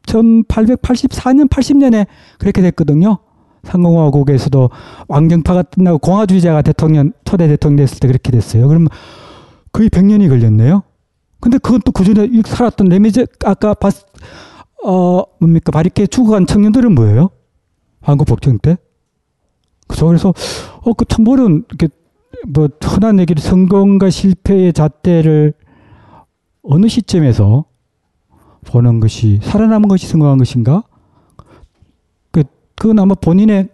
[0.07, 2.07] 1884년 80년에
[2.39, 3.17] 그렇게 됐거든요.
[3.63, 4.69] 삼공화국에서도
[5.07, 8.67] 왕정파가 끝나고 공화주의자가 대통령 초대 대통령 됐을 때 그렇게 됐어요.
[8.67, 8.89] 그러면
[9.71, 10.83] 거의 100년이 걸렸네요.
[11.39, 13.93] 근데 그건 또 그전에 살았던 레미제 아까 봤,
[14.85, 17.29] 어 뭡니까 바리케 죽어간 청년들은 뭐예요?
[18.01, 18.77] 한국 복정 때?
[19.87, 20.07] 그죠?
[20.07, 20.29] 그래서
[20.83, 21.89] 어 그 참 어려운 이렇게
[22.47, 25.53] 뭐 흔한 얘기로 성공과 실패의 잣대를
[26.63, 27.65] 어느 시점에서
[28.65, 30.83] 보는 것이 살아남은 것이 성공한 것인가?
[32.31, 32.43] 그
[32.75, 33.69] 그건 아마 본인의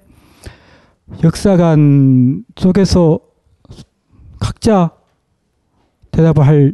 [1.24, 3.20] 역사관 속에서
[4.40, 4.92] 각자
[6.12, 6.74] 대답을 할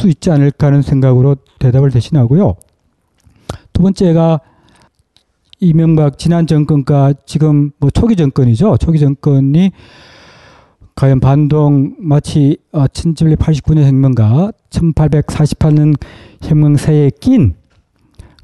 [0.00, 2.56] 수 있지 않을까 하는 생각으로 대답을 대신하고요.
[3.72, 4.40] 두 번째가
[5.60, 8.78] 이명박 지난 정권과 지금 뭐 초기 정권이죠.
[8.78, 9.72] 초기 정권이
[11.00, 15.96] 과연 반동 마치 1789년 혁명과 1848년
[16.42, 17.54] 혁명 사이에 낀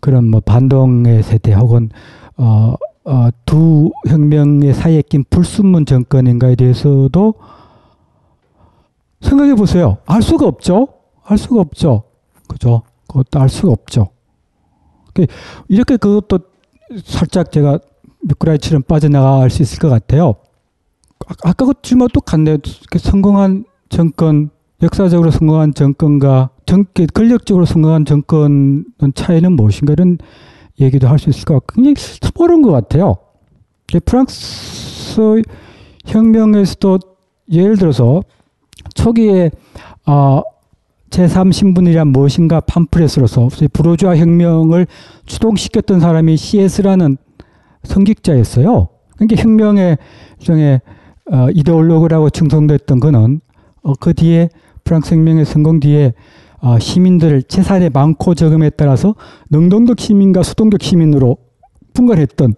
[0.00, 1.90] 그런 뭐 반동의 세대 혹은
[2.38, 2.72] 어,
[3.04, 7.34] 어, 두 혁명의 사이에 낀 불순문 정권인가에 대해서도
[9.20, 9.98] 생각해 보세요.
[10.06, 10.88] 알 수가 없죠.
[11.24, 12.04] 알 수가 없죠.
[12.48, 12.84] 그죠?
[13.06, 14.08] 그것도 알 수가 없죠.
[15.68, 16.38] 이렇게 그것도
[17.04, 17.80] 살짝 제가
[18.22, 20.36] 미꾸라지처럼 빠져나갈 수 있을 것 같아요.
[21.42, 22.58] 아, 까 그 질문 똑같네요.
[22.98, 24.50] 성공한 정권,
[24.82, 26.84] 역사적으로 성공한 정권과 정,
[27.14, 28.84] 권력적으로 성공한 정권
[29.14, 30.18] 차이는 무엇인가 이런
[30.80, 33.16] 얘기도 할 수 있을 것 같고 굉장히 참 어려운 것 같아요.
[34.04, 35.42] 프랑스
[36.04, 36.98] 혁명에서도
[37.52, 38.22] 예를 들어서
[38.94, 39.50] 초기에
[40.06, 40.42] 어,
[41.10, 44.86] 제3신분이란 무엇인가 팜프렛으로서 브로주아 혁명을
[45.24, 47.16] 주동시켰던 사람이 CS라는
[47.84, 48.88] 성직자였어요.
[49.16, 49.98] 그러니까 혁명의
[50.40, 50.80] 일종의
[51.32, 53.40] 어, 이데올로그라고称성됐던 그는
[53.82, 54.48] 어, 그 뒤에
[54.84, 56.14] 프랑스 혁명의 성공 뒤에
[56.60, 59.14] 어, 시민들을 재산의 많고 적음에 따라서
[59.50, 61.36] 능동적 시민과 수동적 시민으로
[61.94, 62.54] 분간했던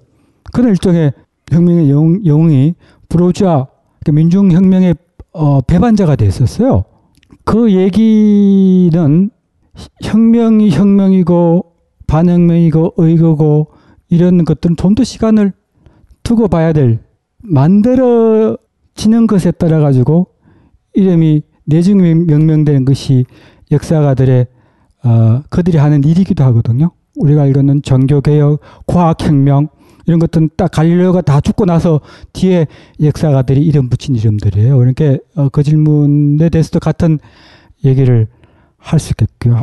[0.52, 1.12] 그런 일종의
[1.50, 2.74] 혁명의 영웅, 영웅이
[3.08, 3.66] 브로주아
[4.00, 4.94] 그러니까 민중혁명의
[5.32, 6.84] 어, 배반자가 됐었어요.
[7.44, 9.30] 그 얘기는
[10.02, 11.72] 혁명이 혁명이고
[12.06, 13.68] 반혁명이고 의거고
[14.08, 15.52] 이런 것들은 좀 더 시간을
[16.22, 16.98] 두고 봐야 될
[17.42, 20.28] 만들어지는 것에 따라 가지고
[20.94, 23.24] 이름이 내중 명명되는 것이
[23.70, 24.46] 역사가들의
[25.04, 26.90] 어, 그들이 하는 일이기도 하거든요.
[27.16, 29.68] 우리가 알고는 종교개혁, 과학혁명
[30.06, 32.00] 이런 것들은 딱 갈릴레오가 다 죽고 나서
[32.32, 32.66] 뒤에
[33.00, 34.76] 역사가들이 이름 붙인 이름들이에요.
[34.76, 37.18] 그러니까 어, 그 질문에 대해서도 같은
[37.84, 38.26] 얘기를
[38.78, 39.62] 할 수 있겠고요.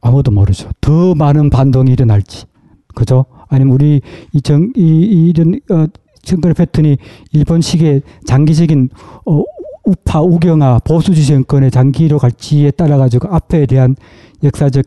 [0.00, 0.70] 아무도 모르죠.
[0.80, 2.46] 더 많은 반동이 일어날지,
[2.94, 3.26] 그죠?
[3.48, 4.00] 아니면 우리
[4.32, 5.86] 이 정, 이, 이런, 어,
[6.24, 6.96] 정권의 패턴이
[7.32, 8.90] 일본식의 장기적인,
[9.26, 9.42] 어,
[9.84, 13.96] 우파, 우경화, 보수주의 정권의 장기로 갈지에 따라 가지고 앞에 대한
[14.42, 14.84] 역사적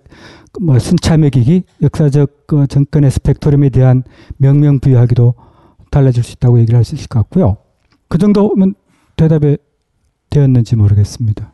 [0.62, 4.04] 뭐 순차 매기기, 역사적 그 정권의 스펙트럼에 대한
[4.38, 5.36] 명명 부여하기도
[5.92, 7.58] 달라질 수 있다고 얘기를 할 수 있을 것 같고요.
[8.08, 8.74] 그 정도면
[9.16, 9.58] 대답이
[10.30, 11.52] 되었는지 모르겠습니다.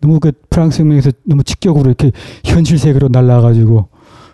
[0.00, 2.12] 너무 그 프랑스 혁명에서 너무 직격으로 이렇게
[2.44, 3.88] 현실 세계로 날라가지고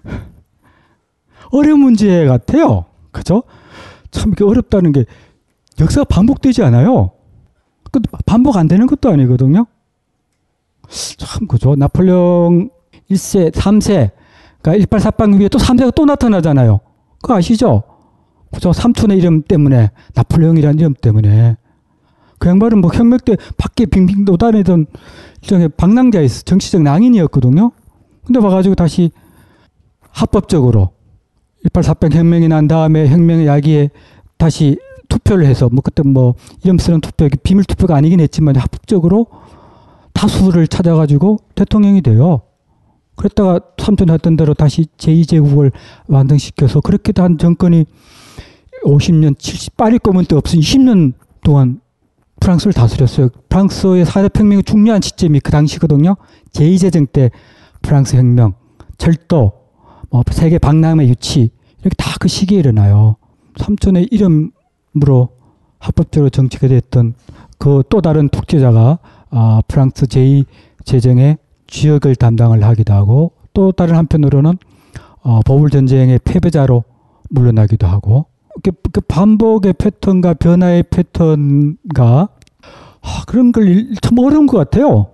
[1.52, 2.86] 어려운 문제 같아요.
[3.10, 3.42] 그죠?
[4.12, 5.04] 참 이렇게 어렵다는 게
[5.80, 7.10] 역사가 반복되지 않아요.
[7.90, 9.66] 그 반복 안 되는 것도 아니거든요.
[11.18, 11.74] 참 그죠.
[11.74, 12.70] 나폴레옹
[13.10, 14.10] 1세, 3세,
[14.62, 16.80] 그러니까 1848 위에 또 3세가 또 나타나잖아요.
[17.20, 17.82] 그거 아시죠?
[18.52, 18.72] 그죠.
[18.72, 21.56] 삼촌의 이름 때문에, 나폴레옹이라는 이름 때문에.
[22.38, 24.86] 그 양반은 뭐 혁명 때 밖에 빙빙 도다니던
[25.42, 26.42] 일종의 방랑자였어.
[26.42, 27.72] 정치적 낭인이었거든요.
[28.24, 29.10] 근데 와가지고 다시
[30.10, 30.90] 합법적으로
[31.64, 33.90] 1848 혁명이 난 다음에 혁명의 야기에
[34.36, 34.78] 다시
[35.08, 36.34] 투표를 해서 뭐 그때 뭐
[36.64, 39.26] 이름 쓰는 투표, 비밀 투표가 아니긴 했지만 합법적으로
[40.12, 42.42] 다수를 찾아가지고 대통령이 돼요.
[43.16, 45.72] 그랬다가 삼촌 했던 대로 다시 제2제국을
[46.08, 47.84] 완성시켜서 그렇게 한 정권이
[48.84, 51.12] 50년, 70, 빠릴 거면 또 없은 20년
[51.44, 51.80] 동안
[52.40, 53.28] 프랑스를 다스렸어요.
[53.48, 56.16] 프랑스의 사회혁명의 중요한 시점이 그 당시거든요.
[56.52, 57.30] 제2제정 때
[57.82, 58.54] 프랑스 혁명,
[58.98, 59.61] 철도,
[60.12, 63.16] 뭐 세계 박람회 유치 이렇게 다 그 시기에 일어나요.
[63.56, 65.30] 삼촌의 이름으로
[65.80, 67.14] 합법적으로 정치가 됐던
[67.58, 68.98] 그 또 다른 독재자가
[69.30, 74.56] 아, 프랑스 제2제정의 주역을 담당을 하기도 하고 또 다른 한편으로는
[75.22, 76.84] 어, 보불 전쟁의 패배자로
[77.30, 78.26] 물러나기도 하고
[78.62, 82.28] 그, 그 반복의 패턴과 변화의 패턴과
[83.00, 83.64] 아, 그런 걸
[84.00, 85.08] 참 어려운 것 같아요.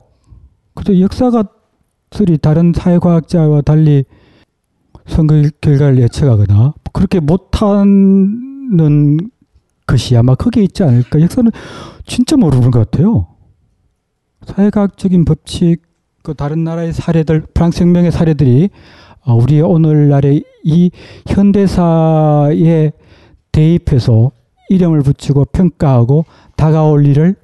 [0.74, 4.04] 그래도 역사가들이 다른 사회과학자와 달리
[5.08, 9.18] 선거 결과를 예측하거나 그렇게 못하는
[9.86, 11.20] 것이 아마 크게 있지 않을까.
[11.20, 11.50] 역사는
[12.06, 13.26] 진짜 모르는 것 같아요.
[14.44, 15.82] 사회과학적인 법칙,
[16.22, 18.70] 그 다른 나라의 사례들, 프랑스 혁명의 사례들이
[19.22, 20.90] 어, 우리 오늘날의 이
[21.26, 22.92] 현대사에
[23.52, 24.30] 대입해서
[24.70, 26.24] 이름을 붙이고 평가하고
[26.56, 27.34] 다가올 일을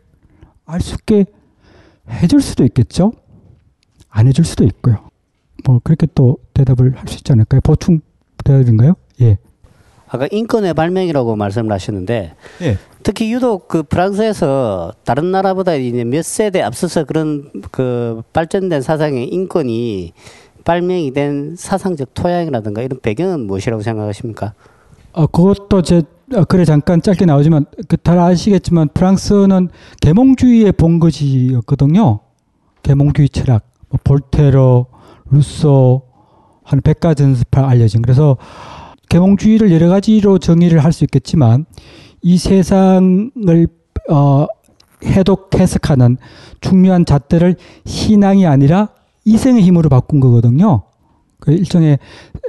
[0.66, 1.26] 알 수 있게
[2.08, 3.12] 해줄 수도 있겠죠.
[4.08, 5.08] 안 해줄 수도 있고요.
[5.66, 7.60] 뭐 그렇게 또 대답을 할 수 있지 않을까요?
[7.62, 8.00] 보충
[8.44, 8.94] 대답인가요?
[9.22, 9.38] 예.
[10.08, 12.78] 아까 인권의 발명이라고 말씀을 하셨는데 예.
[13.02, 20.12] 특히 유독 그 프랑스에서 다른 나라보다 이제 몇 세대 앞서서 그런 그 발전된 사상의 인권이
[20.64, 24.54] 발명이 된 사상적 토양이라든가 이런 배경은 무엇이라고 생각하십니까?
[25.12, 26.02] 어, 그것도 제
[26.34, 29.68] 어, 글에 잠깐 짧게 나오지만 그다 아시겠지만 프랑스는
[30.00, 32.20] 계몽주의의 본거지였거든요.
[32.82, 34.86] 계몽주의 철학, 뭐 볼테러,
[35.30, 36.02] 루소
[36.62, 38.02] 한 100가지 연습할 알려진.
[38.02, 38.36] 그래서
[39.08, 41.66] 계몽주의를 여러 가지로 정의를 할 수 있겠지만
[42.22, 43.68] 이 세상을
[44.10, 44.46] 어,
[45.04, 46.16] 해독 해석하는
[46.60, 48.88] 중요한 잣들을 신앙이 아니라
[49.24, 50.82] 이생의 힘으로 바꾼 거거든요.
[51.40, 51.98] 그 일종의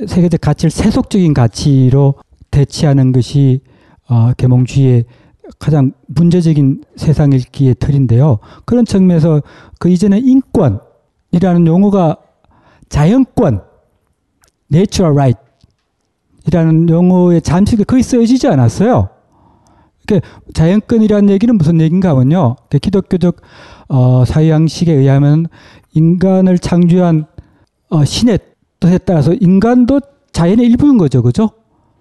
[0.07, 2.15] 세계적 가치를 세속적인 가치로
[2.51, 3.61] 대치하는 것이
[4.07, 5.05] 어, 계몽주의의
[5.59, 8.39] 가장 문제적인 세상 읽기의 틀인데요.
[8.65, 9.41] 그런 측면에서
[9.79, 12.17] 그 이전에 인권이라는 용어가
[12.95, 13.61] 자연권,
[14.73, 15.37] natural right
[16.47, 19.09] 이라는 용어의 잠식이 거의 쓰여지지 않았어요.
[20.07, 22.55] 그러니까 자연권이라는 얘기는 무슨 얘기인가 하면요.
[22.81, 23.41] 기독교적
[23.89, 25.47] 어, 사회양식에 의하면
[25.93, 27.25] 인간을 창조한
[27.89, 28.39] 어, 신의
[28.79, 29.99] 뜻에 따라서 인간도
[30.31, 31.21] 자연의 일부인 거죠.
[31.21, 31.49] 그죠?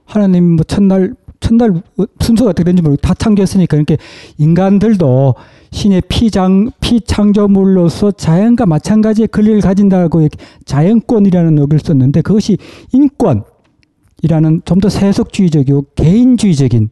[0.04, 1.82] 하나님 뭐 첫날 첫날
[2.20, 3.96] 순서가 어떻게 되는지 모르고 다 창조했으니까 이렇게
[4.38, 5.34] 인간들도
[5.74, 10.28] 신의 피장 피창조물로서 자연과 마찬가지의 권리를 가진다고
[10.64, 12.58] 자연권이라는 용어를 썼는데 그것이
[12.92, 16.90] 인권이라는 좀 더 세속주의적이고 개인주의적인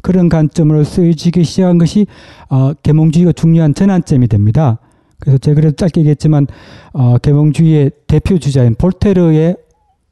[0.00, 2.06] 그런 관점으로 쓰여지기 시작한 것이
[2.48, 4.78] 어, 계몽주의가 중요한 전환점이 됩니다.
[5.20, 6.46] 그래서 제가 그래도 짧게 얘기했지만
[6.94, 9.56] 어, 계몽주의의 대표 주자인 볼테르의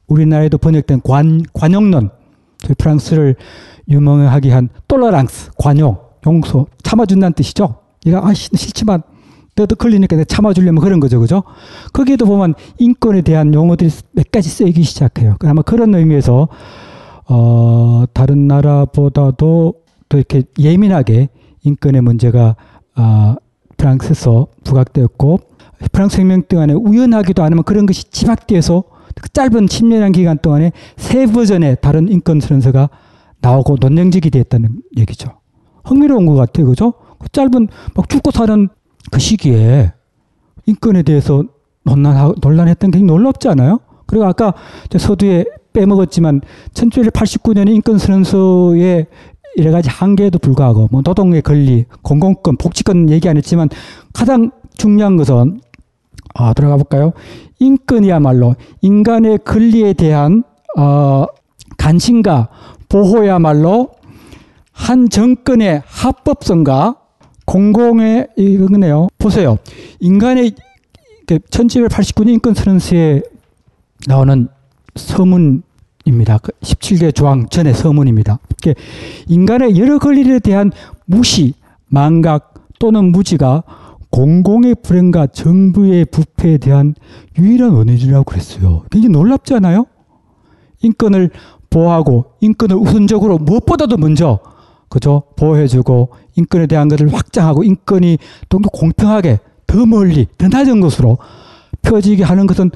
[0.09, 2.11] 우리나라에도 번역된 관, 관용론,
[2.77, 3.37] 프랑스를
[3.89, 7.80] 유명하게 한 똘라랑스, 관용, 용서, 참아준다는 뜻이죠.
[8.07, 9.03] 얘가 아 싫지만
[9.57, 11.43] 너도 걸리니까 내가 참아주려면 그런 거죠, 그죠?
[11.93, 15.37] 거기에도 보면 인권에 대한 용어들이 몇 가지 쓰이기 시작해요.
[15.45, 16.49] 아마 그런 의미에서
[17.29, 19.75] 어, 다른 나라보다도
[20.09, 21.29] 또 이렇게 예민하게
[21.63, 22.57] 인권의 문제가
[22.97, 23.37] 어,
[23.77, 25.41] 프랑스에서 부각되었고
[25.93, 32.09] 프랑스 혁명 동안에 우연하기도 아니면 그런 것이 그 짧은 10년이라는 기간 동안에 세 버전의 다른
[32.09, 32.91] 인권 선서가
[33.41, 35.31] 나오고 논쟁적이 됐다는 얘기죠.
[35.85, 36.67] 흥미로운 것 같아요.
[36.67, 36.95] 그죠?
[37.21, 38.69] 그 짧은 막 죽고 사는
[39.11, 39.93] 그 시기에
[40.67, 41.45] 인권에 대해서
[41.85, 43.81] 논란, 논란했던 게 놀랍지 않아요?
[44.07, 44.55] 그리고 아까
[44.97, 46.41] 서두에 빼먹었지만
[46.75, 49.07] 1789년에 인권선언서의
[49.59, 53.69] 여러 가지 한계에도 불구하고 뭐 노동의 권리, 공공권, 복지권 얘기 안 했지만
[54.13, 55.61] 가장 중요한 것은
[56.35, 57.13] 아, 들어가 볼까요?
[57.59, 60.45] 인권이야말로 인간의 권리에 대한
[60.79, 61.27] 어,
[61.79, 62.49] 관심과
[62.89, 63.91] 보호야말로
[64.73, 67.00] 한 정권의 합법성과
[67.51, 69.09] 공공의 이거네요.
[69.19, 69.59] 보세요.
[69.99, 70.53] 인간의
[71.27, 73.23] 1789년 인권 선언서에
[74.07, 74.47] 나오는
[74.95, 76.39] 서문입니다.
[76.39, 78.39] 17개 조항 전의 서문입니다.
[79.27, 80.71] 인간의 여러 권리에 대한
[81.07, 81.55] 무시,
[81.87, 83.65] 망각 또는 무지가
[84.11, 86.95] 공공의 불행과 정부의 부패에 대한
[87.37, 88.85] 유일한 원인이라고 그랬어요.
[88.93, 89.87] 굉장히 놀랍지 않아요?
[90.83, 91.31] 인권을
[91.69, 94.39] 보호하고 인권을 우선적으로 무엇보다도 먼저
[94.91, 98.19] 그죠 보호해주고 인권에 대한 것을 확장하고 인권이
[98.49, 101.19] 좀 더 공평하게 더 멀리 더 낮은 것으로
[101.83, 102.71] 펴지게 하는 것은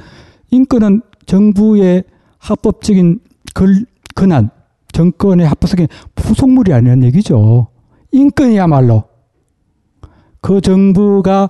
[0.50, 2.04] 인권은 정부의
[2.38, 3.20] 합법적인
[3.54, 3.84] 걸,
[4.14, 4.50] 권한
[4.92, 7.66] 정권의 합법적인 부속물이 아니라는 얘기죠.
[8.12, 9.04] 인권이야말로
[10.40, 11.48] 그 정부가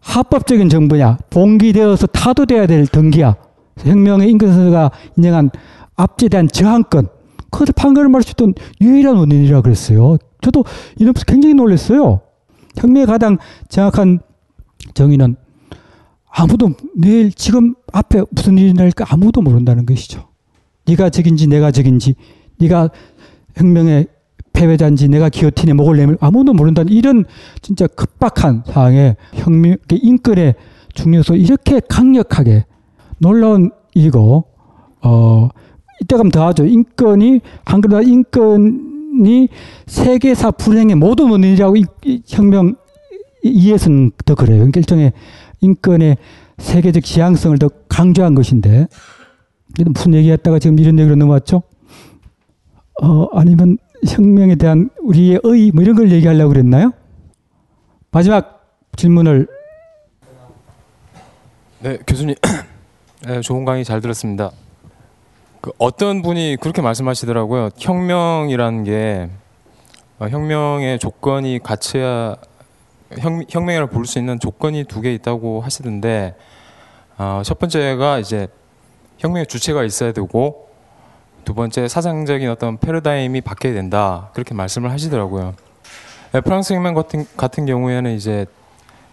[0.00, 3.36] 합법적인 정부냐 봉기되어서 타도돼야 될 등기야
[3.78, 5.50] 혁명의 인권선서가 인정한
[5.96, 7.08] 압제에 대한 저항권
[7.52, 10.16] 그것을 판결을 수 있던 유일한 원인이라 그랬어요.
[10.40, 10.64] 저도
[10.96, 12.22] 이러면서 굉장히 놀랐어요.
[12.76, 13.38] 혁명의 가장
[13.68, 14.18] 정확한
[14.94, 15.36] 정의는
[16.28, 20.28] 아무도 내일 지금 앞에 무슨 일이 날까 아무도 모른다는 것이죠.
[20.86, 22.14] 네가 적인지 내가 적인지
[22.58, 22.90] 네가
[23.54, 24.08] 혁명의
[24.52, 27.24] 패배자인지 내가 기어틴에 목을 내밀 아무도 모른다는 이런
[27.60, 30.54] 진짜 급박한 상황에 혁명 인권의
[30.94, 32.64] 중요성 이렇게 강력하게
[33.18, 34.44] 놀라운 일이고
[35.02, 35.48] 어
[36.02, 36.64] 이때 가면 더하죠.
[36.66, 39.48] 인권이 한글로 인권이
[39.86, 42.74] 세계사 불행의 모든 원인이라고 이, 이 혁명
[43.44, 44.58] 이해서는 더 그래요.
[44.58, 45.12] 그러니까 일종의
[45.60, 46.16] 인권의
[46.58, 48.88] 세계적 지향성을 더 강조한 것인데
[49.86, 51.62] 무슨 얘기했다가 지금 이런 얘기로 넘어왔죠?
[53.00, 56.92] 어, 아니면 혁명에 대한 우리의 의, 뭐 이런 걸 얘기하려고 그랬나요?
[58.10, 59.46] 마지막 질문을.
[61.80, 62.34] 네, 교수님.
[63.26, 64.50] 네, 좋은 강의 잘 들었습니다.
[65.62, 67.70] 그 어떤 분이 그렇게 말씀하시더라고요.
[67.78, 69.30] 혁명이라는 게
[70.18, 72.34] 어, 혁명의 조건이 갖춰야
[73.20, 76.34] 혁, 혁명이라 부를 수 있는 조건이 두 개 있다고 하시던데
[77.16, 78.48] 어, 첫 번째가 이제
[79.18, 80.68] 혁명의 주체가 있어야 되고
[81.44, 85.54] 두 번째 사상적인 어떤 패러다임이 바뀌어야 된다 그렇게 말씀을 하시더라고요.
[86.32, 88.46] 네, 프랑스 혁명 같은 같은 경우에는 이제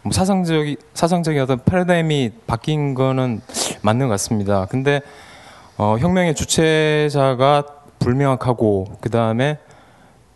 [0.02, 3.42] 뭐 사상적인 사상적인 어떤 패러다임이 바뀐 거는
[3.84, 4.66] 맞는 것 같습니다.
[4.66, 5.02] 근데
[5.82, 7.64] 어, 혁명의 주체자가
[8.00, 9.58] 불명확하고 그 다음에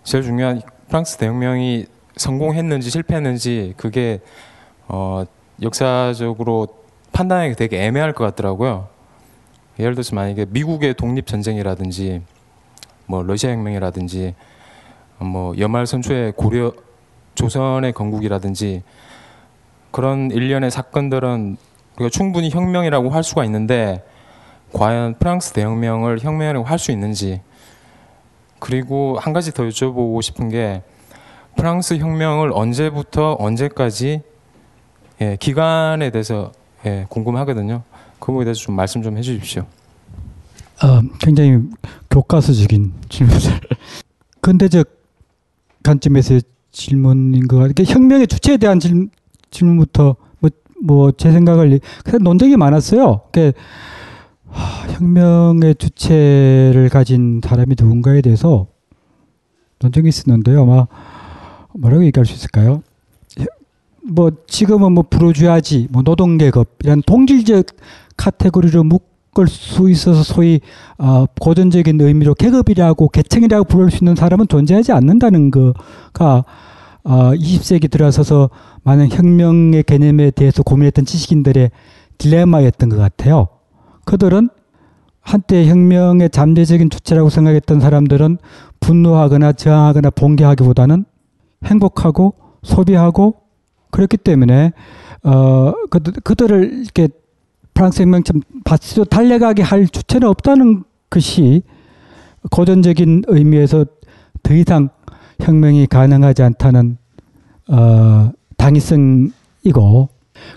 [0.06, 4.22] 제일 중요한 프랑스 대혁명이 성공했는지 실패했는지 그게
[4.88, 5.26] 어,
[5.62, 6.70] 역사적으로
[7.12, 8.88] 판단하기 되게 애매할 것 같더라고요.
[9.80, 12.22] 예를 들어서 만약에 미국의 독립 전쟁이라든지
[13.06, 14.36] 뭐 러시아 혁명이라든지
[15.20, 16.72] 뭐 연말 선초의 고려
[17.36, 18.82] 조선의 건국이라든지
[19.92, 21.58] 그런 일련의 사건들은
[21.98, 24.06] 우리가 충분히 혁명이라고 할 수가 있는데
[24.74, 27.42] 과연 프랑스 대혁명을 혁명이라고 할 수 있는지
[28.60, 30.82] 그리고 한 가지 더 여쭤보고 싶은 게
[31.56, 34.22] 프랑스 혁명을 언제부터 언제까지
[35.22, 36.52] 예, 기간에 대해서
[36.86, 37.84] 예, 궁금하거든요.
[38.20, 39.62] 그 부분에 대해서 좀 말씀 좀 해주십시오.
[40.84, 41.60] 어, 굉장히
[42.10, 43.40] 교과서적인 질문을
[44.42, 44.88] 근대적
[45.84, 46.42] 관점에서의
[46.72, 47.86] 질문인 것 같아요.
[47.88, 49.10] 혁명의 주체에 대한 질,
[49.52, 50.50] 질문 부터 뭐
[50.82, 51.80] 뭐 제 생각을
[52.22, 53.22] 논쟁이 많았어요.
[53.32, 53.58] 그러니까
[54.54, 58.68] 하, 혁명의 주체를 가진 사람이 누군가에 대해서
[59.80, 60.64] 논쟁이 있었는데요.
[60.64, 60.88] 아마
[61.74, 62.82] 뭐라고 얘기할 수 있을까요?
[64.06, 67.66] 뭐 지금은 뭐 부르주아지, 뭐 노동계급 이런 동질적
[68.18, 70.60] 카테고리로 묶을 수 있어서 소위
[70.98, 76.44] 어, 고전적인 의미로 계급이라고 계층이라고 부를 수 있는 사람은 존재하지 않는다는 거가
[77.06, 78.50] 어, 20세기 들어서서
[78.84, 81.72] 많은 혁명의 개념에 대해서 고민했던 지식인들의
[82.18, 83.48] 딜레마였던 것 같아요.
[84.06, 84.50] 그들은
[85.22, 88.38] 한때 혁명의 잠재적인 주체라고 생각했던 사람들은
[88.82, 91.06] 분노하거나 저항하거나 봉기하기보다는
[91.66, 93.36] 행복하고 소비하고
[93.92, 94.74] 그렇기 때문에
[95.24, 97.08] 어 그들, 그들을 이렇게
[97.74, 101.64] 프랑스 혁명처럼 바치로 달려가게 할 주체는 없다는 것이
[102.52, 103.86] 고전적인 의미에서
[104.44, 104.90] 더 이상
[105.40, 106.98] 혁명이 가능하지 않다는
[107.70, 110.10] 어 당위성이고.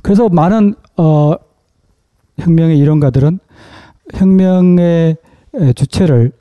[0.02, 1.35] 그래서 많은 어
[2.39, 3.39] 혁명의 이론가들은
[4.15, 5.17] 혁명의
[5.75, 6.33] 주체를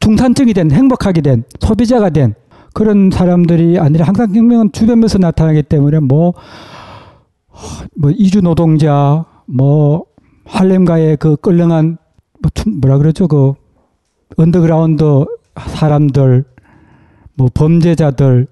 [0.00, 2.34] 중산층이 된 행복하게 된 소비자가 된
[2.74, 6.34] 그런 사람들이 아니라 항상 혁명은 주변에서 나타나기 때문에 뭐,
[7.96, 10.04] 뭐 이주 노동자, 뭐
[10.44, 11.96] 할렘가의 그 껄렁한
[12.42, 12.50] 뭐
[12.80, 13.28] 뭐라 그러죠?
[13.28, 13.54] 그
[14.36, 15.24] 언더그라운드
[15.56, 16.44] 사람들,
[17.34, 18.46] 뭐 범죄자들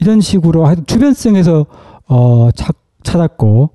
[0.00, 1.66] 이런 식으로 주변성에서
[2.06, 3.70] 어 찾, 찾았고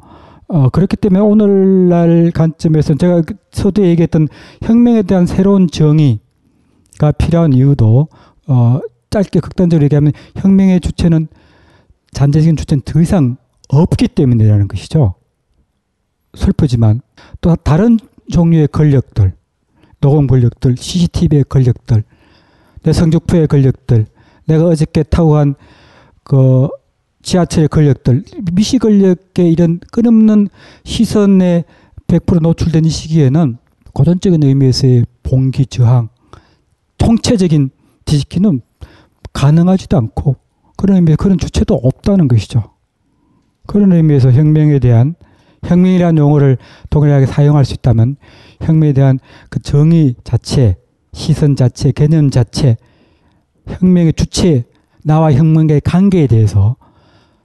[0.51, 4.27] 어, 그렇기 때문에 오늘날 관점에서 제가 그 서두에 얘기했던
[4.61, 8.09] 혁명에 대한 새로운 정의가 필요한 이유도
[8.47, 8.79] 어,
[9.09, 11.29] 짧게 극단적으로 얘기하면 혁명의 주체는
[12.11, 13.37] 잠재적인 주체는 더 이상
[13.69, 15.15] 없기 때문이라는 것이죠.
[16.33, 17.01] 슬프지만
[17.39, 17.97] 또 다른
[18.29, 19.33] 종류의 권력들,
[20.01, 22.03] 노공 권력들, CCTV의 권력들,
[22.83, 24.05] 내 성적표의 권력들,
[24.47, 26.67] 내가 어저께 타고 간그
[27.21, 28.23] 지하철의 권력들,
[28.53, 30.47] 미시 권력의 이런 끊임없는
[30.83, 31.63] 시선에
[32.07, 33.57] 100% 노출된 이 시기에는
[33.93, 36.09] 고전적인 의미에서의 봉기 저항,
[36.97, 37.69] 통체적인
[38.05, 38.61] 뒤집기는
[39.33, 40.35] 가능하지도 않고
[40.77, 42.63] 그런 의미에서 그런 주체도 없다는 것이죠.
[43.67, 45.15] 그런 의미에서 혁명에 대한
[45.63, 46.57] 혁명이라는 용어를
[46.89, 48.17] 동일하게 사용할 수 있다면
[48.61, 49.19] 혁명에 대한
[49.49, 50.77] 그 정의 자체,
[51.13, 52.77] 시선 자체, 개념 자체,
[53.67, 54.63] 혁명의 주체,
[55.03, 56.75] 나와 혁명의 관계에 대해서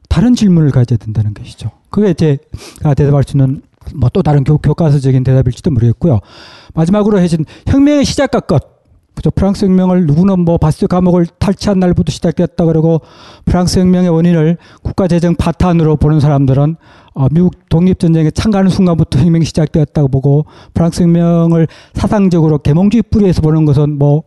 [0.09, 1.71] 다른 질문을 가져야 된다는 것이죠.
[1.91, 3.63] 그게 제가 대답할 수 있는
[3.95, 6.21] 뭐 또 다른 교, 교과서적인 대답일지도 모르겠고요.
[6.75, 8.77] 마지막으로 해준 혁명의 시작과 끝.
[9.15, 9.31] 그죠.
[9.31, 13.01] 프랑스 혁명을 누구는 뭐 바스 감옥을 탈취한 날부터 시작됐다 그러고
[13.47, 16.77] 프랑스 혁명의 원인을 국가재정 파탄으로 보는 사람들은
[17.15, 23.99] 어, 미국 독립전쟁에 참가하는 순간부터 혁명이 시작되었다고 보고 프랑스 혁명을 사상적으로 계몽주의 뿌리에서 보는 것은
[23.99, 24.25] 뭐,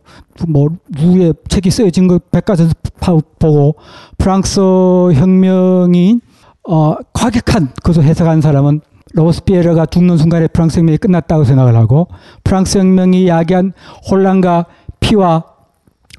[0.48, 3.76] 뭐, 누구의 책이 쓰여진 것 백과사전 보고
[4.18, 6.20] 프랑스 혁명이
[6.68, 8.80] 어, 과격한 것을 해석한 사람은
[9.12, 12.08] 로스피에르가 죽는 순간에 프랑스 혁명이 끝났다고 생각을 하고
[12.44, 13.72] 프랑스 혁명이 야기한
[14.08, 14.66] 혼란과
[15.00, 15.44] 피와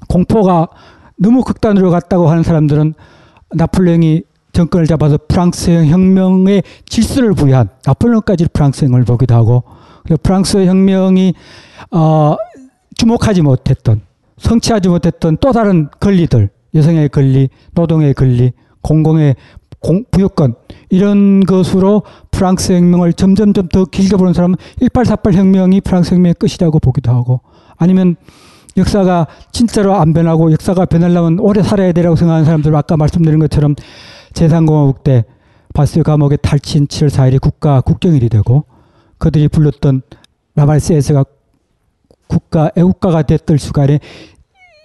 [0.10, 0.68] 공포가
[1.18, 2.96] 너무 극단으로 갔다고 하는 사람들은
[3.54, 9.64] 나폴레옹이 정권을 잡아서 프랑스 혁명의 질서를 부여한 나폴레옹까지 프랑스 혁명을 보기도 하고
[10.24, 11.34] 프랑스 혁명이
[11.92, 12.36] 어,
[12.96, 14.02] 주목하지 못했던
[14.38, 19.36] 성취하지 못했던 또 다른 권리들 여성의 권리, 노동의 권리, 공공의
[19.80, 20.56] 공, 부유권
[20.90, 27.12] 이런 것으로 프랑스 혁명을 점점점 더 길게 보는 사람은 1848 혁명이 프랑스 혁명의 끝이라고 보기도
[27.12, 27.42] 하고
[27.78, 28.16] 아니면
[28.78, 33.76] 역사가 진짜로 안 변하고 역사가 변하려면 오래 살아야 되라고 생각하는 사람들 아까 말씀드린 것처럼
[34.34, 35.26] 제3공화국 때
[35.74, 38.66] 바스 감옥에 탈취인 7월 4일이 국가 국경일이 되고
[39.18, 40.02] 그들이 불렀던
[40.56, 41.26] 라발세스가
[42.28, 44.00] 국가 애국가가 됐던 순간에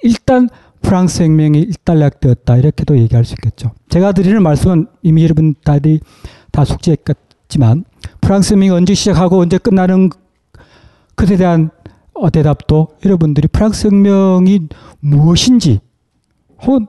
[0.03, 0.49] 일단
[0.87, 3.73] 프랑스 혁명이 일단락되었다 이렇게도 얘기할 수 있겠죠.
[3.89, 5.99] 제가 드리는 말씀은 이미 여러분들이
[6.53, 7.85] 다 숙지했겠지만
[8.21, 10.11] 프랑스 혁명이 언제 시작하고 언제 끝나는
[11.17, 11.71] 것에 대한
[12.15, 14.69] 어, 대답도 여러분들이 프랑스 혁명이
[15.01, 15.81] 무엇인지
[16.63, 16.87] 혹은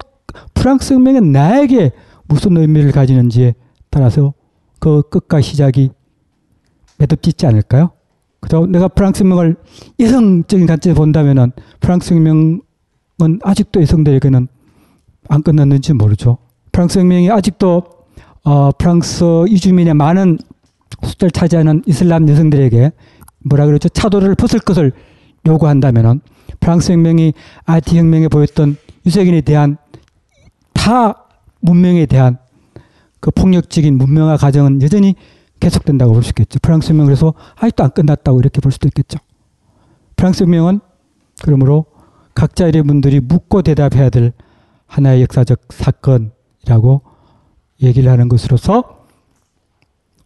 [0.54, 1.92] 프랑스 혁명이 나에게
[2.28, 3.56] 무슨 의미를 가지는지에
[3.90, 4.36] 따라서
[4.80, 5.90] 그 끝과 시작이
[7.00, 7.92] 매듭 짓지 않을까요?
[8.42, 8.68] 그죠?
[8.68, 9.56] 내가 프랑스 혁명을
[10.00, 12.62] 여성적인 관점에서 본다면은 프랑스 혁명은
[13.44, 14.48] 아직도 여성들에게는
[15.30, 16.38] 안 끝났는지 모르죠.
[16.72, 17.84] 프랑스 혁명이 아직도
[18.44, 20.38] 어, 프랑스 이주민의 많은
[21.04, 22.92] 숫자를 차지하는 이슬람 여성들에게
[23.46, 23.90] 뭐라 그러죠?
[23.90, 24.92] 차도를 벗을 것을
[25.46, 26.22] 요구한다면은
[26.60, 27.34] 프랑스 혁명이
[27.66, 29.78] IT 혁명에 보였던 유색인에 대한
[30.74, 31.26] 타
[31.62, 32.38] 문명에 대한
[33.20, 35.16] 그 폭력적인 문명화 과정은 여전히
[35.60, 36.60] 계속된다고 볼 수 있겠죠.
[36.62, 39.18] 프랑스 혁명 그래서 아직도 안 끝났다고 이렇게 볼 수도 있겠죠.
[40.16, 40.80] 프랑스 혁명은
[41.42, 41.86] 그러므로
[42.38, 44.32] 각자 여러분들이 묻고 대답해야 될
[44.86, 47.02] 하나의 역사적 사건이라고
[47.82, 49.08] 얘기를 하는 것으로서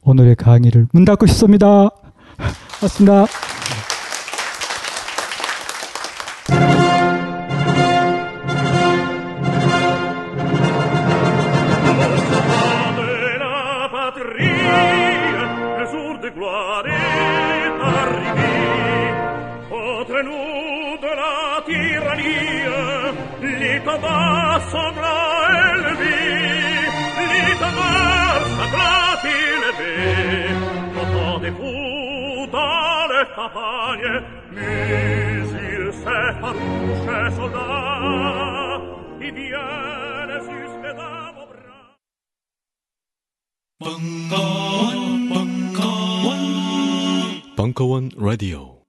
[0.01, 1.89] 오늘의 강의를 문 닫고 싶습니다.
[2.81, 3.27] 맞습니다.
[24.71, 25.15] sopra
[25.71, 26.19] el vi,
[33.11, 34.13] de campagne,
[37.03, 37.67] se soldà,
[39.19, 41.79] i viene si spedavo bra.
[48.17, 48.80] Radio.